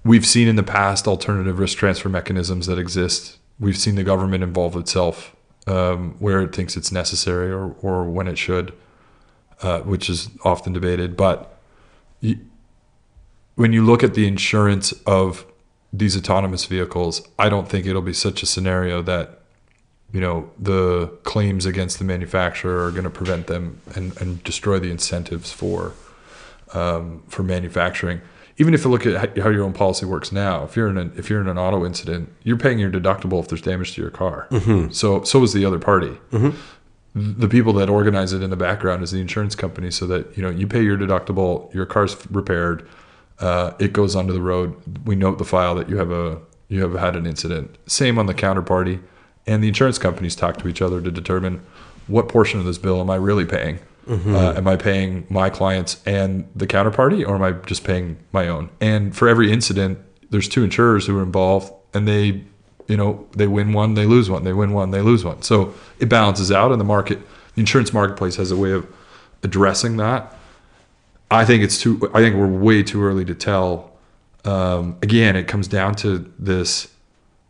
we've 0.02 0.24
seen 0.24 0.48
in 0.48 0.56
the 0.56 0.62
past 0.62 1.06
alternative 1.06 1.58
risk 1.58 1.76
transfer 1.76 2.08
mechanisms 2.08 2.64
that 2.68 2.78
exist. 2.78 3.36
We've 3.58 3.76
seen 3.76 3.94
the 3.94 4.04
government 4.04 4.42
involve 4.42 4.76
itself 4.76 5.34
um, 5.66 6.16
where 6.18 6.42
it 6.42 6.54
thinks 6.54 6.76
it's 6.76 6.92
necessary 6.92 7.50
or, 7.50 7.74
or 7.80 8.04
when 8.04 8.28
it 8.28 8.38
should, 8.38 8.72
uh, 9.62 9.80
which 9.80 10.10
is 10.10 10.28
often 10.44 10.72
debated. 10.72 11.16
But 11.16 11.58
you, 12.20 12.38
when 13.54 13.72
you 13.72 13.84
look 13.84 14.02
at 14.02 14.14
the 14.14 14.26
insurance 14.26 14.92
of 15.06 15.46
these 15.92 16.16
autonomous 16.16 16.64
vehicles, 16.64 17.26
I 17.38 17.48
don't 17.48 17.68
think 17.68 17.86
it'll 17.86 18.02
be 18.02 18.12
such 18.12 18.42
a 18.42 18.46
scenario 18.46 19.00
that 19.02 19.40
you 20.12 20.20
know 20.20 20.50
the 20.58 21.08
claims 21.24 21.66
against 21.66 21.98
the 21.98 22.04
manufacturer 22.04 22.86
are 22.86 22.90
going 22.90 23.04
to 23.04 23.10
prevent 23.10 23.46
them 23.46 23.80
and, 23.94 24.16
and 24.20 24.42
destroy 24.44 24.78
the 24.78 24.90
incentives 24.90 25.52
for 25.52 25.92
um, 26.72 27.22
for 27.28 27.42
manufacturing 27.42 28.20
even 28.56 28.74
if 28.74 28.84
you 28.84 28.90
look 28.90 29.06
at 29.06 29.36
how 29.38 29.48
your 29.48 29.64
own 29.64 29.72
policy 29.72 30.06
works 30.06 30.30
now, 30.30 30.64
if 30.64 30.76
you're 30.76 30.88
in 30.88 30.96
an 30.96 31.12
if 31.16 31.28
you're 31.28 31.40
in 31.40 31.48
an 31.48 31.58
auto 31.58 31.84
incident, 31.84 32.32
you're 32.42 32.56
paying 32.56 32.78
your 32.78 32.90
deductible 32.90 33.40
if 33.40 33.48
there's 33.48 33.62
damage 33.62 33.94
to 33.94 34.00
your 34.00 34.10
car. 34.10 34.46
Mm-hmm. 34.50 34.92
So 34.92 35.24
so 35.24 35.42
is 35.42 35.52
the 35.52 35.64
other 35.64 35.78
party. 35.78 36.18
Mm-hmm. 36.30 36.50
The 37.40 37.48
people 37.48 37.72
that 37.74 37.88
organize 37.88 38.32
it 38.32 38.42
in 38.42 38.50
the 38.50 38.56
background 38.56 39.02
is 39.02 39.12
the 39.12 39.20
insurance 39.20 39.54
company, 39.54 39.90
so 39.90 40.06
that 40.06 40.36
you 40.36 40.42
know 40.42 40.50
you 40.50 40.66
pay 40.66 40.82
your 40.82 40.96
deductible, 40.96 41.72
your 41.74 41.86
car's 41.86 42.16
repaired, 42.30 42.88
uh, 43.40 43.72
it 43.78 43.92
goes 43.92 44.16
onto 44.16 44.32
the 44.32 44.42
road. 44.42 44.74
We 45.04 45.16
note 45.16 45.38
the 45.38 45.44
file 45.44 45.74
that 45.76 45.88
you 45.88 45.96
have 45.98 46.10
a 46.10 46.40
you 46.68 46.80
have 46.82 46.94
had 46.94 47.16
an 47.16 47.26
incident. 47.26 47.76
Same 47.86 48.18
on 48.18 48.26
the 48.26 48.34
counterparty, 48.34 49.00
and 49.46 49.62
the 49.62 49.68
insurance 49.68 49.98
companies 49.98 50.34
talk 50.34 50.56
to 50.58 50.68
each 50.68 50.82
other 50.82 51.00
to 51.00 51.10
determine 51.10 51.64
what 52.06 52.28
portion 52.28 52.60
of 52.60 52.66
this 52.66 52.78
bill 52.78 53.00
am 53.00 53.10
I 53.10 53.16
really 53.16 53.46
paying 53.46 53.78
Mm-hmm. 54.06 54.34
Uh, 54.34 54.52
am 54.52 54.68
I 54.68 54.76
paying 54.76 55.26
my 55.30 55.48
clients 55.50 56.02
and 56.04 56.48
the 56.54 56.66
counterparty, 56.66 57.26
or 57.26 57.34
am 57.34 57.42
I 57.42 57.52
just 57.52 57.84
paying 57.84 58.18
my 58.32 58.48
own? 58.48 58.70
And 58.80 59.16
for 59.16 59.28
every 59.28 59.50
incident, 59.50 59.98
there's 60.30 60.48
two 60.48 60.62
insurers 60.62 61.06
who 61.06 61.18
are 61.18 61.22
involved, 61.22 61.72
and 61.94 62.06
they, 62.06 62.44
you 62.86 62.96
know, 62.96 63.26
they 63.32 63.46
win 63.46 63.72
one, 63.72 63.94
they 63.94 64.04
lose 64.06 64.28
one, 64.28 64.44
they 64.44 64.52
win 64.52 64.72
one, 64.72 64.90
they 64.90 65.00
lose 65.00 65.24
one. 65.24 65.42
So 65.42 65.74
it 66.00 66.08
balances 66.08 66.52
out, 66.52 66.70
and 66.70 66.80
the 66.80 66.84
market, 66.84 67.18
the 67.54 67.60
insurance 67.60 67.92
marketplace, 67.92 68.36
has 68.36 68.50
a 68.50 68.56
way 68.56 68.72
of 68.72 68.86
addressing 69.42 69.96
that. 69.98 70.34
I 71.30 71.44
think 71.44 71.62
it's 71.62 71.80
too. 71.80 72.10
I 72.12 72.20
think 72.20 72.36
we're 72.36 72.46
way 72.46 72.82
too 72.82 73.02
early 73.02 73.24
to 73.24 73.34
tell. 73.34 73.92
Um, 74.44 74.98
again, 75.02 75.36
it 75.36 75.48
comes 75.48 75.66
down 75.66 75.94
to 75.96 76.30
this 76.38 76.88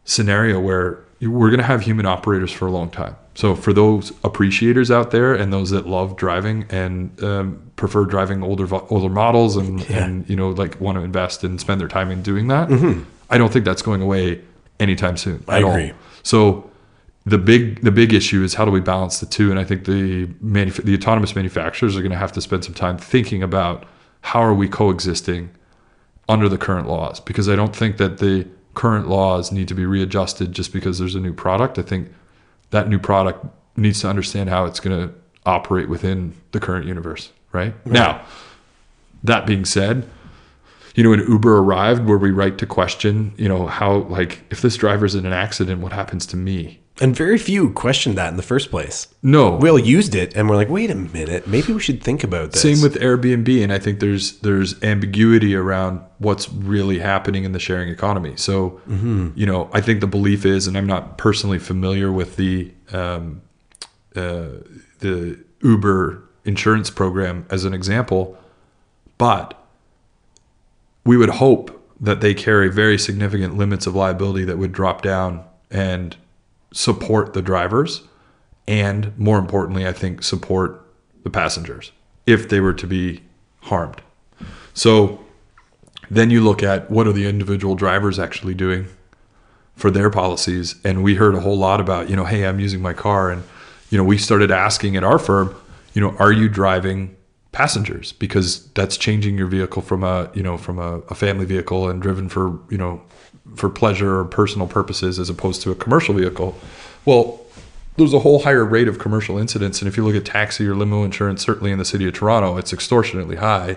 scenario 0.04 0.60
where 0.60 1.04
we're 1.20 1.50
going 1.50 1.58
to 1.58 1.66
have 1.66 1.82
human 1.82 2.06
operators 2.06 2.52
for 2.52 2.66
a 2.66 2.70
long 2.70 2.90
time. 2.90 3.16
So 3.34 3.54
for 3.56 3.72
those 3.72 4.12
appreciators 4.22 4.90
out 4.90 5.10
there 5.10 5.34
and 5.34 5.52
those 5.52 5.70
that 5.70 5.86
love 5.86 6.16
driving 6.16 6.66
and 6.70 7.22
um, 7.22 7.72
prefer 7.76 8.04
driving 8.04 8.42
older 8.42 8.72
older 8.90 9.08
models 9.08 9.56
and, 9.56 9.88
yeah. 9.88 10.04
and 10.04 10.28
you 10.30 10.36
know 10.36 10.50
like 10.50 10.80
want 10.80 10.96
to 10.98 11.02
invest 11.02 11.42
and 11.42 11.60
spend 11.60 11.80
their 11.80 11.88
time 11.88 12.10
in 12.10 12.22
doing 12.22 12.48
that, 12.48 12.68
mm-hmm. 12.68 13.02
I 13.30 13.38
don't 13.38 13.52
think 13.52 13.64
that's 13.64 13.82
going 13.82 14.02
away 14.02 14.40
anytime 14.78 15.16
soon. 15.16 15.42
I 15.48 15.58
agree. 15.58 15.90
All. 15.90 15.96
So 16.22 16.70
the 17.26 17.38
big 17.38 17.82
the 17.82 17.90
big 17.90 18.12
issue 18.12 18.44
is 18.44 18.54
how 18.54 18.64
do 18.64 18.70
we 18.70 18.80
balance 18.80 19.18
the 19.18 19.26
two? 19.26 19.50
And 19.50 19.58
I 19.58 19.64
think 19.64 19.84
the 19.84 20.26
manuf- 20.44 20.84
the 20.84 20.94
autonomous 20.94 21.34
manufacturers 21.34 21.96
are 21.96 22.00
going 22.00 22.12
to 22.12 22.18
have 22.18 22.32
to 22.32 22.40
spend 22.40 22.64
some 22.64 22.74
time 22.74 22.98
thinking 22.98 23.42
about 23.42 23.84
how 24.20 24.40
are 24.40 24.54
we 24.54 24.68
coexisting 24.68 25.50
under 26.28 26.48
the 26.48 26.58
current 26.58 26.88
laws 26.88 27.20
because 27.20 27.48
I 27.48 27.56
don't 27.56 27.74
think 27.74 27.96
that 27.98 28.18
the 28.18 28.46
current 28.74 29.08
laws 29.08 29.52
need 29.52 29.68
to 29.68 29.74
be 29.74 29.86
readjusted 29.86 30.52
just 30.52 30.72
because 30.72 30.98
there's 30.98 31.14
a 31.14 31.20
new 31.20 31.32
product. 31.32 31.78
I 31.78 31.82
think 31.82 32.12
that 32.74 32.88
new 32.88 32.98
product 32.98 33.46
needs 33.76 34.00
to 34.00 34.08
understand 34.08 34.50
how 34.50 34.64
it's 34.64 34.80
going 34.80 35.08
to 35.08 35.14
operate 35.46 35.88
within 35.88 36.34
the 36.50 36.58
current 36.58 36.86
universe, 36.86 37.30
right? 37.52 37.72
right? 37.84 37.86
Now, 37.86 38.24
that 39.22 39.46
being 39.46 39.64
said, 39.64 40.08
you 40.96 41.04
know, 41.04 41.10
when 41.10 41.20
Uber 41.20 41.58
arrived, 41.58 42.04
were 42.04 42.18
we 42.18 42.32
right 42.32 42.58
to 42.58 42.66
question, 42.66 43.32
you 43.36 43.48
know, 43.48 43.68
how, 43.68 43.98
like, 43.98 44.42
if 44.50 44.60
this 44.60 44.76
driver's 44.76 45.14
in 45.14 45.24
an 45.24 45.32
accident, 45.32 45.82
what 45.82 45.92
happens 45.92 46.26
to 46.26 46.36
me? 46.36 46.80
And 47.00 47.16
very 47.16 47.38
few 47.38 47.72
questioned 47.72 48.16
that 48.18 48.28
in 48.28 48.36
the 48.36 48.42
first 48.42 48.70
place. 48.70 49.08
No, 49.20 49.56
we 49.56 49.68
all 49.68 49.78
used 49.78 50.14
it, 50.14 50.36
and 50.36 50.48
we're 50.48 50.54
like, 50.54 50.68
"Wait 50.68 50.90
a 50.90 50.94
minute, 50.94 51.46
maybe 51.48 51.72
we 51.72 51.80
should 51.80 52.00
think 52.00 52.22
about 52.22 52.52
this." 52.52 52.62
Same 52.62 52.80
with 52.82 53.00
Airbnb, 53.00 53.62
and 53.64 53.72
I 53.72 53.80
think 53.80 53.98
there's 53.98 54.38
there's 54.40 54.80
ambiguity 54.82 55.56
around 55.56 56.02
what's 56.18 56.52
really 56.52 57.00
happening 57.00 57.42
in 57.42 57.50
the 57.50 57.58
sharing 57.58 57.88
economy. 57.88 58.34
So, 58.36 58.80
mm-hmm. 58.88 59.30
you 59.34 59.44
know, 59.44 59.68
I 59.72 59.80
think 59.80 60.00
the 60.00 60.06
belief 60.06 60.46
is, 60.46 60.68
and 60.68 60.78
I'm 60.78 60.86
not 60.86 61.18
personally 61.18 61.58
familiar 61.58 62.12
with 62.12 62.36
the 62.36 62.72
um, 62.92 63.42
uh, 64.14 64.50
the 65.00 65.40
Uber 65.62 66.22
insurance 66.44 66.90
program 66.90 67.44
as 67.50 67.64
an 67.64 67.74
example, 67.74 68.38
but 69.18 69.60
we 71.04 71.16
would 71.16 71.30
hope 71.30 71.82
that 72.00 72.20
they 72.20 72.34
carry 72.34 72.68
very 72.70 72.98
significant 72.98 73.56
limits 73.56 73.86
of 73.86 73.96
liability 73.96 74.44
that 74.44 74.58
would 74.58 74.72
drop 74.72 75.02
down 75.02 75.42
and 75.70 76.16
support 76.74 77.32
the 77.32 77.42
drivers 77.42 78.02
and 78.66 79.16
more 79.18 79.38
importantly 79.38 79.86
i 79.86 79.92
think 79.92 80.22
support 80.22 80.84
the 81.24 81.30
passengers 81.30 81.90
if 82.26 82.48
they 82.48 82.60
were 82.60 82.72
to 82.72 82.86
be 82.86 83.22
harmed. 83.60 84.00
So 84.74 85.24
then 86.10 86.30
you 86.30 86.42
look 86.42 86.62
at 86.62 86.90
what 86.90 87.06
are 87.06 87.12
the 87.12 87.26
individual 87.26 87.74
drivers 87.74 88.18
actually 88.18 88.54
doing 88.54 88.86
for 89.74 89.90
their 89.90 90.10
policies. 90.10 90.76
And 90.84 91.02
we 91.02 91.16
heard 91.16 91.34
a 91.34 91.40
whole 91.40 91.56
lot 91.56 91.80
about 91.80 92.08
you 92.08 92.16
know 92.16 92.24
hey 92.24 92.46
i'm 92.46 92.60
using 92.60 92.80
my 92.80 92.92
car. 92.92 93.30
And 93.30 93.42
you 93.90 93.98
know 93.98 94.04
we 94.04 94.18
started 94.18 94.50
asking 94.50 94.96
at 94.96 95.04
our 95.04 95.18
firm 95.18 95.54
you 95.94 96.00
know 96.00 96.14
are 96.18 96.32
you 96.32 96.48
driving 96.48 97.16
passengers? 97.52 98.12
Because 98.12 98.66
that's 98.72 98.96
changing 98.96 99.38
your 99.38 99.46
vehicle 99.46 99.82
from 99.82 100.04
a 100.04 100.30
you 100.34 100.42
know 100.42 100.56
from 100.56 100.78
a, 100.78 100.98
a 101.08 101.14
family 101.14 101.46
vehicle 101.46 101.88
and 101.88 102.00
driven 102.00 102.28
for 102.28 102.58
you 102.70 102.78
know 102.78 103.02
for 103.54 103.70
pleasure 103.70 104.18
or 104.18 104.24
personal 104.24 104.66
purposes 104.66 105.18
as 105.18 105.30
opposed 105.30 105.62
to 105.62 105.70
a 105.70 105.74
commercial 105.74 106.14
vehicle. 106.14 106.56
Well, 107.04 107.40
there's 107.96 108.12
a 108.12 108.20
whole 108.20 108.42
higher 108.42 108.64
rate 108.64 108.88
of 108.88 108.98
commercial 108.98 109.38
incidents. 109.38 109.80
And 109.80 109.88
if 109.88 109.96
you 109.96 110.04
look 110.04 110.16
at 110.16 110.24
taxi 110.24 110.66
or 110.66 110.74
limo 110.74 111.04
insurance, 111.04 111.42
certainly 111.42 111.70
in 111.70 111.78
the 111.78 111.84
city 111.84 112.06
of 112.08 112.14
Toronto, 112.14 112.56
it's 112.56 112.72
extortionately 112.72 113.36
high 113.36 113.76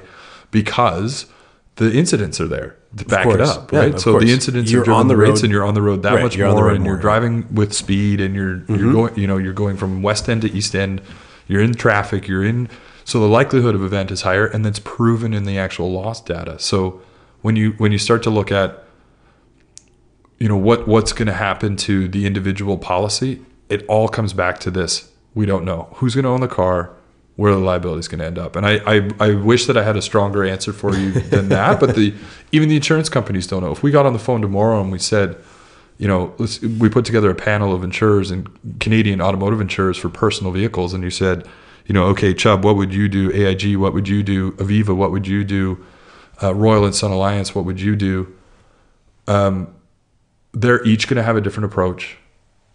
because 0.49 1.27
the 1.75 1.93
incidents 1.93 2.41
are 2.41 2.47
there 2.47 2.75
to 2.97 3.05
back 3.05 3.27
it 3.27 3.39
up, 3.39 3.71
right? 3.71 3.91
Yeah, 3.91 3.97
so 3.97 4.13
course. 4.13 4.23
the 4.23 4.31
incidents 4.31 4.71
you're 4.71 4.81
are 4.81 4.85
driven 4.85 5.01
on 5.01 5.07
the 5.07 5.17
rates, 5.17 5.43
and 5.43 5.51
you're 5.51 5.63
on 5.63 5.75
the 5.75 5.81
road 5.81 6.01
that 6.03 6.15
right, 6.15 6.23
much 6.23 6.37
more, 6.37 6.69
and 6.69 6.83
more. 6.83 6.93
you're 6.93 7.01
driving 7.01 7.53
with 7.53 7.73
speed, 7.73 8.19
and 8.19 8.33
you're 8.33 8.57
mm-hmm. 8.57 8.75
you're 8.75 8.91
going, 8.93 9.19
you 9.19 9.27
know, 9.27 9.37
you're 9.37 9.53
going 9.53 9.77
from 9.77 10.01
west 10.01 10.27
end 10.27 10.41
to 10.41 10.51
east 10.51 10.75
end. 10.75 11.01
You're 11.47 11.61
in 11.61 11.75
traffic. 11.75 12.27
You're 12.27 12.43
in, 12.43 12.67
so 13.05 13.19
the 13.19 13.27
likelihood 13.27 13.75
of 13.75 13.83
event 13.83 14.09
is 14.09 14.23
higher, 14.23 14.47
and 14.47 14.65
that's 14.65 14.79
proven 14.79 15.33
in 15.35 15.43
the 15.43 15.59
actual 15.59 15.91
loss 15.91 16.19
data. 16.19 16.57
So 16.57 16.99
when 17.43 17.55
you 17.55 17.73
when 17.73 17.91
you 17.91 17.99
start 17.99 18.23
to 18.23 18.31
look 18.31 18.51
at 18.51 18.83
you 20.39 20.47
know 20.47 20.58
what 20.58 20.88
what's 20.88 21.13
going 21.13 21.28
to 21.28 21.34
happen 21.34 21.76
to 21.76 22.08
the 22.08 22.26
individual 22.26 22.78
policy 22.78 23.41
it 23.69 23.86
all 23.88 24.08
comes 24.08 24.34
back 24.34 24.60
to 24.60 24.71
this. 24.71 25.12
We 25.34 25.45
don't 25.45 25.65
know 25.65 25.89
who's 25.95 26.15
going 26.15 26.23
to 26.23 26.30
own 26.30 26.41
the 26.41 26.47
car 26.47 26.93
where 27.36 27.54
the 27.54 27.60
liability 27.60 28.00
is 28.00 28.08
going 28.08 28.19
to 28.19 28.26
end 28.26 28.39
up. 28.39 28.56
And 28.56 28.65
I, 28.65 28.80
I, 28.88 29.10
I 29.19 29.36
wish 29.36 29.67
that 29.67 29.78
i 29.78 29.84
had 29.84 29.95
a 29.95 30.02
stronger 30.02 30.43
answer 30.43 30.73
for 30.73 30.95
you 30.95 31.12
than 31.30 31.50
that 31.50 31.80
but 31.80 31.95
the 31.95 32.13
even 32.51 32.70
the 32.70 32.76
insurance 32.76 33.09
companies 33.09 33.45
don't 33.47 33.61
know. 33.61 33.72
If 33.72 33.84
we 33.84 33.91
got 33.91 34.05
on 34.05 34.14
the 34.14 34.20
phone 34.20 34.41
tomorrow 34.41 34.82
and 34.82 34.91
we 34.91 34.99
said 34.99 35.38
you 35.99 36.07
know 36.07 36.34
we 36.80 36.89
put 36.89 37.05
together 37.05 37.30
a 37.30 37.36
panel 37.36 37.74
of 37.74 37.84
insurers 37.84 38.30
and 38.30 38.80
canadian 38.80 39.20
automotive 39.20 39.59
insurers 39.59 39.97
for 39.97 40.09
personal 40.09 40.51
vehicles 40.51 40.93
and 40.93 41.03
you 41.03 41.09
said 41.09 41.47
you 41.88 41.93
know 41.93 42.05
okay 42.05 42.34
chubb 42.34 42.64
what 42.64 42.76
would 42.76 42.93
you 42.93 43.07
do? 43.07 43.32
Aig 43.32 43.76
what 43.78 43.93
would 43.93 44.07
you 44.07 44.24
do? 44.24 44.51
Aviva 44.53 44.95
what 44.95 45.11
would 45.11 45.28
you 45.28 45.43
do? 45.43 45.84
Uh, 46.41 46.53
royal 46.55 46.86
and 46.86 46.95
sun 46.95 47.11
alliance 47.11 47.53
what 47.53 47.66
would 47.66 47.80
you 47.80 47.95
do? 47.95 48.34
Um, 49.28 49.74
they're 50.54 50.84
each 50.86 51.08
going 51.08 51.18
to 51.18 51.24
have 51.24 51.36
a 51.36 51.41
different 51.41 51.66
approach. 51.66 52.18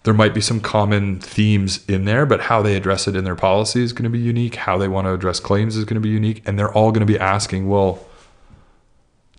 There 0.04 0.14
might 0.14 0.34
be 0.34 0.40
some 0.40 0.60
common 0.60 1.20
themes 1.20 1.84
in 1.88 2.04
there, 2.06 2.26
but 2.26 2.42
how 2.42 2.60
they 2.60 2.76
address 2.76 3.06
it 3.06 3.14
in 3.14 3.24
their 3.24 3.36
policy 3.36 3.82
is 3.82 3.92
going 3.92 4.04
to 4.04 4.10
be 4.10 4.18
unique. 4.18 4.56
How 4.56 4.76
they 4.76 4.88
want 4.88 5.06
to 5.06 5.12
address 5.12 5.38
claims 5.38 5.76
is 5.76 5.84
going 5.84 5.94
to 5.94 6.00
be 6.00 6.08
unique. 6.08 6.42
And 6.44 6.58
they're 6.58 6.72
all 6.72 6.90
going 6.90 7.06
to 7.06 7.12
be 7.12 7.18
asking, 7.18 7.68
well, 7.68 8.04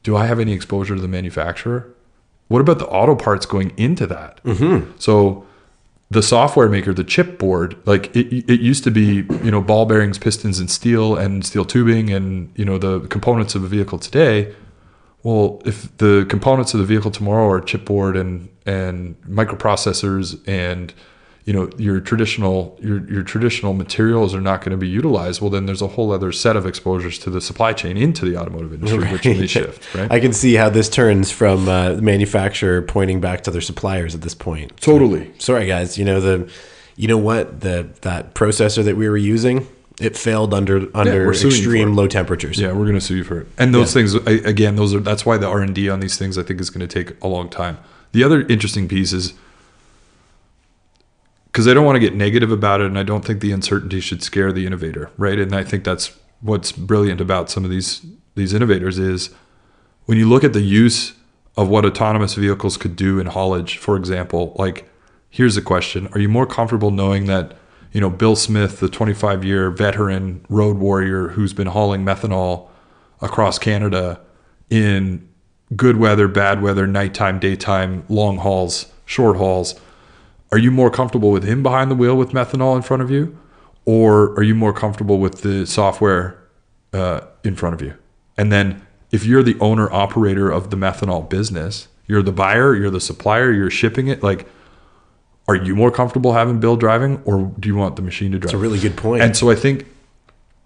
do 0.04 0.16
I 0.16 0.26
have 0.26 0.40
any 0.40 0.54
exposure 0.54 0.96
to 0.96 1.02
the 1.02 1.08
manufacturer? 1.08 1.94
What 2.48 2.62
about 2.62 2.80
the 2.80 2.88
auto 2.88 3.16
parts 3.16 3.46
going 3.46 3.74
into 3.78 4.08
that? 4.08 4.42
Mm-hmm. 4.44 4.92
So 5.00 5.46
the 6.10 6.22
software 6.22 6.70
maker, 6.70 6.94
the 6.94 7.04
chipboard, 7.04 7.76
like 7.86 8.16
it, 8.16 8.50
it 8.50 8.62
used 8.62 8.84
to 8.86 8.92
be, 8.92 9.26
you 9.44 9.52
know, 9.52 9.62
ball 9.62 9.86
bearings, 9.86 10.18
pistons, 10.18 10.60
and 10.60 10.70
steel 10.70 11.16
and 11.16 11.46
steel 11.46 11.66
tubing 11.66 12.10
and, 12.10 12.52
you 12.56 12.64
know, 12.64 12.78
the 12.78 13.02
components 13.08 13.56
of 13.56 13.64
a 13.64 13.68
vehicle 13.68 14.00
today 14.00 14.54
well, 15.24 15.62
if 15.66 15.96
the 15.98 16.26
components 16.30 16.74
of 16.74 16.80
the 16.80 16.86
vehicle 16.86 17.12
tomorrow 17.12 17.48
are 17.50 17.62
chipboard 17.62 18.20
and 18.20 18.50
and 18.66 19.20
microprocessors 19.24 20.42
and 20.48 20.94
you 21.46 21.52
know 21.52 21.70
your 21.78 22.00
traditional 22.00 22.78
your 22.82 23.06
your 23.10 23.24
traditional 23.24 23.74
materials 23.74 24.34
are 24.34 24.40
not 24.40 24.62
going 24.62 24.72
to 24.72 24.78
be 24.78 24.88
utilized 24.88 25.42
well 25.42 25.50
then 25.50 25.66
there's 25.66 25.82
a 25.82 25.88
whole 25.88 26.14
other 26.14 26.32
set 26.32 26.56
of 26.56 26.66
exposures 26.66 27.20
to 27.20 27.30
the 27.30 27.42
supply 27.42 27.74
chain 27.74 27.98
into 27.98 28.24
the 28.24 28.38
automotive 28.38 28.74
industry 28.74 29.00
right. 29.00 29.12
which 29.12 29.26
may 29.26 29.46
shift 29.46 29.94
right? 29.94 30.10
I 30.10 30.22
can 30.22 30.32
see 30.32 30.54
how 30.54 30.70
this 30.70 30.88
turns 30.88 31.32
from 31.32 31.68
uh, 31.68 31.96
the 31.96 32.02
manufacturer 32.02 32.82
pointing 32.82 33.20
back 33.20 33.42
to 33.42 33.52
their 33.52 33.60
suppliers 33.60 34.16
at 34.16 34.22
this 34.22 34.34
point. 34.34 34.78
Totally. 34.78 35.34
Sorry 35.38 35.68
guys. 35.68 35.98
You 35.98 36.06
know 36.06 36.22
the 36.22 36.50
you 36.96 37.08
know 37.08 37.18
what? 37.18 37.62
The 37.62 37.90
that 38.02 38.36
processor 38.36 38.84
that 38.84 38.96
we 38.96 39.10
were 39.10 39.18
using 39.18 39.68
it 40.04 40.18
failed 40.18 40.54
under 40.54 40.90
under 40.96 41.34
yeah, 41.34 41.48
extreme 41.48 41.96
low 41.96 42.08
temperatures. 42.08 42.60
Yeah, 42.60 42.74
we're 42.74 42.86
going 42.86 42.96
to 42.96 43.02
sue 43.02 43.18
you 43.18 43.24
for 43.24 43.42
it. 43.42 43.48
And 43.58 43.74
those 43.74 43.96
yeah. 43.96 44.02
things 44.02 44.16
again, 44.46 44.76
those 44.76 44.94
are 44.94 45.00
that's 45.00 45.26
why 45.26 45.38
the 45.38 45.48
R 45.48 45.62
and 45.62 45.74
D 45.74 45.90
on 45.90 46.02
these 46.02 46.18
things 46.18 46.38
I 46.38 46.44
think 46.44 46.60
is 46.60 46.70
going 46.70 46.88
to 46.88 47.04
take 47.04 47.20
a 47.24 47.28
long 47.28 47.50
time. 47.50 47.78
The 48.12 48.24
other 48.24 48.42
interesting 48.42 48.88
piece 48.88 49.14
is 49.14 49.34
because 51.46 51.68
I 51.68 51.74
don't 51.74 51.86
want 51.86 51.96
to 51.96 52.02
get 52.02 52.16
negative 52.16 52.52
about 52.52 52.82
it, 52.82 52.88
and 52.88 53.00
I 53.00 53.04
don't 53.04 53.24
think 53.24 53.40
the 53.40 53.52
uncertainty 53.52 54.02
should 54.02 54.22
scare 54.22 54.52
the 54.52 54.66
innovator, 54.66 55.10
right? 55.18 55.40
And 55.40 55.56
I 55.56 55.64
think 55.64 55.86
that's 55.86 56.12
what's 56.42 56.72
brilliant 56.74 57.22
about 57.22 57.50
some 57.50 57.64
of 57.64 57.72
these 57.72 58.06
these 58.36 58.54
innovators 58.54 59.00
is 59.00 59.30
when 60.06 60.18
you 60.18 60.28
look 60.28 60.44
at 60.44 60.52
the 60.52 60.62
use 60.62 61.14
of 61.56 61.70
what 61.70 61.86
autonomous 61.86 62.34
vehicles 62.34 62.76
could 62.76 62.96
do 62.96 63.20
in 63.20 63.28
haulage, 63.28 63.78
for 63.78 63.96
example. 63.96 64.54
Like, 64.58 64.90
here's 65.30 65.56
a 65.56 65.62
question: 65.62 66.10
Are 66.14 66.20
you 66.20 66.28
more 66.28 66.46
comfortable 66.46 66.92
knowing 66.92 67.26
that 67.28 67.56
you 67.94 68.02
know 68.02 68.10
Bill 68.10 68.36
Smith, 68.36 68.80
the 68.82 68.90
25 68.90 69.46
year 69.46 69.70
veteran 69.72 70.46
road 70.50 70.78
warrior 70.78 71.30
who's 71.30 71.54
been 71.54 71.68
hauling 71.68 72.04
methanol 72.04 72.68
across 73.22 73.58
Canada 73.58 74.20
in 74.70 75.28
good 75.76 75.98
weather, 75.98 76.28
bad 76.28 76.62
weather, 76.62 76.86
nighttime, 76.86 77.40
daytime, 77.40 78.04
long 78.10 78.38
hauls, 78.38 78.92
short 79.06 79.38
hauls? 79.38 79.80
are 80.54 80.60
you 80.60 80.70
more 80.70 80.92
comfortable 80.92 81.32
with 81.32 81.44
him 81.44 81.64
behind 81.64 81.90
the 81.90 81.96
wheel 81.96 82.16
with 82.16 82.30
methanol 82.30 82.76
in 82.76 82.84
front 82.84 83.02
of 83.02 83.10
you 83.10 83.36
or 83.86 84.34
are 84.36 84.44
you 84.44 84.54
more 84.54 84.72
comfortable 84.72 85.18
with 85.18 85.42
the 85.42 85.66
software 85.66 86.40
uh, 86.94 87.22
in 87.44 87.56
front 87.56 87.74
of 87.74 87.82
you 87.82 87.92
and 88.38 88.52
then 88.52 88.86
if 89.12 89.26
you're 89.26 89.42
the 89.42 89.60
owner 89.60 89.92
operator 89.92 90.52
of 90.52 90.70
the 90.70 90.78
methanol 90.78 91.28
business 91.28 91.88
you're 92.06 92.22
the 92.22 92.32
buyer 92.32 92.76
you're 92.76 92.92
the 92.92 93.02
supplier 93.02 93.52
you're 93.52 93.72
shipping 93.72 94.08
it 94.08 94.22
like 94.22 94.48
are 95.48 95.56
you 95.56 95.76
more 95.76 95.92
comfortable 95.92 96.34
having 96.34 96.60
bill 96.60 96.76
driving 96.76 97.22
or 97.26 97.52
do 97.60 97.68
you 97.68 97.76
want 97.76 97.96
the 97.96 98.02
machine 98.02 98.32
to 98.32 98.40
drive? 98.40 98.52
that's 98.52 98.54
a 98.54 98.58
really 98.58 98.80
good 98.80 98.96
point. 98.96 99.22
and 99.22 99.36
so 99.36 99.50
i 99.50 99.56
think 99.56 99.86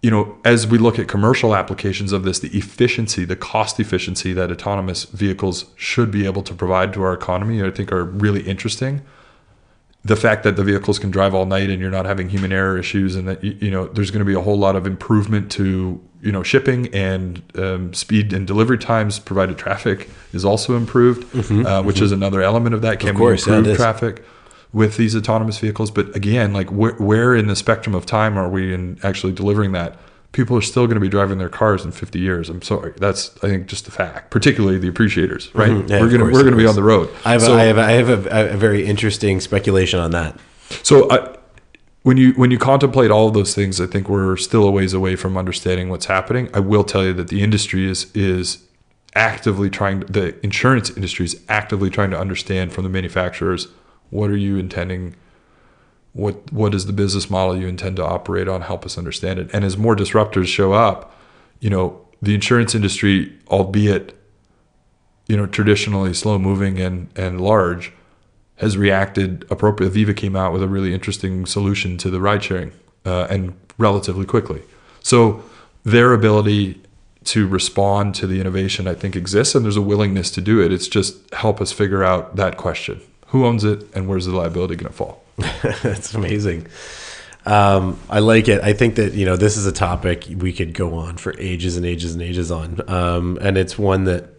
you 0.02 0.12
know 0.12 0.38
as 0.46 0.68
we 0.68 0.78
look 0.78 1.00
at 1.00 1.08
commercial 1.08 1.56
applications 1.56 2.12
of 2.12 2.24
this 2.24 2.40
the 2.40 2.56
efficiency 2.56 3.26
the 3.26 3.36
cost 3.36 3.80
efficiency 3.80 4.34
that 4.34 4.52
autonomous 4.52 5.06
vehicles 5.06 5.66
should 5.76 6.12
be 6.12 6.26
able 6.26 6.44
to 6.44 6.54
provide 6.54 6.94
to 6.94 7.02
our 7.02 7.14
economy 7.14 7.64
i 7.64 7.72
think 7.72 7.92
are 7.92 8.04
really 8.04 8.42
interesting. 8.48 9.02
The 10.06 10.16
fact 10.16 10.44
that 10.44 10.56
the 10.56 10.64
vehicles 10.64 11.00
can 11.00 11.12
drive 11.12 11.36
all 11.36 11.46
night 11.46 11.70
and 11.70 11.82
you're 11.82 11.92
not 11.92 12.06
having 12.06 12.30
human 12.30 12.54
error 12.54 12.78
issues 12.78 13.18
and 13.18 13.28
that 13.28 13.44
you 13.44 13.70
know 13.70 13.88
there's 13.88 14.10
going 14.10 14.20
to 14.20 14.26
be 14.26 14.34
a 14.34 14.40
whole 14.40 14.58
lot 14.58 14.78
of 14.78 14.88
improvement 14.88 15.52
to 15.54 16.02
you 16.22 16.32
know 16.32 16.44
shipping 16.44 16.88
and 16.94 17.44
um, 17.56 17.94
speed 17.94 18.32
and 18.32 18.48
delivery 18.48 18.78
times 18.78 19.20
provided 19.20 19.58
traffic 19.58 20.10
is 20.32 20.46
also 20.46 20.78
improved 20.78 21.24
mm-hmm, 21.34 21.66
uh, 21.66 21.82
which 21.82 21.98
mm-hmm. 21.98 22.06
is 22.06 22.12
another 22.14 22.42
element 22.42 22.74
of 22.74 22.82
that. 22.84 23.02
Can 23.02 23.10
of 23.10 23.16
course, 23.18 23.46
we 23.46 23.54
improve 23.54 23.72
yeah, 23.72 23.76
traffic 23.76 24.24
with 24.74 24.98
these 24.98 25.16
autonomous 25.16 25.58
vehicles 25.60 25.92
but 25.92 26.14
again 26.16 26.54
like 26.54 26.70
wh- 26.70 27.00
where 27.00 27.36
in 27.36 27.48
the 27.48 27.56
spectrum 27.56 27.96
of 27.96 28.06
time 28.06 28.38
are 28.38 28.50
we 28.50 28.74
in 28.74 29.00
actually 29.04 29.34
delivering 29.34 29.72
that 29.72 29.98
people 30.32 30.56
are 30.56 30.62
still 30.62 30.86
going 30.86 30.96
to 30.96 31.02
be 31.02 31.10
driving 31.10 31.40
their 31.40 31.50
cars 31.50 31.84
in 31.84 31.92
50 31.92 32.20
years. 32.20 32.50
I'm 32.50 32.62
sorry. 32.62 32.94
That's 32.98 33.36
I 33.38 33.48
think 33.48 33.68
just 33.68 33.88
a 33.88 33.92
fact. 33.92 34.30
Particularly 34.30 34.78
the 34.78 34.88
appreciators, 34.88 35.54
right? 35.56 35.72
Mm-hmm. 35.72 35.88
Yeah, 35.88 36.02
we're 36.02 36.10
going 36.10 36.20
to 36.20 36.26
we're 36.26 36.44
going 36.44 36.52
to 36.52 36.58
be 36.58 36.68
on 36.68 36.76
the 36.76 36.84
road. 36.84 37.10
I 37.26 37.32
have, 37.32 37.42
so, 37.42 37.56
a, 37.56 37.58
I 37.58 37.64
have, 37.64 37.78
a, 37.78 37.82
I 37.82 37.92
have 37.92 38.10
a, 38.10 38.54
a, 38.54 38.58
very 38.58 38.86
interesting 38.86 39.40
speculation 39.40 40.00
on 40.00 40.12
that. 40.12 40.38
So 40.84 41.10
I, 41.10 41.36
when 42.04 42.18
you 42.18 42.34
when 42.34 42.52
you 42.52 42.60
contemplate 42.60 43.10
all 43.10 43.28
of 43.28 43.34
those 43.34 43.56
things, 43.56 43.82
I 43.82 43.88
think 43.88 44.10
we're 44.10 44.38
still 44.38 44.66
a 44.66 44.72
ways 44.72 44.94
away 44.94 45.16
from 45.16 45.38
understanding 45.38 45.90
what's 45.90 46.06
happening. 46.06 46.50
I 46.54 46.60
will 46.60 46.84
tell 46.84 47.04
you 47.04 47.14
that 47.14 47.30
the 47.30 47.42
industry 47.42 47.90
is 47.90 48.12
is 48.14 48.64
actively 49.16 49.70
trying 49.70 50.02
the 50.02 50.40
insurance 50.46 50.92
industry 50.92 51.26
is 51.26 51.42
actively 51.50 51.90
trying 51.90 52.12
to 52.12 52.20
understand 52.20 52.74
from 52.74 52.84
the 52.84 52.90
manufacturers 52.90 53.70
what 54.10 54.30
are 54.30 54.38
you 54.38 54.58
intending 54.58 55.16
what 56.14 56.52
what 56.52 56.74
is 56.74 56.88
the 56.88 56.94
business 56.94 57.30
model 57.30 57.56
you 57.56 57.68
intend 57.68 57.96
to 57.98 58.06
operate 58.06 58.48
on? 58.48 58.62
Help 58.62 58.86
us 58.86 58.98
understand 58.98 59.38
it. 59.38 59.50
And 59.54 59.64
as 59.64 59.78
more 59.78 59.96
disruptors 59.96 60.48
show 60.48 60.74
up 60.74 61.14
you 61.60 61.70
know 61.70 62.02
the 62.22 62.34
insurance 62.34 62.74
industry 62.74 63.34
albeit 63.50 64.18
you 65.28 65.38
know 65.38 65.46
traditionally 65.46 66.14
slow 66.14 66.40
moving 66.40 66.80
and 66.80 67.10
and 67.16 67.42
large 67.42 67.92
has 68.58 68.78
reacted 68.78 69.46
appropriately. 69.52 70.04
Aviva 70.04 70.18
came 70.18 70.36
out 70.36 70.52
with 70.52 70.64
a 70.64 70.68
really 70.68 70.94
interesting 70.94 71.46
solution 71.46 71.96
to 71.98 72.10
the 72.10 72.20
ride 72.20 72.44
sharing 72.44 72.72
uh, 73.06 73.28
and 73.30 73.56
relatively 73.78 74.26
quickly. 74.26 74.64
So 75.02 75.44
their 75.84 76.12
ability 76.14 76.82
to 77.26 77.48
respond 77.48 78.16
to 78.16 78.26
the 78.26 78.40
innovation 78.40 78.88
i 78.88 78.94
think 78.94 79.14
exists 79.14 79.54
and 79.54 79.66
there's 79.66 79.76
a 79.76 79.82
willingness 79.82 80.32
to 80.32 80.42
do 80.42 80.62
it. 80.62 80.72
It's 80.72 80.88
just 80.88 81.34
help 81.34 81.62
us 81.62 81.72
figure 81.72 82.04
out 82.04 82.38
that 82.38 82.58
question 82.58 83.02
who 83.28 83.46
owns 83.46 83.64
it 83.64 83.84
and 83.94 84.08
where's 84.08 84.26
the 84.26 84.36
liability 84.36 84.76
going 84.76 84.92
to 84.92 84.96
fall 84.96 85.24
That's 85.84 86.14
amazing. 86.16 86.68
Um, 87.46 88.00
I 88.10 88.20
like 88.20 88.48
it. 88.48 88.62
I 88.62 88.74
think 88.74 88.96
that 88.96 89.14
you 89.14 89.26
know 89.26 89.38
this 89.38 89.56
is 89.56 89.66
a 89.66 89.72
topic 89.72 90.26
we 90.36 90.52
could 90.52 90.74
go 90.74 90.96
on 90.96 91.18
for 91.18 91.38
ages 91.40 91.78
and 91.78 91.86
ages 91.86 92.14
and 92.14 92.22
ages 92.22 92.52
on, 92.52 92.82
um, 92.90 93.38
and 93.40 93.58
it's 93.58 93.78
one 93.78 94.06
that 94.06 94.30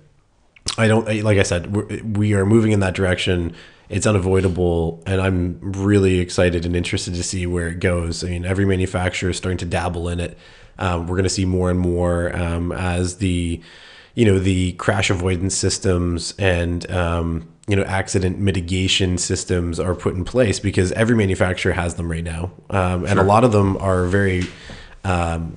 I 0.77 0.89
don't 0.89 1.07
like. 1.23 1.39
I 1.39 1.45
said 1.45 1.75
we're, 1.75 2.03
we 2.03 2.35
are 2.35 2.45
moving 2.45 2.73
in 2.73 2.81
that 2.81 2.95
direction. 2.95 3.55
It's 3.89 4.07
unavoidable, 4.07 5.03
and 5.07 5.21
I'm 5.21 5.59
really 5.63 6.19
excited 6.19 6.67
and 6.67 6.77
interested 6.77 7.15
to 7.15 7.23
see 7.23 7.47
where 7.47 7.69
it 7.69 7.79
goes. 7.79 8.23
I 8.23 8.29
mean, 8.29 8.45
every 8.45 8.67
manufacturer 8.67 9.31
is 9.31 9.39
starting 9.39 9.59
to 9.59 9.65
dabble 9.65 10.09
in 10.09 10.21
it. 10.21 10.37
Um, 10.79 11.07
we're 11.07 11.17
going 11.17 11.23
to 11.23 11.31
see 11.31 11.47
more 11.47 11.71
and 11.71 11.81
more 11.81 12.37
um, 12.37 12.73
as 12.73 13.19
the 13.19 13.63
you 14.15 14.25
know 14.27 14.39
the 14.39 14.73
crash 14.73 15.09
avoidance 15.09 15.55
systems 15.55 16.35
and 16.39 16.91
um, 16.91 17.49
you 17.69 17.77
know 17.77 17.85
accident 17.85 18.39
mitigation 18.39 19.19
systems 19.19 19.79
are 19.79 19.95
put 19.95 20.15
in 20.15 20.25
place 20.25 20.59
because 20.59 20.91
every 20.93 21.15
manufacturer 21.15 21.73
has 21.73 21.95
them 21.95 22.11
right 22.11 22.25
now, 22.25 22.51
um, 22.71 23.05
and 23.05 23.15
sure. 23.15 23.21
a 23.21 23.25
lot 23.25 23.45
of 23.45 23.53
them 23.53 23.77
are 23.77 24.07
very. 24.07 24.45
Um, 25.05 25.57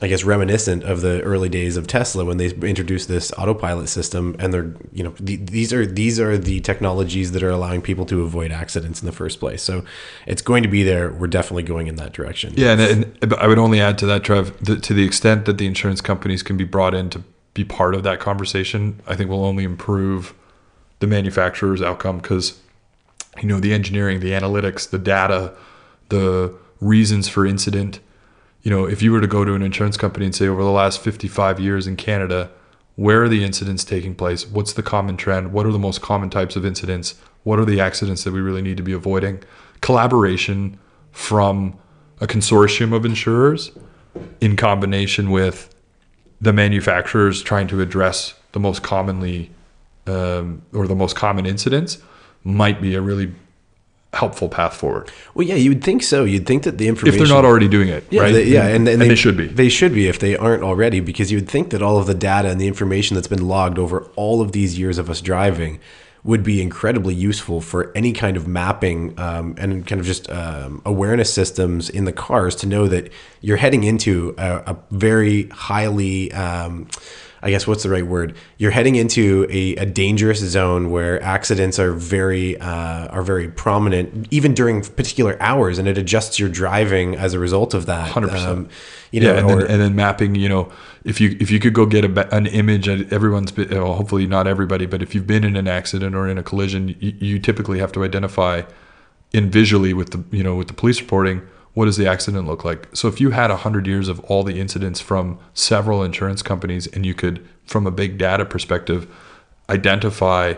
I 0.00 0.06
guess 0.06 0.22
reminiscent 0.22 0.84
of 0.84 1.00
the 1.00 1.20
early 1.22 1.48
days 1.48 1.76
of 1.76 1.88
Tesla 1.88 2.24
when 2.24 2.36
they 2.36 2.50
introduced 2.50 3.08
this 3.08 3.32
autopilot 3.32 3.88
system, 3.88 4.36
and 4.38 4.54
they're 4.54 4.72
you 4.92 5.02
know 5.02 5.12
the, 5.18 5.36
these 5.36 5.72
are 5.72 5.84
these 5.84 6.20
are 6.20 6.38
the 6.38 6.60
technologies 6.60 7.32
that 7.32 7.42
are 7.42 7.50
allowing 7.50 7.82
people 7.82 8.06
to 8.06 8.22
avoid 8.22 8.52
accidents 8.52 9.02
in 9.02 9.06
the 9.06 9.12
first 9.12 9.40
place. 9.40 9.60
So 9.60 9.84
it's 10.24 10.42
going 10.42 10.62
to 10.62 10.68
be 10.68 10.84
there. 10.84 11.10
We're 11.10 11.26
definitely 11.26 11.64
going 11.64 11.88
in 11.88 11.96
that 11.96 12.12
direction. 12.12 12.54
Yeah, 12.56 12.78
and, 12.78 13.16
and 13.22 13.34
I 13.34 13.48
would 13.48 13.58
only 13.58 13.80
add 13.80 13.98
to 13.98 14.06
that, 14.06 14.22
Trev, 14.22 14.56
the, 14.64 14.76
to 14.76 14.94
the 14.94 15.04
extent 15.04 15.46
that 15.46 15.58
the 15.58 15.66
insurance 15.66 16.00
companies 16.00 16.44
can 16.44 16.56
be 16.56 16.64
brought 16.64 16.94
in 16.94 17.10
to 17.10 17.24
be 17.54 17.64
part 17.64 17.96
of 17.96 18.04
that 18.04 18.20
conversation, 18.20 19.00
I 19.06 19.16
think 19.16 19.30
will 19.30 19.44
only 19.44 19.64
improve 19.64 20.32
the 21.00 21.06
manufacturer's 21.06 21.82
outcome 21.82 22.18
because 22.18 22.60
you 23.40 23.48
know 23.48 23.60
the 23.60 23.72
engineering, 23.72 24.20
the 24.20 24.30
analytics, 24.30 24.88
the 24.88 24.98
data, 24.98 25.54
the 26.08 26.54
reasons 26.80 27.28
for 27.28 27.46
incident. 27.46 28.00
You 28.62 28.70
know, 28.70 28.86
if 28.86 29.02
you 29.02 29.12
were 29.12 29.20
to 29.20 29.26
go 29.26 29.44
to 29.44 29.54
an 29.54 29.62
insurance 29.62 29.96
company 29.96 30.26
and 30.26 30.34
say 30.34 30.48
over 30.48 30.62
the 30.62 30.70
last 30.70 31.00
55 31.00 31.60
years 31.60 31.86
in 31.86 31.96
Canada, 31.96 32.50
where 32.96 33.22
are 33.22 33.28
the 33.28 33.44
incidents 33.44 33.84
taking 33.84 34.14
place? 34.14 34.46
What's 34.46 34.72
the 34.72 34.82
common 34.82 35.16
trend? 35.16 35.52
What 35.52 35.66
are 35.66 35.72
the 35.72 35.78
most 35.78 36.02
common 36.02 36.30
types 36.30 36.56
of 36.56 36.66
incidents? 36.66 37.14
What 37.44 37.60
are 37.60 37.64
the 37.64 37.80
accidents 37.80 38.24
that 38.24 38.32
we 38.32 38.40
really 38.40 38.62
need 38.62 38.76
to 38.76 38.82
be 38.82 38.92
avoiding? 38.92 39.42
Collaboration 39.80 40.78
from 41.12 41.78
a 42.20 42.26
consortium 42.26 42.92
of 42.92 43.04
insurers 43.04 43.70
in 44.40 44.56
combination 44.56 45.30
with 45.30 45.72
the 46.40 46.52
manufacturers 46.52 47.42
trying 47.42 47.68
to 47.68 47.80
address 47.80 48.34
the 48.52 48.60
most 48.60 48.82
commonly 48.82 49.50
um, 50.08 50.62
or 50.72 50.86
the 50.86 50.96
most 50.96 51.16
common 51.16 51.46
incidents 51.46 51.98
might 52.44 52.80
be 52.80 52.94
a 52.94 53.00
really 53.00 53.32
helpful 54.12 54.48
path 54.48 54.74
forward. 54.74 55.10
Well, 55.34 55.46
yeah, 55.46 55.56
you 55.56 55.70
would 55.70 55.84
think 55.84 56.02
so. 56.02 56.24
You'd 56.24 56.46
think 56.46 56.62
that 56.62 56.78
the 56.78 56.88
information, 56.88 57.20
if 57.20 57.28
they're 57.28 57.36
not 57.36 57.44
already 57.44 57.68
doing 57.68 57.88
it, 57.88 58.04
yeah, 58.10 58.22
right? 58.22 58.32
They, 58.32 58.44
yeah, 58.44 58.66
and, 58.66 58.76
and, 58.76 58.88
and 58.88 59.02
they, 59.02 59.08
they, 59.08 59.14
should 59.14 59.36
be. 59.36 59.46
They 59.46 59.68
should 59.68 59.92
be 59.92 60.08
if 60.08 60.18
they 60.18 60.36
aren't 60.36 60.62
already, 60.62 61.00
because 61.00 61.30
you 61.30 61.38
would 61.38 61.48
think 61.48 61.70
that 61.70 61.82
all 61.82 61.98
of 61.98 62.06
the 62.06 62.14
data 62.14 62.48
and 62.48 62.60
the 62.60 62.66
information 62.66 63.14
that's 63.14 63.28
been 63.28 63.46
logged 63.46 63.78
over 63.78 64.04
all 64.16 64.40
of 64.40 64.52
these 64.52 64.78
years 64.78 64.98
of 64.98 65.10
us 65.10 65.20
driving 65.20 65.78
would 66.24 66.42
be 66.42 66.60
incredibly 66.60 67.14
useful 67.14 67.60
for 67.60 67.92
any 67.94 68.12
kind 68.12 68.36
of 68.36 68.48
mapping 68.48 69.18
um, 69.18 69.54
and 69.56 69.86
kind 69.86 70.00
of 70.00 70.06
just 70.06 70.28
um, 70.30 70.82
awareness 70.84 71.32
systems 71.32 71.88
in 71.88 72.04
the 72.04 72.12
cars 72.12 72.56
to 72.56 72.66
know 72.66 72.88
that 72.88 73.10
you're 73.40 73.56
heading 73.56 73.84
into 73.84 74.34
a, 74.36 74.56
a 74.66 74.76
very 74.90 75.48
highly 75.48 76.32
um, 76.32 76.88
I 77.42 77.50
guess 77.50 77.66
what's 77.66 77.82
the 77.82 77.90
right 77.90 78.06
word? 78.06 78.36
You're 78.56 78.70
heading 78.70 78.96
into 78.96 79.46
a, 79.50 79.76
a 79.76 79.86
dangerous 79.86 80.40
zone 80.40 80.90
where 80.90 81.22
accidents 81.22 81.78
are 81.78 81.92
very 81.92 82.58
uh, 82.58 83.06
are 83.08 83.22
very 83.22 83.48
prominent, 83.48 84.26
even 84.30 84.54
during 84.54 84.82
particular 84.82 85.36
hours, 85.40 85.78
and 85.78 85.86
it 85.86 85.96
adjusts 85.98 86.38
your 86.38 86.48
driving 86.48 87.14
as 87.16 87.34
a 87.34 87.38
result 87.38 87.74
of 87.74 87.86
that. 87.86 88.10
Hundred 88.10 88.30
percent. 88.30 88.70
You 89.10 89.20
know, 89.20 89.32
yeah, 89.32 89.38
and, 89.40 89.50
or- 89.50 89.62
then, 89.62 89.70
and 89.70 89.80
then 89.80 89.94
mapping. 89.96 90.34
You 90.34 90.48
know, 90.48 90.72
if 91.04 91.20
you 91.20 91.36
if 91.40 91.50
you 91.50 91.60
could 91.60 91.74
go 91.74 91.86
get 91.86 92.04
a, 92.04 92.34
an 92.34 92.46
image, 92.46 92.88
everyone's 92.88 93.52
been, 93.52 93.70
well, 93.70 93.94
hopefully 93.94 94.26
not 94.26 94.46
everybody, 94.46 94.86
but 94.86 95.02
if 95.02 95.14
you've 95.14 95.26
been 95.26 95.44
in 95.44 95.56
an 95.56 95.68
accident 95.68 96.14
or 96.14 96.28
in 96.28 96.38
a 96.38 96.42
collision, 96.42 96.96
you, 97.00 97.14
you 97.18 97.38
typically 97.38 97.78
have 97.78 97.92
to 97.92 98.04
identify 98.04 98.62
in 99.32 99.50
visually 99.50 99.92
with 99.92 100.10
the 100.10 100.24
you 100.36 100.42
know 100.42 100.54
with 100.56 100.68
the 100.68 100.74
police 100.74 101.00
reporting 101.00 101.42
what 101.78 101.84
does 101.84 101.96
the 101.96 102.08
accident 102.08 102.44
look 102.44 102.64
like. 102.64 102.88
So 102.92 103.06
if 103.06 103.20
you 103.20 103.30
had 103.30 103.52
hundred 103.52 103.86
years 103.86 104.08
of 104.08 104.18
all 104.24 104.42
the 104.42 104.58
incidents 104.58 105.00
from 105.00 105.38
several 105.54 106.02
insurance 106.02 106.42
companies, 106.42 106.88
and 106.88 107.06
you 107.06 107.14
could, 107.14 107.46
from 107.66 107.86
a 107.86 107.92
big 107.92 108.18
data 108.18 108.44
perspective, 108.44 109.06
identify 109.70 110.54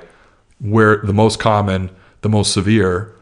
where 0.60 0.96
the 0.96 1.12
most 1.12 1.38
common, 1.38 1.90
the 2.22 2.30
most 2.30 2.54
severe, 2.54 3.14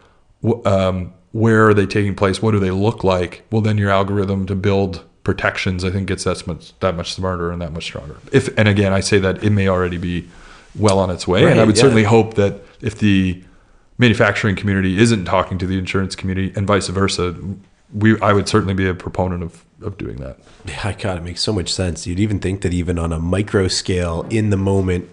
um, 0.64 1.12
where 1.32 1.68
are 1.68 1.74
they 1.74 1.86
taking 1.86 2.14
place? 2.14 2.40
What 2.40 2.52
do 2.52 2.60
they 2.60 2.70
look 2.70 3.02
like? 3.02 3.44
Well, 3.50 3.62
then 3.62 3.78
your 3.78 3.90
algorithm 3.90 4.46
to 4.46 4.54
build 4.54 5.04
protections, 5.24 5.84
I 5.84 5.90
think, 5.90 6.06
gets 6.06 6.22
that 6.22 6.46
much 6.46 6.78
that 6.78 6.94
much 6.94 7.12
smarter 7.12 7.50
and 7.50 7.60
that 7.62 7.72
much 7.72 7.82
stronger. 7.82 8.18
If 8.30 8.56
and 8.56 8.68
again, 8.68 8.92
I 8.92 9.00
say 9.00 9.18
that 9.18 9.42
it 9.42 9.50
may 9.50 9.66
already 9.66 9.98
be 9.98 10.28
well 10.76 11.00
on 11.00 11.10
its 11.10 11.26
way, 11.26 11.50
and 11.50 11.58
I 11.58 11.64
would 11.64 11.74
yeah. 11.74 11.82
certainly 11.82 12.04
hope 12.04 12.34
that 12.34 12.60
if 12.80 12.96
the 12.96 13.42
manufacturing 13.98 14.54
community 14.54 15.00
isn't 15.00 15.24
talking 15.24 15.58
to 15.58 15.66
the 15.66 15.76
insurance 15.76 16.14
community 16.14 16.52
and 16.54 16.64
vice 16.64 16.86
versa, 16.86 17.34
we 17.92 18.20
I 18.20 18.32
would 18.32 18.48
certainly 18.48 18.74
be 18.74 18.86
a 18.88 18.94
proponent 18.94 19.42
of 19.42 19.64
of 19.82 19.96
doing 19.96 20.16
that. 20.16 20.38
Yeah, 20.66 20.92
God, 20.92 21.18
it 21.18 21.22
makes 21.22 21.40
so 21.40 21.52
much 21.52 21.72
sense. 21.72 22.06
You'd 22.06 22.20
even 22.20 22.40
think 22.40 22.62
that 22.62 22.74
even 22.74 22.98
on 22.98 23.12
a 23.12 23.18
micro 23.18 23.68
scale, 23.68 24.26
in 24.28 24.50
the 24.50 24.56
moment, 24.56 25.08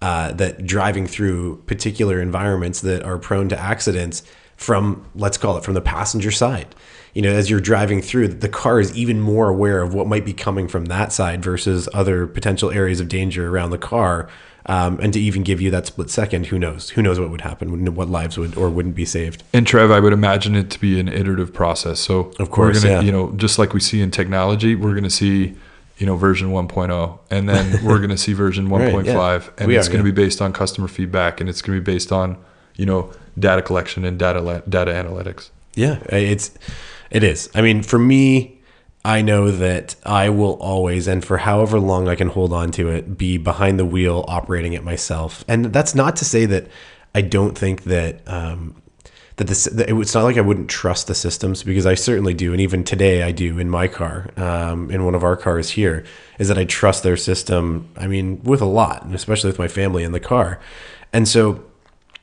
uh, 0.00 0.32
that 0.32 0.64
driving 0.66 1.06
through 1.06 1.56
particular 1.66 2.20
environments 2.20 2.80
that 2.82 3.02
are 3.02 3.18
prone 3.18 3.48
to 3.48 3.58
accidents 3.58 4.22
from, 4.56 5.04
let's 5.14 5.36
call 5.38 5.56
it, 5.56 5.64
from 5.64 5.74
the 5.74 5.80
passenger 5.80 6.30
side. 6.30 6.74
You 7.14 7.22
know, 7.22 7.30
as 7.30 7.50
you're 7.50 7.60
driving 7.60 8.02
through, 8.02 8.28
the 8.28 8.48
car 8.48 8.80
is 8.80 8.96
even 8.96 9.20
more 9.20 9.48
aware 9.48 9.82
of 9.82 9.94
what 9.94 10.06
might 10.06 10.24
be 10.24 10.32
coming 10.32 10.68
from 10.68 10.86
that 10.86 11.12
side 11.12 11.42
versus 11.42 11.88
other 11.92 12.26
potential 12.26 12.70
areas 12.70 13.00
of 13.00 13.08
danger 13.08 13.48
around 13.48 13.70
the 13.70 13.78
car. 13.78 14.28
Um, 14.68 15.00
and 15.00 15.14
to 15.14 15.20
even 15.20 15.42
give 15.44 15.62
you 15.62 15.70
that 15.70 15.86
split 15.86 16.10
second, 16.10 16.46
who 16.46 16.58
knows? 16.58 16.90
Who 16.90 17.00
knows 17.00 17.18
what 17.18 17.30
would 17.30 17.40
happen? 17.40 17.94
What 17.94 18.08
lives 18.10 18.36
would 18.36 18.54
or 18.54 18.68
wouldn't 18.68 18.94
be 18.94 19.06
saved? 19.06 19.42
And 19.54 19.66
Trev, 19.66 19.90
I 19.90 19.98
would 19.98 20.12
imagine 20.12 20.54
it 20.54 20.68
to 20.70 20.78
be 20.78 21.00
an 21.00 21.08
iterative 21.08 21.54
process. 21.54 22.00
So 22.00 22.32
Of 22.38 22.50
course, 22.50 22.76
we're 22.76 22.90
gonna, 22.90 23.00
yeah. 23.00 23.00
you 23.00 23.10
know, 23.10 23.32
just 23.32 23.58
like 23.58 23.72
we 23.72 23.80
see 23.80 24.02
in 24.02 24.10
technology, 24.10 24.74
we're 24.74 24.92
going 24.92 25.04
to 25.04 25.10
see, 25.10 25.56
you 25.96 26.04
know, 26.06 26.16
version 26.16 26.50
1.0, 26.50 27.18
and 27.30 27.48
then 27.48 27.82
we're 27.84 27.96
going 27.96 28.10
to 28.10 28.18
see 28.18 28.34
version 28.34 28.68
Right, 28.68 28.92
1.5, 28.92 29.06
yeah. 29.06 29.50
and 29.56 29.68
We 29.68 29.78
it's 29.78 29.88
going 29.88 30.04
to 30.04 30.08
yeah. 30.08 30.14
be 30.14 30.22
based 30.22 30.42
on 30.42 30.52
customer 30.52 30.86
feedback, 30.86 31.40
and 31.40 31.48
it's 31.48 31.62
going 31.62 31.78
to 31.78 31.82
be 31.82 31.92
based 31.92 32.12
on, 32.12 32.36
you 32.76 32.84
know, 32.84 33.10
data 33.38 33.62
collection 33.62 34.04
and 34.04 34.18
data 34.18 34.62
data 34.68 34.90
analytics. 34.90 35.48
Yeah, 35.76 35.98
it's 36.10 36.50
it 37.10 37.22
is. 37.22 37.48
I 37.54 37.62
mean, 37.62 37.82
for 37.82 37.98
me, 37.98 38.57
I 39.08 39.22
know 39.22 39.50
that 39.50 39.96
I 40.04 40.28
will 40.28 40.58
always 40.60 41.08
and 41.08 41.24
for 41.24 41.38
however 41.38 41.80
long 41.80 42.08
I 42.08 42.14
can 42.14 42.28
hold 42.28 42.52
on 42.52 42.70
to 42.72 42.90
it, 42.90 43.16
be 43.16 43.38
behind 43.38 43.78
the 43.78 43.86
wheel 43.86 44.22
operating 44.28 44.74
it 44.74 44.84
myself. 44.84 45.46
And 45.48 45.72
that's 45.72 45.94
not 45.94 46.16
to 46.16 46.26
say 46.26 46.44
that 46.44 46.66
I 47.14 47.22
don't 47.22 47.56
think 47.56 47.84
that 47.84 48.20
um, 48.28 48.82
that 49.36 49.46
this 49.46 49.64
that 49.64 49.88
it's 49.88 50.14
not 50.14 50.24
like 50.24 50.36
I 50.36 50.42
wouldn't 50.42 50.68
trust 50.68 51.06
the 51.06 51.14
systems 51.14 51.62
because 51.62 51.86
I 51.86 51.94
certainly 51.94 52.34
do, 52.34 52.52
and 52.52 52.60
even 52.60 52.84
today 52.84 53.22
I 53.22 53.32
do 53.32 53.58
in 53.58 53.70
my 53.70 53.88
car, 53.88 54.28
um, 54.36 54.90
in 54.90 55.02
one 55.06 55.14
of 55.14 55.24
our 55.24 55.38
cars 55.38 55.70
here, 55.70 56.04
is 56.38 56.48
that 56.48 56.58
I 56.58 56.66
trust 56.66 57.02
their 57.02 57.16
system. 57.16 57.88
I 57.96 58.08
mean, 58.08 58.42
with 58.42 58.60
a 58.60 58.66
lot, 58.66 59.04
and 59.04 59.14
especially 59.14 59.48
with 59.48 59.58
my 59.58 59.68
family 59.68 60.04
in 60.04 60.12
the 60.12 60.20
car, 60.20 60.60
and 61.14 61.26
so 61.26 61.64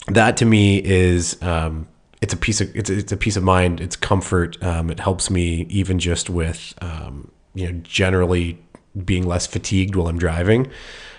that 0.09 0.37
to 0.37 0.45
me 0.45 0.83
is 0.83 1.41
um, 1.41 1.87
it's 2.25 2.33
a 2.33 2.37
piece 2.37 2.59
of 2.59 2.75
it's, 2.75 2.89
it's 2.89 3.11
a 3.11 3.17
peace 3.17 3.37
of 3.37 3.43
mind. 3.43 3.79
It's 3.79 3.95
comfort. 3.95 4.61
Um, 4.63 4.89
it 4.89 4.99
helps 4.99 5.29
me 5.29 5.67
even 5.69 5.99
just 5.99 6.27
with 6.27 6.73
um, 6.81 7.31
you 7.53 7.71
know 7.71 7.79
generally 7.83 8.59
being 9.05 9.27
less 9.27 9.45
fatigued 9.45 9.95
while 9.95 10.07
I'm 10.07 10.17
driving. 10.17 10.71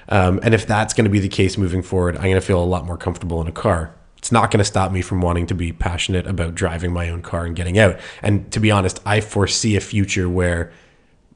Um, 0.09 0.41
and 0.43 0.53
if 0.53 0.67
that's 0.67 0.95
going 0.95 1.05
to 1.05 1.11
be 1.11 1.21
the 1.21 1.29
case 1.29 1.57
moving 1.57 1.83
forward, 1.83 2.17
I'm 2.17 2.23
going 2.23 2.35
to 2.35 2.41
feel 2.41 2.61
a 2.61 2.65
lot 2.65 2.87
more 2.87 2.97
comfortable 2.97 3.41
in 3.41 3.47
a 3.47 3.53
car. 3.53 3.95
It's 4.19 4.33
not 4.33 4.51
going 4.51 4.59
to 4.59 4.65
stop 4.65 4.91
me 4.91 5.01
from 5.01 5.21
wanting 5.21 5.47
to 5.47 5.55
be 5.55 5.73
passionate 5.73 6.27
about 6.27 6.57
driving 6.57 6.93
my 6.93 7.09
own 7.09 7.23
car 7.23 7.45
and 7.47 7.55
getting 7.55 7.79
out. 7.79 8.01
And 8.21 8.51
to 8.51 8.59
be 8.59 8.73
honest, 8.73 9.01
I 9.07 9.21
foresee 9.21 9.77
a 9.77 9.81
future 9.81 10.29
where 10.29 10.73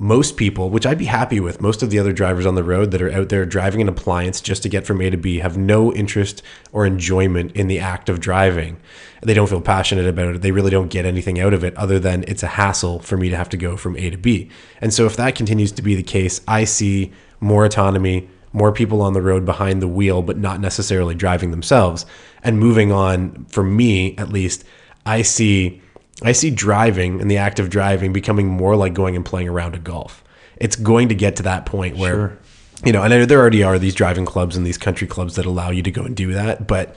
most 0.01 0.39
people, 0.39 0.71
which 0.71 0.87
I'd 0.87 0.97
be 0.97 1.05
happy 1.05 1.41
with, 1.41 1.61
most 1.61 1.83
of 1.83 1.91
the 1.91 1.99
other 1.99 2.15
drivers 2.15 2.47
on 2.47 2.55
the 2.55 2.65
road 2.65 2.91
that 2.91 3.03
are 3.03 3.13
out 3.13 3.29
there 3.29 3.45
driving 3.45 3.83
an 3.83 3.89
appliance 3.89 4.41
just 4.41 4.63
to 4.63 4.71
get 4.71 4.87
from 4.87 5.03
A 5.03 5.11
to 5.11 5.19
B 5.19 5.41
have 5.41 5.59
no 5.59 5.93
interest 5.93 6.43
or 6.73 6.87
enjoyment 6.87 7.53
in 7.53 7.69
the 7.69 7.81
act 7.81 8.09
of 8.09 8.19
driving. 8.19 8.79
They 9.23 9.35
don't 9.35 9.51
feel 9.51 9.61
passionate 9.61 10.07
about 10.07 10.37
it. 10.37 10.41
They 10.41 10.53
really 10.53 10.71
don't 10.71 10.89
get 10.89 11.05
anything 11.05 11.39
out 11.39 11.53
of 11.53 11.63
it 11.65 11.77
other 11.77 11.99
than 11.99 12.25
it's 12.27 12.43
a 12.43 12.47
hassle 12.47 13.01
for 13.01 13.19
me 13.19 13.29
to 13.29 13.37
have 13.37 13.51
to 13.51 13.59
go 13.59 13.77
from 13.77 13.95
A 13.99 14.09
to 14.09 14.17
B. 14.17 14.49
And 14.81 14.95
so 14.95 15.05
if 15.05 15.17
that 15.17 15.35
continues 15.35 15.71
to 15.73 15.83
be 15.83 15.95
the 15.95 16.03
case, 16.03 16.41
I 16.49 16.65
see 16.65 17.13
more 17.39 17.67
autonomy, 17.67 18.27
more 18.55 18.73
people 18.73 19.03
on 19.03 19.13
the 19.13 19.21
road 19.21 19.45
behind 19.45 19.83
the 19.83 19.89
wheel, 19.89 20.23
but 20.23 20.39
not 20.39 20.61
necessarily 20.61 21.15
driving 21.15 21.51
themselves. 21.51 22.07
And 22.43 22.59
moving 22.59 22.91
on, 22.91 23.45
for 23.51 23.63
me 23.63 24.17
at 24.17 24.31
least, 24.31 24.65
I 25.05 25.21
see 25.21 25.83
I 26.23 26.33
see 26.33 26.51
driving 26.51 27.21
and 27.21 27.31
the 27.31 27.39
act 27.39 27.59
of 27.59 27.71
driving 27.71 28.13
becoming 28.13 28.47
more 28.49 28.77
like 28.77 28.95
going 28.95 29.17
and 29.17 29.25
playing 29.25 29.49
around 29.49 29.75
a 29.75 29.79
golf. 29.79 30.23
It's 30.57 30.77
going 30.77 31.09
to 31.09 31.15
get 31.15 31.37
to 31.37 31.43
that 31.45 31.67
point 31.67 31.97
where, 31.97 32.15
Sure. 32.15 32.39
you 32.85 32.93
know, 32.93 33.03
and 33.03 33.13
there- 33.13 33.27
there 33.27 33.39
already 33.39 33.63
are 33.63 33.79
these 33.79 33.95
driving 33.95 34.27
clubs 34.27 34.57
and 34.57 34.67
these 34.67 34.77
country 34.79 35.07
clubs 35.07 35.37
that 35.37 35.47
allow 35.47 35.71
you 35.71 35.83
to 35.83 35.91
go 35.91 36.03
and 36.03 36.15
do 36.15 36.33
that. 36.35 36.67
But 36.67 36.95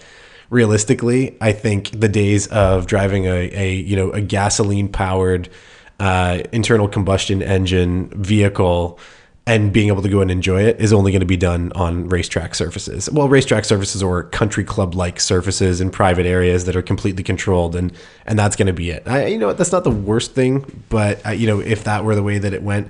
realistically, 0.49 1.35
I 1.41 1.51
think 1.51 1.99
the 1.99 2.09
days 2.09 2.47
of 2.47 2.85
driving 2.85 3.25
a, 3.25 3.49
a 3.53 3.73
you 3.75 3.95
know, 3.95 4.11
a 4.11 4.21
gasoline 4.21 4.87
powered 4.89 5.49
uh, 5.99 6.39
internal 6.51 6.87
combustion 6.87 7.41
engine 7.41 8.09
vehicle 8.15 8.99
and 9.45 9.73
being 9.73 9.89
able 9.89 10.01
to 10.01 10.09
go 10.09 10.21
and 10.21 10.31
enjoy 10.31 10.61
it 10.61 10.79
is 10.79 10.93
only 10.93 11.11
going 11.11 11.19
to 11.19 11.25
be 11.25 11.35
done 11.35 11.71
on 11.73 12.07
racetrack 12.07 12.55
surfaces. 12.55 13.09
Well, 13.09 13.27
racetrack 13.27 13.65
surfaces 13.65 14.01
or 14.01 14.23
country 14.23 14.63
club 14.63 14.95
like 14.95 15.19
surfaces 15.19 15.81
in 15.81 15.89
private 15.89 16.25
areas 16.25 16.63
that 16.65 16.75
are 16.77 16.81
completely 16.81 17.23
controlled, 17.23 17.75
and 17.75 17.91
and 18.25 18.39
that's 18.39 18.55
going 18.55 18.67
to 18.67 18.73
be 18.73 18.89
it. 18.89 19.03
I, 19.05 19.25
you 19.27 19.37
know, 19.37 19.51
that's 19.53 19.71
not 19.71 19.83
the 19.83 19.91
worst 19.91 20.33
thing, 20.33 20.83
but 20.89 21.25
I, 21.25 21.33
you 21.33 21.47
know, 21.47 21.59
if 21.59 21.83
that 21.83 22.05
were 22.05 22.15
the 22.15 22.23
way 22.23 22.37
that 22.37 22.53
it 22.53 22.63
went, 22.63 22.89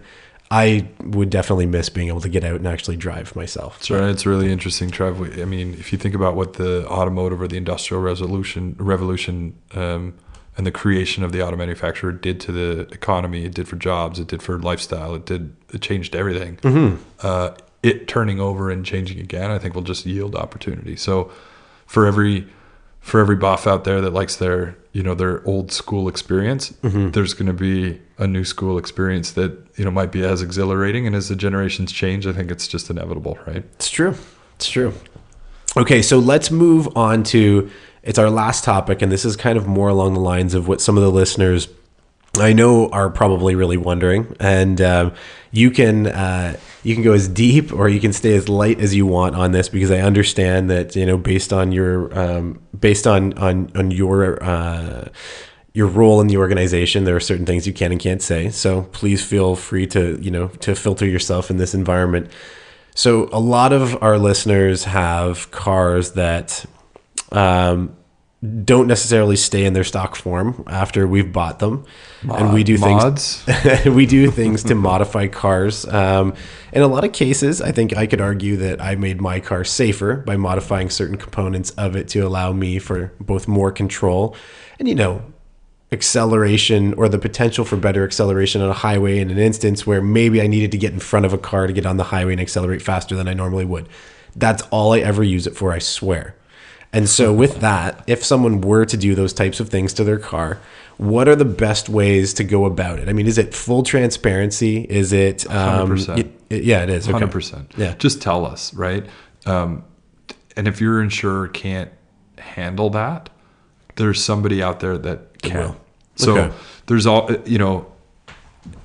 I 0.51 0.87
would 1.01 1.31
definitely 1.31 1.65
miss 1.65 1.89
being 1.89 2.09
able 2.09 2.21
to 2.21 2.29
get 2.29 2.43
out 2.43 2.57
and 2.57 2.67
actually 2.67 2.97
drive 2.97 3.35
myself. 3.35 3.83
Sure, 3.83 4.07
it's 4.07 4.27
really 4.27 4.51
interesting, 4.51 4.91
Trev. 4.91 5.39
I 5.39 5.45
mean, 5.45 5.73
if 5.73 5.91
you 5.91 5.97
think 5.97 6.13
about 6.13 6.35
what 6.35 6.53
the 6.53 6.87
automotive 6.87 7.41
or 7.41 7.47
the 7.47 7.57
industrial 7.57 8.03
resolution 8.03 8.75
revolution 8.77 9.55
um, 9.73 10.13
and 10.55 10.65
the 10.67 10.71
creation 10.71 11.23
of 11.23 11.31
the 11.31 11.45
auto 11.45 11.57
manufacturer 11.57 12.11
did 12.11 12.39
to 12.41 12.51
the 12.51 12.81
economy, 12.93 13.45
it 13.45 13.53
did 13.53 13.67
for 13.67 13.75
jobs, 13.75 14.19
it 14.19 14.27
did 14.27 14.43
for 14.43 14.59
lifestyle, 14.59 15.15
it 15.15 15.25
did 15.25 15.55
it 15.73 15.81
changed 15.81 16.15
everything. 16.15 16.57
Uh, 17.21 17.51
it 17.81 18.07
turning 18.07 18.39
over 18.39 18.69
and 18.69 18.85
changing 18.85 19.19
again, 19.19 19.51
I 19.51 19.59
think 19.59 19.75
will 19.75 19.81
just 19.81 20.05
yield 20.05 20.35
opportunity. 20.35 20.95
So, 20.95 21.31
for 21.85 22.05
every 22.05 22.47
for 23.01 23.19
every 23.19 23.35
buff 23.35 23.67
out 23.67 23.83
there 23.83 23.99
that 23.99 24.13
likes 24.13 24.37
their 24.37 24.77
you 24.93 25.03
know 25.03 25.15
their 25.15 25.45
old 25.47 25.71
school 25.71 26.07
experience, 26.07 26.73
there's 27.11 27.33
going 27.33 27.47
to 27.47 27.53
be 27.53 27.99
a 28.17 28.27
new 28.27 28.45
school 28.45 28.77
experience 28.77 29.31
that 29.31 29.51
you 29.75 29.83
know 29.83 29.91
might 29.91 30.11
be 30.11 30.23
as 30.23 30.41
exhilarating. 30.41 31.07
And 31.07 31.15
as 31.15 31.29
the 31.29 31.35
generations 31.35 31.91
change, 31.91 32.27
I 32.27 32.31
think 32.31 32.51
it's 32.51 32.67
just 32.67 32.89
inevitable, 32.89 33.37
right? 33.47 33.65
It's 33.75 33.89
true. 33.89 34.15
It's 34.55 34.69
true. 34.69 34.93
Okay, 35.75 36.03
so 36.03 36.19
let's 36.19 36.51
move 36.51 36.95
on 36.95 37.23
to 37.23 37.69
it's 38.03 38.19
our 38.19 38.29
last 38.29 38.63
topic, 38.63 39.01
and 39.01 39.11
this 39.11 39.25
is 39.25 39.35
kind 39.35 39.57
of 39.57 39.65
more 39.65 39.89
along 39.89 40.13
the 40.13 40.19
lines 40.19 40.53
of 40.53 40.67
what 40.67 40.81
some 40.81 40.97
of 40.97 41.03
the 41.03 41.11
listeners 41.11 41.69
I 42.39 42.51
know 42.51 42.89
are 42.89 43.09
probably 43.11 43.53
really 43.53 43.77
wondering, 43.77 44.35
and 44.39 44.81
um, 44.81 45.13
you 45.51 45.69
can 45.69 46.07
uh, 46.07 46.57
you 46.81 46.95
can 46.95 47.03
go 47.03 47.13
as 47.13 47.27
deep 47.27 47.71
or 47.71 47.87
you 47.87 47.99
can 47.99 48.11
stay 48.11 48.35
as 48.35 48.49
light 48.49 48.79
as 48.79 48.95
you 48.95 49.05
want 49.05 49.35
on 49.35 49.51
this 49.51 49.69
because 49.69 49.91
I 49.91 49.99
understand 49.99 50.69
that 50.71 50.95
you 50.95 51.05
know 51.05 51.17
based 51.17 51.53
on 51.53 51.71
your 51.71 52.17
um, 52.17 52.59
based 52.77 53.05
on 53.05 53.37
on 53.37 53.71
on 53.75 53.91
your 53.91 54.43
uh, 54.43 55.09
your 55.73 55.87
role 55.87 56.21
in 56.21 56.27
the 56.27 56.37
organization, 56.37 57.03
there 57.03 57.15
are 57.15 57.21
certain 57.21 57.45
things 57.45 57.67
you 57.67 57.73
can 57.73 57.91
and 57.91 58.01
can't 58.01 58.21
say. 58.21 58.49
So 58.49 58.83
please 58.91 59.23
feel 59.23 59.55
free 59.55 59.85
to 59.87 60.19
you 60.19 60.31
know 60.31 60.47
to 60.47 60.73
filter 60.73 61.05
yourself 61.05 61.51
in 61.51 61.57
this 61.57 61.75
environment. 61.75 62.31
So 62.95 63.29
a 63.31 63.39
lot 63.39 63.73
of 63.73 64.01
our 64.01 64.17
listeners 64.17 64.85
have 64.85 65.51
cars 65.51 66.13
that 66.13 66.65
um, 67.31 67.95
don't 68.65 68.87
necessarily 68.87 69.37
stay 69.37 69.63
in 69.63 69.71
their 69.73 69.85
stock 69.85 70.15
form 70.15 70.65
after 70.67 71.07
we've 71.07 71.31
bought 71.31 71.59
them, 71.59 71.85
and 72.23 72.53
we 72.53 72.65
do 72.65 72.77
Mods? 72.77 73.41
things. 73.43 73.85
we 73.85 74.05
do 74.05 74.29
things 74.29 74.63
to 74.65 74.75
modify 74.75 75.27
cars. 75.27 75.85
Um, 75.87 76.33
in 76.73 76.81
a 76.81 76.87
lot 76.87 77.05
of 77.05 77.13
cases, 77.13 77.61
I 77.61 77.71
think 77.71 77.95
I 77.95 78.05
could 78.05 78.19
argue 78.19 78.57
that 78.57 78.81
I 78.81 78.95
made 78.95 79.21
my 79.21 79.39
car 79.39 79.63
safer 79.63 80.17
by 80.17 80.35
modifying 80.35 80.89
certain 80.89 81.15
components 81.15 81.69
of 81.71 81.95
it 81.95 82.09
to 82.09 82.19
allow 82.19 82.51
me 82.51 82.79
for 82.79 83.13
both 83.21 83.47
more 83.47 83.71
control 83.71 84.35
and 84.77 84.89
you 84.89 84.95
know 84.95 85.23
acceleration 85.93 86.93
or 86.95 87.07
the 87.07 87.19
potential 87.19 87.63
for 87.63 87.77
better 87.77 88.03
acceleration 88.03 88.61
on 88.61 88.69
a 88.69 88.73
highway 88.73 89.19
in 89.19 89.29
an 89.29 89.37
instance 89.37 89.87
where 89.87 90.01
maybe 90.01 90.41
I 90.41 90.47
needed 90.47 90.71
to 90.71 90.77
get 90.77 90.91
in 90.91 90.99
front 90.99 91.25
of 91.25 91.31
a 91.31 91.37
car 91.37 91.67
to 91.67 91.71
get 91.71 91.85
on 91.85 91.95
the 91.95 92.03
highway 92.03 92.33
and 92.33 92.41
accelerate 92.41 92.81
faster 92.81 93.15
than 93.15 93.27
I 93.27 93.33
normally 93.33 93.63
would. 93.63 93.87
That's 94.35 94.63
all 94.63 94.93
I 94.93 94.99
ever 94.99 95.23
use 95.23 95.45
it 95.45 95.55
for, 95.55 95.71
I 95.71 95.79
swear. 95.79 96.35
And 96.93 97.09
so, 97.09 97.33
with 97.33 97.59
that, 97.61 98.03
if 98.07 98.23
someone 98.23 98.61
were 98.61 98.85
to 98.85 98.95
do 98.95 99.15
those 99.15 99.33
types 99.33 99.59
of 99.59 99.69
things 99.69 99.93
to 99.95 100.03
their 100.03 100.19
car, 100.19 100.59
what 100.97 101.27
are 101.27 101.35
the 101.35 101.43
best 101.45 101.89
ways 101.89 102.33
to 102.35 102.43
go 102.43 102.65
about 102.65 102.99
it? 102.99 103.09
I 103.09 103.13
mean, 103.13 103.25
is 103.25 103.39
it 103.39 103.53
full 103.55 103.81
transparency? 103.81 104.83
Is 104.83 105.11
it? 105.11 105.49
Um, 105.49 105.89
100%. 105.89 106.19
it- 106.19 106.39
it- 106.51 106.63
yeah, 106.63 106.83
it 106.83 106.89
is. 106.91 107.05
Okay. 107.05 107.13
Hundred 107.13 107.31
percent. 107.31 107.71
Yeah. 107.75 107.95
Just 107.97 108.21
tell 108.21 108.45
us, 108.45 108.71
right? 108.75 109.03
Um, 109.47 109.83
and 110.55 110.67
if 110.67 110.79
your 110.79 111.01
insurer 111.01 111.47
can't 111.47 111.89
handle 112.37 112.91
that, 112.91 113.31
there's 113.95 114.23
somebody 114.23 114.61
out 114.61 114.79
there 114.79 114.97
that 114.99 115.41
can. 115.41 115.75
So 116.15 116.37
Okay. 116.37 116.55
there's 116.85 117.07
all 117.07 117.27
you 117.45 117.57
know. 117.57 117.87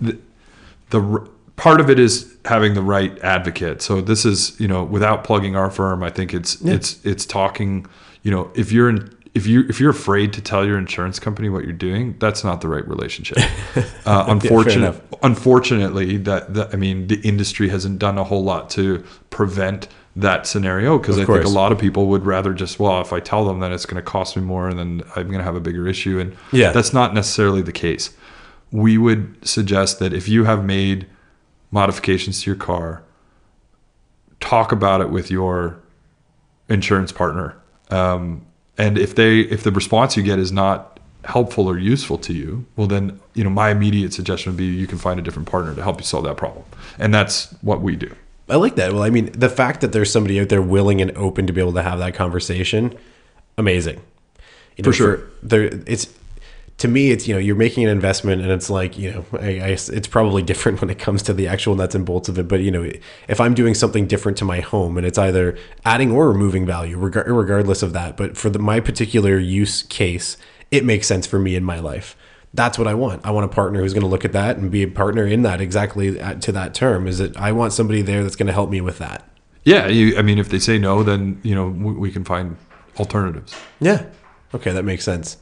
The, 0.01 0.19
the 0.91 1.29
part 1.57 1.81
of 1.81 1.91
it 1.91 1.99
is 1.99 2.35
having 2.49 2.75
the 2.75 2.83
right 2.83 3.17
advocate. 3.21 3.83
So 3.83 4.01
this 4.01 4.25
is 4.25 4.59
you 4.59 4.67
know 4.69 4.83
without 4.85 5.23
plugging 5.25 5.55
our 5.57 5.71
firm, 5.71 6.03
I 6.03 6.11
think 6.11 6.35
it's 6.35 6.61
it's 6.63 7.05
it's 7.05 7.25
talking. 7.25 7.87
You 8.23 8.31
know, 8.31 8.51
if 8.55 8.73
you're 8.73 8.89
in. 8.89 9.15
If 9.35 9.47
you 9.47 9.61
if 9.69 9.79
you're 9.79 9.91
afraid 9.91 10.33
to 10.33 10.41
tell 10.41 10.67
your 10.67 10.79
insurance 10.79 11.21
company 11.21 11.49
what 11.49 11.63
you're 11.63 11.73
doing, 11.73 12.17
that's 12.19 12.43
not 12.43 12.61
the 12.61 12.67
right 12.69 12.87
relationship. 12.89 13.39
Uh, 14.07 14.25
unfortunate, 14.27 15.01
unfortunately, 15.23 16.17
that, 16.17 16.55
that 16.55 16.73
I 16.73 16.77
mean, 16.77 17.07
the 17.07 17.21
industry 17.21 17.69
hasn't 17.69 17.99
done 17.99 18.17
a 18.19 18.25
whole 18.25 18.43
lot 18.43 18.71
to 18.71 19.05
prevent 19.31 19.87
that 20.17 20.47
scenario 20.47 20.99
because 20.99 21.19
I 21.19 21.25
think 21.27 21.45
a 21.45 21.49
lot 21.49 21.71
of 21.73 21.79
people 21.79 22.07
would 22.09 22.25
rather 22.27 22.53
just 22.55 22.81
well, 22.81 23.01
if 23.01 23.13
I 23.13 23.21
tell 23.21 23.45
them 23.45 23.61
that 23.61 23.71
it's 23.71 23.87
going 23.87 24.03
to 24.03 24.11
cost 24.11 24.35
me 24.37 24.43
more, 24.43 24.67
and 24.69 24.79
then 24.79 25.03
I'm 25.15 25.27
going 25.27 25.39
to 25.39 25.45
have 25.45 25.55
a 25.57 25.61
bigger 25.61 25.87
issue, 25.87 26.19
and 26.19 26.35
Yeah. 26.51 26.73
that's 26.73 26.93
not 26.93 27.15
necessarily 27.15 27.63
the 27.63 27.71
case. 27.73 28.11
We 28.73 28.99
would 28.99 29.37
suggest 29.47 29.99
that 30.01 30.13
if 30.13 30.27
you 30.29 30.45
have 30.45 30.65
made 30.65 31.07
modifications 31.71 32.43
to 32.43 32.51
your 32.51 32.57
car, 32.57 33.03
talk 34.41 34.73
about 34.73 35.01
it 35.01 35.11
with 35.11 35.31
your 35.31 35.79
insurance 36.69 37.13
partner. 37.13 37.57
Um, 37.91 38.45
and 38.77 38.99
if 38.99 39.15
they 39.15 39.41
if 39.41 39.63
the 39.65 39.73
response 39.73 40.17
you 40.17 40.23
get 40.23 40.39
is 40.39 40.53
not 40.53 41.01
helpful 41.25 41.67
or 41.67 41.79
useful 41.79 42.17
to 42.19 42.33
you, 42.33 42.65
well 42.77 42.87
then 42.87 43.21
you 43.35 43.43
know 43.45 43.51
my 43.51 43.71
immediate 43.71 44.13
suggestion 44.13 44.53
would 44.53 44.57
be 44.57 44.67
you 44.67 44.87
can 44.87 44.99
find 44.99 45.19
a 45.19 45.23
different 45.23 45.49
partner 45.49 45.75
to 45.75 45.83
help 45.83 45.99
you 45.99 46.05
solve 46.05 46.25
that 46.25 46.37
problem. 46.37 46.65
And 46.99 47.13
that's 47.13 47.53
what 47.63 47.81
we 47.81 47.97
do. 47.97 48.15
I 48.49 48.57
like 48.57 48.77
that. 48.77 48.93
Well, 48.93 49.03
I 49.03 49.11
mean, 49.11 49.31
the 49.33 49.51
fact 49.51 49.83
that 49.83 49.93
there's 49.93 50.11
somebody 50.11 50.41
out 50.41 50.49
there 50.49 50.63
willing 50.63 51.03
and 51.03 51.15
open 51.19 51.47
to 51.47 51.53
be 51.53 51.61
able 51.61 51.75
to 51.75 51.83
have 51.83 51.99
that 51.99 52.15
conversation, 52.15 52.97
amazing. 53.59 54.01
You 54.77 54.85
know, 54.85 54.91
For 54.91 54.93
sure. 54.95 55.21
there, 55.43 55.65
it's 55.87 56.07
to 56.79 56.87
me, 56.87 57.11
it's 57.11 57.27
you 57.27 57.35
know, 57.35 57.41
you're 57.41 57.57
making 57.57 57.85
an 57.85 57.91
investment, 57.91 58.41
and 58.41 58.51
it's 58.51 58.71
like 58.71 58.97
you 58.97 59.13
know, 59.13 59.25
I, 59.33 59.61
I, 59.61 59.69
it's 59.71 60.07
probably 60.07 60.43
different 60.51 60.81
when 60.81 60.91
it 60.91 60.99
comes 60.99 61.23
to 61.25 61.33
the 61.33 61.49
actual 61.49 61.75
nuts 61.75 61.95
and 61.95 62.07
bolts 62.07 62.29
of 62.29 62.39
it. 62.39 62.49
But 62.49 62.61
you 62.61 62.71
know, 62.71 62.91
if 63.29 63.41
I'm 63.41 63.55
doing 63.55 63.75
something 63.75 64.07
different 64.07 64.39
to 64.39 64.45
my 64.45 64.61
home, 64.61 64.97
and 64.97 65.07
it's 65.07 65.19
either 65.19 65.59
adding 65.85 66.13
or 66.13 66.29
removing 66.29 66.65
value, 66.65 66.97
regar- 66.97 67.27
regardless 67.27 67.83
of 67.83 67.93
that. 67.93 68.17
But 68.17 68.37
for 68.37 68.49
the, 68.49 68.59
my 68.59 68.81
particular 68.81 69.39
use 69.39 69.83
case, 69.85 70.37
it 70.71 70.85
makes 70.85 71.07
sense 71.07 71.27
for 71.27 71.39
me 71.39 71.57
in 71.57 71.65
my 71.65 71.81
life. 71.81 72.17
That's 72.55 72.79
what 72.79 72.87
I 72.87 72.95
want. 72.95 73.27
I 73.27 73.31
want 73.33 73.45
a 73.45 73.49
partner 73.49 73.81
who's 73.81 73.93
going 73.93 74.03
to 74.03 74.09
look 74.09 74.25
at 74.25 74.33
that 74.33 74.57
and 74.57 74.71
be 74.71 74.83
a 74.83 74.89
partner 74.89 75.27
in 75.27 75.43
that 75.43 75.61
exactly 75.61 76.19
at, 76.19 76.41
to 76.43 76.53
that 76.53 76.75
term. 76.75 77.07
Is 77.09 77.19
that 77.19 77.37
I 77.37 77.53
want 77.53 77.73
somebody 77.73 78.03
there 78.03 78.23
that's 78.23 78.37
going 78.37 78.47
to 78.47 78.53
help 78.53 78.71
me 78.71 78.81
with 78.81 78.99
that. 78.99 79.29
Yeah, 79.65 79.89
you, 79.89 80.17
I 80.17 80.23
mean 80.23 80.39
if 80.39 80.49
they 80.49 80.61
say 80.61 80.79
no, 80.79 81.03
then 81.03 81.41
you 81.43 81.57
know 81.57 81.69
we, 81.69 81.93
we 81.95 82.13
can 82.13 82.25
find 82.25 82.57
alternatives. 82.99 83.55
Yeah. 83.81 84.07
Okay, 84.55 84.73
that 84.73 84.85
makes 84.85 85.05
sense. 85.05 85.37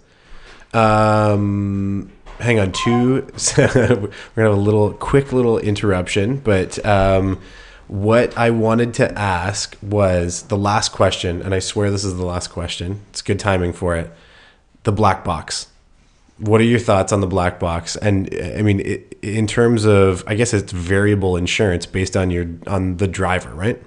Um, 0.73 2.11
hang 2.39 2.59
on, 2.59 2.73
two. 2.73 3.27
we're 3.59 3.67
gonna 3.67 4.11
have 4.37 4.53
a 4.53 4.53
little 4.53 4.93
quick 4.93 5.33
little 5.33 5.59
interruption, 5.59 6.39
but 6.39 6.85
um, 6.85 7.41
what 7.89 8.37
I 8.37 8.51
wanted 8.51 8.95
to 8.95 9.19
ask 9.19 9.77
was 9.81 10.43
the 10.45 10.57
last 10.57 10.91
question, 10.91 11.43
and 11.43 11.55
I 11.55 11.61
swear 11.61 11.91
this 11.91 12.05
is 12.05 12.17
the 12.17 12.27
last 12.27 12.49
question. 12.49 13.01
It's 13.11 13.23
good 13.23 13.39
timing 13.39 13.73
for 13.73 13.97
it. 13.97 14.11
The 14.83 14.93
black 14.93 15.25
box. 15.25 15.69
What 16.39 16.61
are 16.61 16.65
your 16.65 16.79
thoughts 16.79 17.13
on 17.13 17.21
the 17.21 17.27
black 17.27 17.59
box? 17.59 17.97
And 17.97 18.29
I 18.35 18.63
mean, 18.63 18.81
i 18.81 19.03
in 19.23 19.47
terms 19.47 19.85
of, 19.87 20.23
I 20.27 20.35
guess 20.35 20.53
it's 20.53 20.71
variable 20.71 21.37
insurance 21.37 21.87
based 21.87 22.17
on 22.17 22.31
your 22.31 22.47
on 22.67 22.99
the 22.99 23.09
driver, 23.09 23.55
right? 23.55 23.83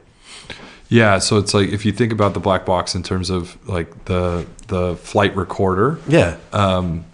Yeah, 0.89 1.19
so 1.19 1.37
it's 1.37 1.53
like 1.53 1.69
if 1.69 1.85
you 1.85 1.91
think 1.91 2.11
about 2.11 2.33
the 2.33 2.39
black 2.39 2.65
box 2.65 2.95
in 2.95 3.03
terms 3.03 3.29
of 3.29 3.57
like 3.69 4.05
the 4.05 4.45
the 4.67 4.95
flight 4.97 5.35
recorder, 5.35 5.99
Yeah. 6.07 6.35
um, 6.51 7.05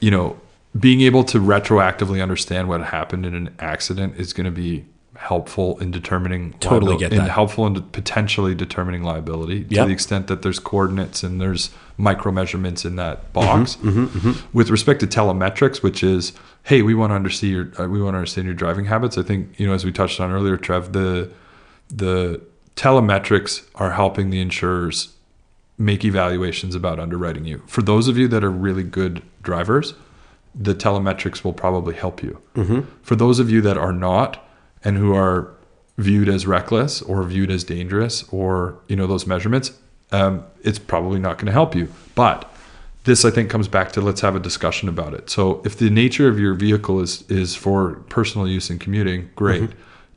you 0.00 0.10
know, 0.10 0.38
being 0.78 1.02
able 1.02 1.24
to 1.24 1.38
retroactively 1.38 2.22
understand 2.22 2.68
what 2.68 2.80
happened 2.82 3.26
in 3.26 3.34
an 3.34 3.54
accident 3.58 4.14
is 4.16 4.32
going 4.32 4.44
to 4.46 4.50
be 4.50 4.84
helpful 5.16 5.76
in 5.80 5.90
determining 5.90 6.52
Totally 6.60 6.94
liabil- 6.94 6.98
get 7.00 7.12
and 7.12 7.22
helpful 7.28 7.66
in 7.66 7.74
potentially 7.82 8.54
determining 8.54 9.02
liability 9.02 9.64
to 9.64 9.74
Yep. 9.74 9.86
the 9.88 9.92
extent 9.92 10.26
that 10.28 10.42
there's 10.42 10.60
coordinates 10.60 11.24
and 11.24 11.40
there's 11.40 11.70
micro 11.96 12.30
measurements 12.30 12.84
in 12.84 12.94
that 12.96 13.32
box. 13.32 13.76
Mm-hmm, 13.82 14.32
With 14.56 14.70
respect 14.70 15.00
to 15.00 15.06
telemetrics, 15.08 15.82
which 15.82 16.04
is, 16.04 16.32
hey, 16.62 16.82
we 16.82 16.94
want 16.94 17.10
to 17.10 17.14
understand 17.16 17.52
your 17.52 17.72
uh, 17.78 17.88
we 17.88 18.00
want 18.00 18.14
to 18.14 18.18
understand 18.18 18.46
your 18.46 18.54
driving 18.54 18.84
habits. 18.86 19.18
I 19.18 19.22
think 19.22 19.58
you 19.58 19.66
know, 19.66 19.74
as 19.74 19.84
we 19.84 19.90
touched 19.92 20.20
on 20.20 20.30
earlier, 20.30 20.56
Trev, 20.56 20.92
the 20.92 21.30
the 21.88 22.40
telemetrics 22.78 23.66
are 23.74 23.90
helping 23.90 24.30
the 24.30 24.40
insurers 24.40 25.12
make 25.78 26.04
evaluations 26.04 26.76
about 26.76 27.00
underwriting 27.00 27.44
you. 27.44 27.60
For 27.66 27.82
those 27.82 28.06
of 28.06 28.16
you 28.16 28.28
that 28.28 28.44
are 28.44 28.50
really 28.50 28.84
good 28.84 29.20
drivers, 29.42 29.94
the 30.54 30.74
telemetrics 30.74 31.42
will 31.42 31.52
probably 31.52 31.94
help 31.96 32.22
you. 32.22 32.40
For 33.02 33.16
those 33.16 33.40
of 33.40 33.50
you 33.50 33.60
that 33.62 33.76
are 33.76 33.92
not 33.92 34.44
and 34.84 34.96
who 34.96 35.12
are 35.12 35.50
viewed 35.98 36.28
as 36.28 36.46
reckless 36.46 37.02
or 37.02 37.24
viewed 37.24 37.50
as 37.50 37.64
dangerous 37.64 38.24
or 38.30 38.78
you 38.86 38.94
know 38.94 39.08
those 39.08 39.26
measurements, 39.26 39.72
um, 40.12 40.44
it's 40.62 40.78
probably 40.78 41.18
not 41.18 41.36
going 41.36 41.46
to 41.46 41.52
help 41.52 41.74
you. 41.74 41.92
But 42.14 42.48
this 43.04 43.24
I 43.24 43.30
think 43.30 43.50
comes 43.50 43.66
back 43.66 43.90
to 43.92 44.00
let's 44.00 44.20
have 44.20 44.36
a 44.36 44.40
discussion 44.40 44.88
about 44.88 45.14
it. 45.14 45.30
So 45.30 45.62
if 45.64 45.76
the 45.76 45.90
nature 45.90 46.28
of 46.28 46.38
your 46.38 46.54
vehicle 46.54 47.00
is 47.00 47.24
is 47.28 47.56
for 47.56 47.94
personal 48.08 48.46
use 48.46 48.70
and 48.70 48.80
commuting, 48.80 49.30
great. 49.34 49.62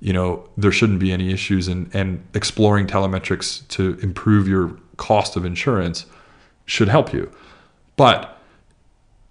You 0.01 0.13
know 0.13 0.49
there 0.57 0.71
shouldn't 0.71 0.99
be 0.99 1.13
any 1.13 1.31
issues, 1.31 1.67
and 1.67 1.89
and 1.95 2.27
exploring 2.33 2.87
telemetrics 2.87 3.65
to 3.69 3.97
improve 4.01 4.47
your 4.47 4.77
cost 4.97 5.35
of 5.35 5.45
insurance 5.45 6.05
should 6.65 6.89
help 6.89 7.13
you. 7.13 7.31
But 7.95 8.37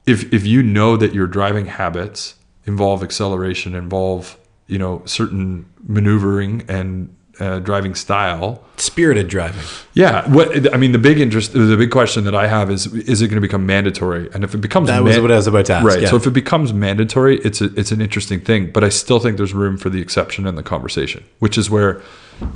if 0.07 0.33
if 0.33 0.47
you 0.47 0.63
know 0.63 0.97
that 0.97 1.13
your 1.13 1.27
driving 1.27 1.67
habits 1.67 2.37
involve 2.65 3.03
acceleration, 3.03 3.75
involve 3.75 4.39
you 4.69 4.79
know 4.79 5.03
certain 5.05 5.67
maneuvering 5.83 6.65
and 6.69 7.15
uh, 7.41 7.59
driving 7.61 7.95
style, 7.95 8.63
Spirited 8.77 9.29
driving. 9.29 9.63
yeah. 9.95 10.29
What 10.31 10.73
I 10.75 10.77
mean, 10.77 10.93
the 10.93 10.99
big 10.99 11.19
interest, 11.21 11.53
the 11.53 11.77
big 11.77 11.91
question 11.91 12.25
that 12.25 12.35
I 12.35 12.47
have 12.47 12.71
is: 12.71 12.87
is 12.95 13.23
it 13.23 13.29
going 13.29 13.37
to 13.37 13.41
become 13.41 13.67
mandatory? 13.67 14.29
And 14.35 14.45
if 14.45 14.55
it 14.55 14.59
becomes 14.59 14.89
That 14.89 15.03
was 15.03 15.19
what 15.19 15.31
I 15.33 15.37
was 15.37 15.47
about 15.47 15.67
to 15.67 15.75
ask, 15.75 15.87
Right. 15.87 16.03
yeah. 16.03 16.09
So 16.11 16.17
if 16.17 16.27
it 16.27 16.33
becomes 16.33 16.73
mandatory, 16.73 17.39
it's 17.39 17.61
a, 17.61 17.67
it's 17.79 17.93
an 17.93 18.01
interesting 18.01 18.41
thing. 18.41 18.71
But 18.71 18.85
I 18.85 18.89
still 18.91 19.19
think 19.19 19.37
there's 19.37 19.55
room 19.55 19.77
for 19.77 19.91
the 19.91 20.01
exception 20.01 20.47
in 20.47 20.55
the 20.55 20.63
conversation, 20.63 21.25
which 21.41 21.57
is 21.59 21.69
where, 21.71 22.01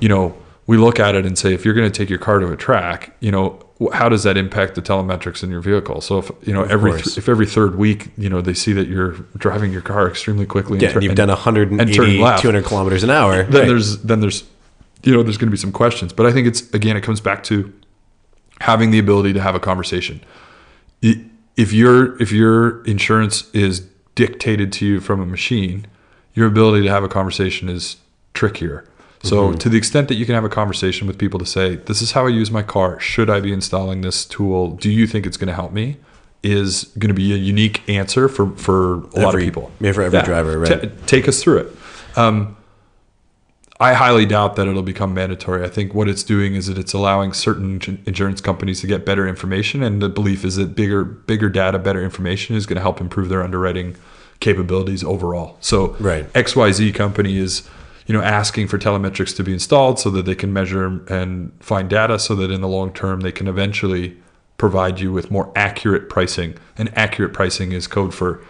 you 0.00 0.08
know, 0.08 0.34
we 0.66 0.76
look 0.78 0.98
at 0.98 1.14
it 1.14 1.26
and 1.26 1.36
say, 1.36 1.52
if 1.52 1.64
you're 1.64 1.74
going 1.74 1.90
to 1.90 1.96
take 1.98 2.08
your 2.08 2.18
car 2.18 2.38
to 2.38 2.50
a 2.50 2.56
track, 2.56 3.14
you 3.20 3.30
know, 3.30 3.60
how 3.92 4.08
does 4.08 4.22
that 4.22 4.36
impact 4.38 4.76
the 4.76 4.80
telemetrics 4.82 5.42
in 5.42 5.50
your 5.50 5.60
vehicle? 5.60 6.00
So 6.00 6.18
if 6.18 6.30
you 6.44 6.54
know 6.54 6.62
every 6.62 6.92
th- 6.92 7.18
if 7.18 7.28
every 7.28 7.44
third 7.44 7.74
week, 7.76 8.08
you 8.16 8.30
know, 8.30 8.40
they 8.40 8.54
see 8.54 8.72
that 8.72 8.86
you're 8.88 9.12
driving 9.36 9.72
your 9.72 9.82
car 9.82 10.08
extremely 10.08 10.46
quickly, 10.46 10.78
Yeah, 10.78 10.88
tur- 10.88 10.94
and 10.94 11.02
you've 11.02 11.10
and- 11.10 11.16
done 11.16 11.28
180, 11.28 11.92
turning 11.92 12.20
left. 12.20 12.40
200 12.40 12.64
kilometers 12.64 13.02
an 13.02 13.10
hour. 13.10 13.42
then 13.42 13.52
Right. 13.52 13.66
there's 13.68 13.98
then 13.98 14.20
there's 14.20 14.44
you 15.04 15.12
know 15.12 15.22
there's 15.22 15.36
going 15.36 15.48
to 15.48 15.52
be 15.52 15.56
some 15.56 15.72
questions. 15.72 16.12
But 16.12 16.26
i 16.26 16.32
think 16.32 16.46
it's 16.46 16.72
again 16.72 16.96
it 16.96 17.02
comes 17.02 17.20
back 17.20 17.42
to 17.44 17.72
having 18.60 18.90
the 18.90 18.98
ability 18.98 19.32
to 19.34 19.40
have 19.40 19.54
a 19.54 19.60
conversation. 19.60 20.20
If 21.02 21.72
your 21.72 22.20
if 22.20 22.32
your 22.32 22.82
insurance 22.84 23.48
is 23.54 23.80
dictated 24.14 24.72
to 24.72 24.86
you 24.86 25.00
from 25.00 25.20
a 25.20 25.26
machine 25.26 25.86
your 26.34 26.48
ability 26.48 26.82
to 26.84 26.90
have 26.90 27.04
a 27.04 27.08
conversation 27.08 27.68
is 27.68 27.96
trickier. 28.32 28.84
So 29.22 29.52
to 29.54 29.68
the 29.70 29.78
extent 29.78 30.08
that 30.08 30.16
you 30.16 30.26
can 30.26 30.34
have 30.34 30.44
a 30.44 30.50
conversation 30.50 31.06
with 31.06 31.16
people 31.16 31.38
to 31.38 31.46
say 31.46 31.76
this 31.76 32.02
is 32.02 32.12
how 32.12 32.26
i 32.26 32.28
use 32.28 32.50
my 32.50 32.62
car. 32.62 33.00
Should 33.00 33.30
i 33.30 33.40
be 33.40 33.52
installing 33.52 34.02
this 34.02 34.26
tool? 34.26 34.72
Do 34.72 34.90
you 34.90 35.06
think 35.06 35.26
it's 35.26 35.36
going 35.36 35.48
to 35.48 35.54
help 35.54 35.72
me? 35.72 35.96
is 36.42 36.84
going 36.98 37.08
to 37.08 37.14
be 37.14 37.32
a 37.32 37.36
unique 37.36 37.88
answer 37.88 38.28
for 38.28 38.50
for 38.56 38.96
a 38.96 38.96
lot 38.96 39.16
of 39.16 39.22
Every- 39.28 39.44
people. 39.46 39.72
Yeah, 39.80 39.92
for 39.92 40.02
every 40.02 40.20
driver, 40.22 40.58
right. 40.58 40.82
Ta- 40.82 40.88
take 41.06 41.26
us 41.26 41.42
through 41.42 41.58
it. 41.58 41.76
Um, 42.16 42.56
I 43.84 43.92
highly 43.92 44.24
doubt 44.24 44.56
that 44.56 44.66
it'll 44.66 44.82
become 44.82 45.12
mandatory. 45.12 45.62
I 45.62 45.68
think 45.68 45.92
what 45.92 46.08
it's 46.08 46.22
doing 46.22 46.54
is 46.54 46.68
that 46.68 46.78
it's 46.78 46.94
allowing 46.94 47.34
certain 47.34 48.00
insurance 48.06 48.40
companies 48.40 48.80
to 48.80 48.86
get 48.86 49.04
better 49.04 49.28
information, 49.28 49.82
and 49.82 50.00
the 50.00 50.08
belief 50.08 50.42
is 50.42 50.56
that 50.56 50.74
bigger, 50.74 51.04
bigger 51.04 51.50
data, 51.50 51.78
better 51.78 52.02
information 52.02 52.56
is 52.56 52.64
going 52.64 52.76
to 52.76 52.80
help 52.80 52.98
improve 52.98 53.28
their 53.28 53.42
underwriting 53.42 53.94
capabilities 54.40 55.04
overall. 55.04 55.58
So, 55.60 55.96
Right. 56.00 56.32
XYZ 56.32 56.94
company 56.94 57.36
is, 57.36 57.68
you 58.06 58.14
know, 58.14 58.22
asking 58.22 58.68
for 58.68 58.78
telemetrics 58.78 59.36
to 59.36 59.44
be 59.44 59.52
installed 59.52 59.98
so 59.98 60.08
that 60.10 60.24
they 60.24 60.34
can 60.34 60.50
measure 60.50 61.02
and 61.08 61.52
find 61.60 61.90
data, 61.90 62.18
so 62.18 62.34
that 62.36 62.50
in 62.50 62.62
the 62.62 62.68
long 62.68 62.90
term 62.90 63.20
they 63.20 63.32
can 63.32 63.48
eventually 63.48 64.16
provide 64.56 64.98
you 64.98 65.12
with 65.12 65.30
more 65.30 65.52
accurate 65.54 66.08
pricing. 66.08 66.54
And 66.78 66.90
accurate 66.96 67.34
pricing 67.34 67.72
is 67.72 67.86
code 67.86 68.14
for 68.14 68.42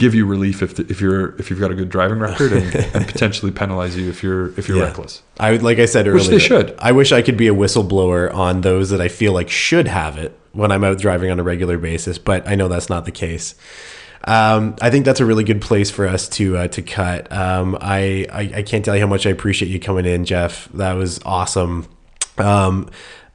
give 0.00 0.14
you 0.14 0.26
relief 0.26 0.62
if, 0.62 0.78
if 0.80 1.00
you're 1.00 1.36
if 1.36 1.50
you've 1.50 1.60
got 1.60 1.70
a 1.70 1.74
good 1.74 1.88
driving 1.88 2.18
record 2.18 2.52
and, 2.52 2.74
and 2.94 3.06
potentially 3.06 3.52
penalize 3.52 3.96
you 3.96 4.08
if 4.08 4.22
you're 4.22 4.48
if 4.58 4.66
you're 4.66 4.78
Yeah. 4.78 4.84
reckless. 4.84 5.22
I 5.38 5.52
would, 5.52 5.62
like 5.62 5.78
I 5.78 5.86
said 5.86 6.06
earlier, 6.08 6.14
Which 6.20 6.28
they 6.28 6.38
should. 6.40 6.74
I 6.78 6.90
wish 6.92 7.12
I 7.12 7.22
could 7.22 7.36
be 7.36 7.46
a 7.46 7.54
whistleblower 7.54 8.32
on 8.34 8.62
those 8.62 8.90
that 8.90 9.00
I 9.00 9.06
feel 9.08 9.32
like 9.32 9.48
should 9.48 9.86
have 9.86 10.18
it 10.18 10.36
when 10.52 10.72
I'm 10.72 10.82
out 10.82 10.98
driving 10.98 11.30
on 11.30 11.38
a 11.38 11.44
regular 11.44 11.78
basis, 11.78 12.18
but 12.18 12.48
I 12.48 12.56
know 12.56 12.66
that's 12.66 12.88
not 12.90 13.04
the 13.04 13.12
case. 13.12 13.54
Um, 14.24 14.74
I 14.82 14.90
think 14.90 15.04
that's 15.06 15.20
a 15.20 15.24
really 15.24 15.44
good 15.44 15.62
place 15.62 15.90
for 15.90 16.06
us 16.06 16.28
to 16.30 16.56
uh, 16.56 16.68
to 16.68 16.82
cut. 16.82 17.30
Um, 17.32 17.78
I, 17.80 18.26
I 18.32 18.40
I 18.56 18.62
can't 18.62 18.84
tell 18.84 18.94
you 18.94 19.00
how 19.00 19.06
much 19.06 19.26
I 19.26 19.30
appreciate 19.30 19.70
you 19.70 19.78
coming 19.80 20.04
in, 20.06 20.24
Jeff. 20.24 20.68
That 20.74 20.94
was 20.94 21.20
awesome. 21.24 21.88
Um, 22.36 22.88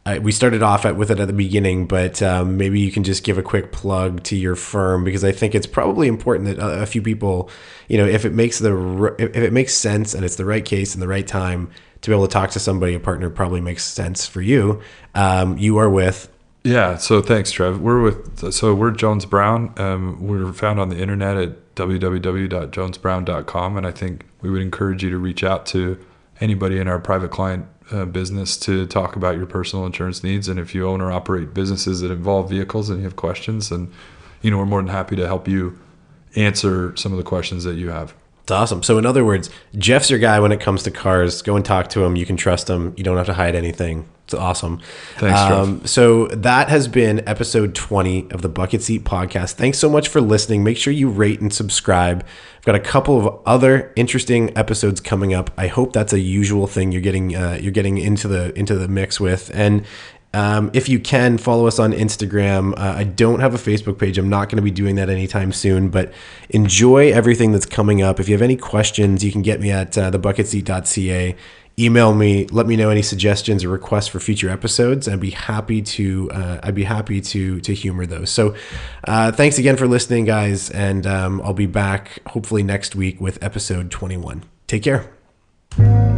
I, 0.08 0.20
we 0.20 0.32
started 0.32 0.62
off 0.62 0.86
at, 0.86 0.96
with 0.96 1.10
it 1.10 1.20
at 1.20 1.26
the 1.26 1.34
beginning, 1.34 1.88
but 1.88 2.22
um, 2.22 2.58
maybe 2.58 2.80
you 2.80 2.92
can 2.92 3.04
just 3.04 3.24
give 3.24 3.40
a 3.40 3.42
quick 3.42 3.72
plug 3.72 4.22
to 4.26 4.36
your 4.36 4.56
firm 4.56 5.04
because 5.04 5.24
I 5.24 5.32
think 5.32 5.56
it's 5.56 5.66
probably 5.66 6.08
important 6.08 6.48
that 6.48 6.60
a, 6.60 6.84
a 6.84 6.86
few 6.86 7.02
people, 7.02 7.50
you 7.88 7.98
know, 7.98 8.06
if 8.06 8.24
it 8.24 8.32
makes 8.32 8.60
the 8.60 9.16
if 9.18 9.36
it 9.36 9.52
makes 9.52 9.74
sense 9.74 10.14
and 10.14 10.24
it's 10.24 10.36
the 10.36 10.46
right 10.46 10.64
case 10.64 10.94
and 10.94 11.02
the 11.02 11.08
right 11.08 11.26
time 11.26 11.72
to 12.02 12.12
be 12.12 12.16
able 12.16 12.28
to 12.28 12.32
talk 12.32 12.52
to 12.52 12.60
somebody, 12.60 12.94
a 12.94 13.00
partner 13.00 13.32
probably 13.32 13.62
makes 13.62 13.84
sense 13.84 14.28
for 14.28 14.42
you. 14.42 14.80
Um, 15.16 15.58
you 15.58 15.78
are 15.78 15.90
with 15.90 16.30
Yeah. 16.64 16.98
So 16.98 17.24
thanks, 17.24 17.52
Trev. 17.52 17.82
We're 17.82 18.04
with 18.04 18.54
so 18.54 18.76
we're 18.76 18.92
Jones 18.92 19.26
Brown. 19.26 19.74
Um, 19.78 20.28
we're 20.28 20.54
found 20.54 20.80
on 20.80 20.90
the 20.90 21.00
internet 21.00 21.36
at 21.36 21.76
www.jonesbrown.com, 21.76 23.78
and 23.78 23.88
I 23.88 23.92
think 23.92 24.26
we 24.42 24.52
would 24.52 24.62
encourage 24.62 25.04
you 25.04 25.10
to 25.10 25.18
reach 25.18 25.44
out 25.44 25.66
to 25.68 25.98
anybody 26.40 26.78
in 26.78 26.88
our 26.88 27.00
private 27.00 27.32
client 27.32 27.66
uh, 27.92 28.06
business 28.06 28.58
to 28.58 28.86
talk 28.88 29.16
about 29.16 29.38
your 29.38 29.46
personal 29.46 29.86
insurance 29.86 30.24
needs. 30.24 30.48
And 30.48 30.60
if 30.60 30.74
you 30.74 30.88
own 30.88 31.02
or 31.02 31.12
operate 31.12 31.54
businesses 31.54 32.02
that 32.02 32.12
involve 32.12 32.50
vehicles 32.50 32.90
and 32.90 33.00
you 33.00 33.06
have 33.06 33.16
questions, 33.16 33.72
and 33.72 33.92
you 34.42 34.52
know 34.52 34.58
we're 34.58 34.66
more 34.66 34.82
than 34.82 34.92
happy 34.92 35.16
to 35.16 35.28
help 35.28 35.48
you 35.48 35.78
answer 36.36 36.96
some 36.98 37.12
of 37.12 37.18
the 37.18 37.24
questions 37.24 37.64
that 37.64 37.76
you 37.76 37.90
have. 37.90 38.14
It's 38.46 38.52
awesome. 38.52 38.84
So, 38.84 39.00
in 39.00 39.08
other 39.08 39.26
words, 39.26 39.50
Jeff's 39.76 40.12
your 40.12 40.20
guy 40.20 40.40
when 40.40 40.52
it 40.52 40.60
comes 40.60 40.84
to 40.84 40.92
cars. 40.92 41.42
Go 41.42 41.56
and 41.56 41.66
talk 41.66 41.90
to 41.90 42.04
him. 42.04 42.16
You 42.16 42.28
can 42.28 42.38
trust 42.38 42.70
him. 42.70 42.94
You 42.96 43.04
don't 43.04 43.18
have 43.18 43.26
to 43.26 43.34
hide 43.34 43.56
anything. 43.56 44.08
It's 44.26 44.36
awesome. 44.36 44.82
Thanks, 45.18 45.40
Jeff. 45.40 45.52
um, 45.52 45.86
So, 45.88 46.28
that 46.28 46.70
has 46.70 46.88
been 46.88 47.28
episode 47.28 47.74
20 47.74 48.30
of 48.30 48.44
the 48.44 48.50
Bucket 48.50 48.84
Seat 48.84 49.04
Podcast. 49.04 49.54
Thanks 49.54 49.80
so 49.80 49.90
much 49.90 50.10
for 50.10 50.22
listening. 50.22 50.64
Make 50.64 50.78
sure 50.78 50.94
you 50.94 51.10
rate 51.10 51.42
and 51.42 51.52
subscribe. 51.52 52.24
I've 52.58 52.66
got 52.66 52.76
a 52.76 52.80
couple 52.80 53.28
of 53.28 53.42
other 53.48 53.92
interesting 53.96 54.56
episodes 54.56 55.02
coming 55.02 55.34
up. 55.34 55.50
I 55.58 55.66
hope 55.66 55.94
that's 55.94 56.14
a 56.14 56.20
usual 56.20 56.68
thing 56.68 56.92
you're 56.92 57.02
getting 57.02 57.36
uh, 57.36 57.58
you're 57.60 57.72
getting 57.72 57.98
into 57.98 58.28
the 58.28 58.58
into 58.58 58.76
the 58.76 58.88
mix 58.88 59.20
with. 59.20 59.50
And 59.56 59.86
um, 60.36 60.70
if 60.74 60.90
you 60.90 61.00
can 61.00 61.38
follow 61.38 61.66
us 61.66 61.80
on 61.80 61.94
Instagram, 61.94 62.74
uh, 62.78 62.94
I 62.98 63.06
don't 63.06 63.40
have 63.40 63.56
a 63.56 63.58
Facebook 63.58 63.98
page. 63.98 64.18
I'm 64.18 64.28
not 64.28 64.50
going 64.50 64.58
to 64.58 64.62
be 64.62 64.70
doing 64.70 64.96
that 64.98 65.10
anytime 65.10 65.54
soon, 65.54 65.88
but 65.88 66.12
enjoy 66.50 67.14
everything 67.14 67.54
that's 67.54 67.66
coming 67.66 68.02
up. 68.02 68.20
If 68.20 68.28
you 68.28 68.34
have 68.34 68.42
any 68.42 68.58
questions, 68.58 69.24
you 69.24 69.32
can 69.32 69.42
get 69.42 69.62
me 69.62 69.72
at 69.72 69.98
uh, 69.98 70.12
thebucketseat.ca. 70.12 71.38
Email 71.80 72.14
me, 72.14 72.48
let 72.48 72.68
me 72.68 72.76
know 72.76 72.90
any 72.90 73.02
suggestions 73.02 73.64
or 73.64 73.70
requests 73.70 74.08
for 74.08 74.20
future 74.20 74.50
episodes. 74.50 75.08
I'd 75.08 75.22
be 75.22 75.32
happy 75.32 75.82
to. 75.82 76.30
Uh, 76.32 76.60
I'd 76.64 76.76
be 76.76 76.84
happy 76.84 77.22
to 77.22 77.60
to 77.62 77.74
humor 77.74 78.06
those. 78.06 78.30
So, 78.30 78.56
uh, 79.06 79.32
thanks 79.32 79.58
again 79.58 79.76
for 79.78 79.88
listening, 79.88 80.26
guys, 80.26 80.70
and 80.70 81.06
um, 81.08 81.42
I'll 81.42 81.54
be 81.54 81.66
back 81.66 82.20
hopefully 82.28 82.64
next 82.64 82.96
week 82.96 83.20
with 83.20 83.42
episode 83.42 83.92
21. 83.92 84.44
Take 84.68 84.84
care. 84.84 86.15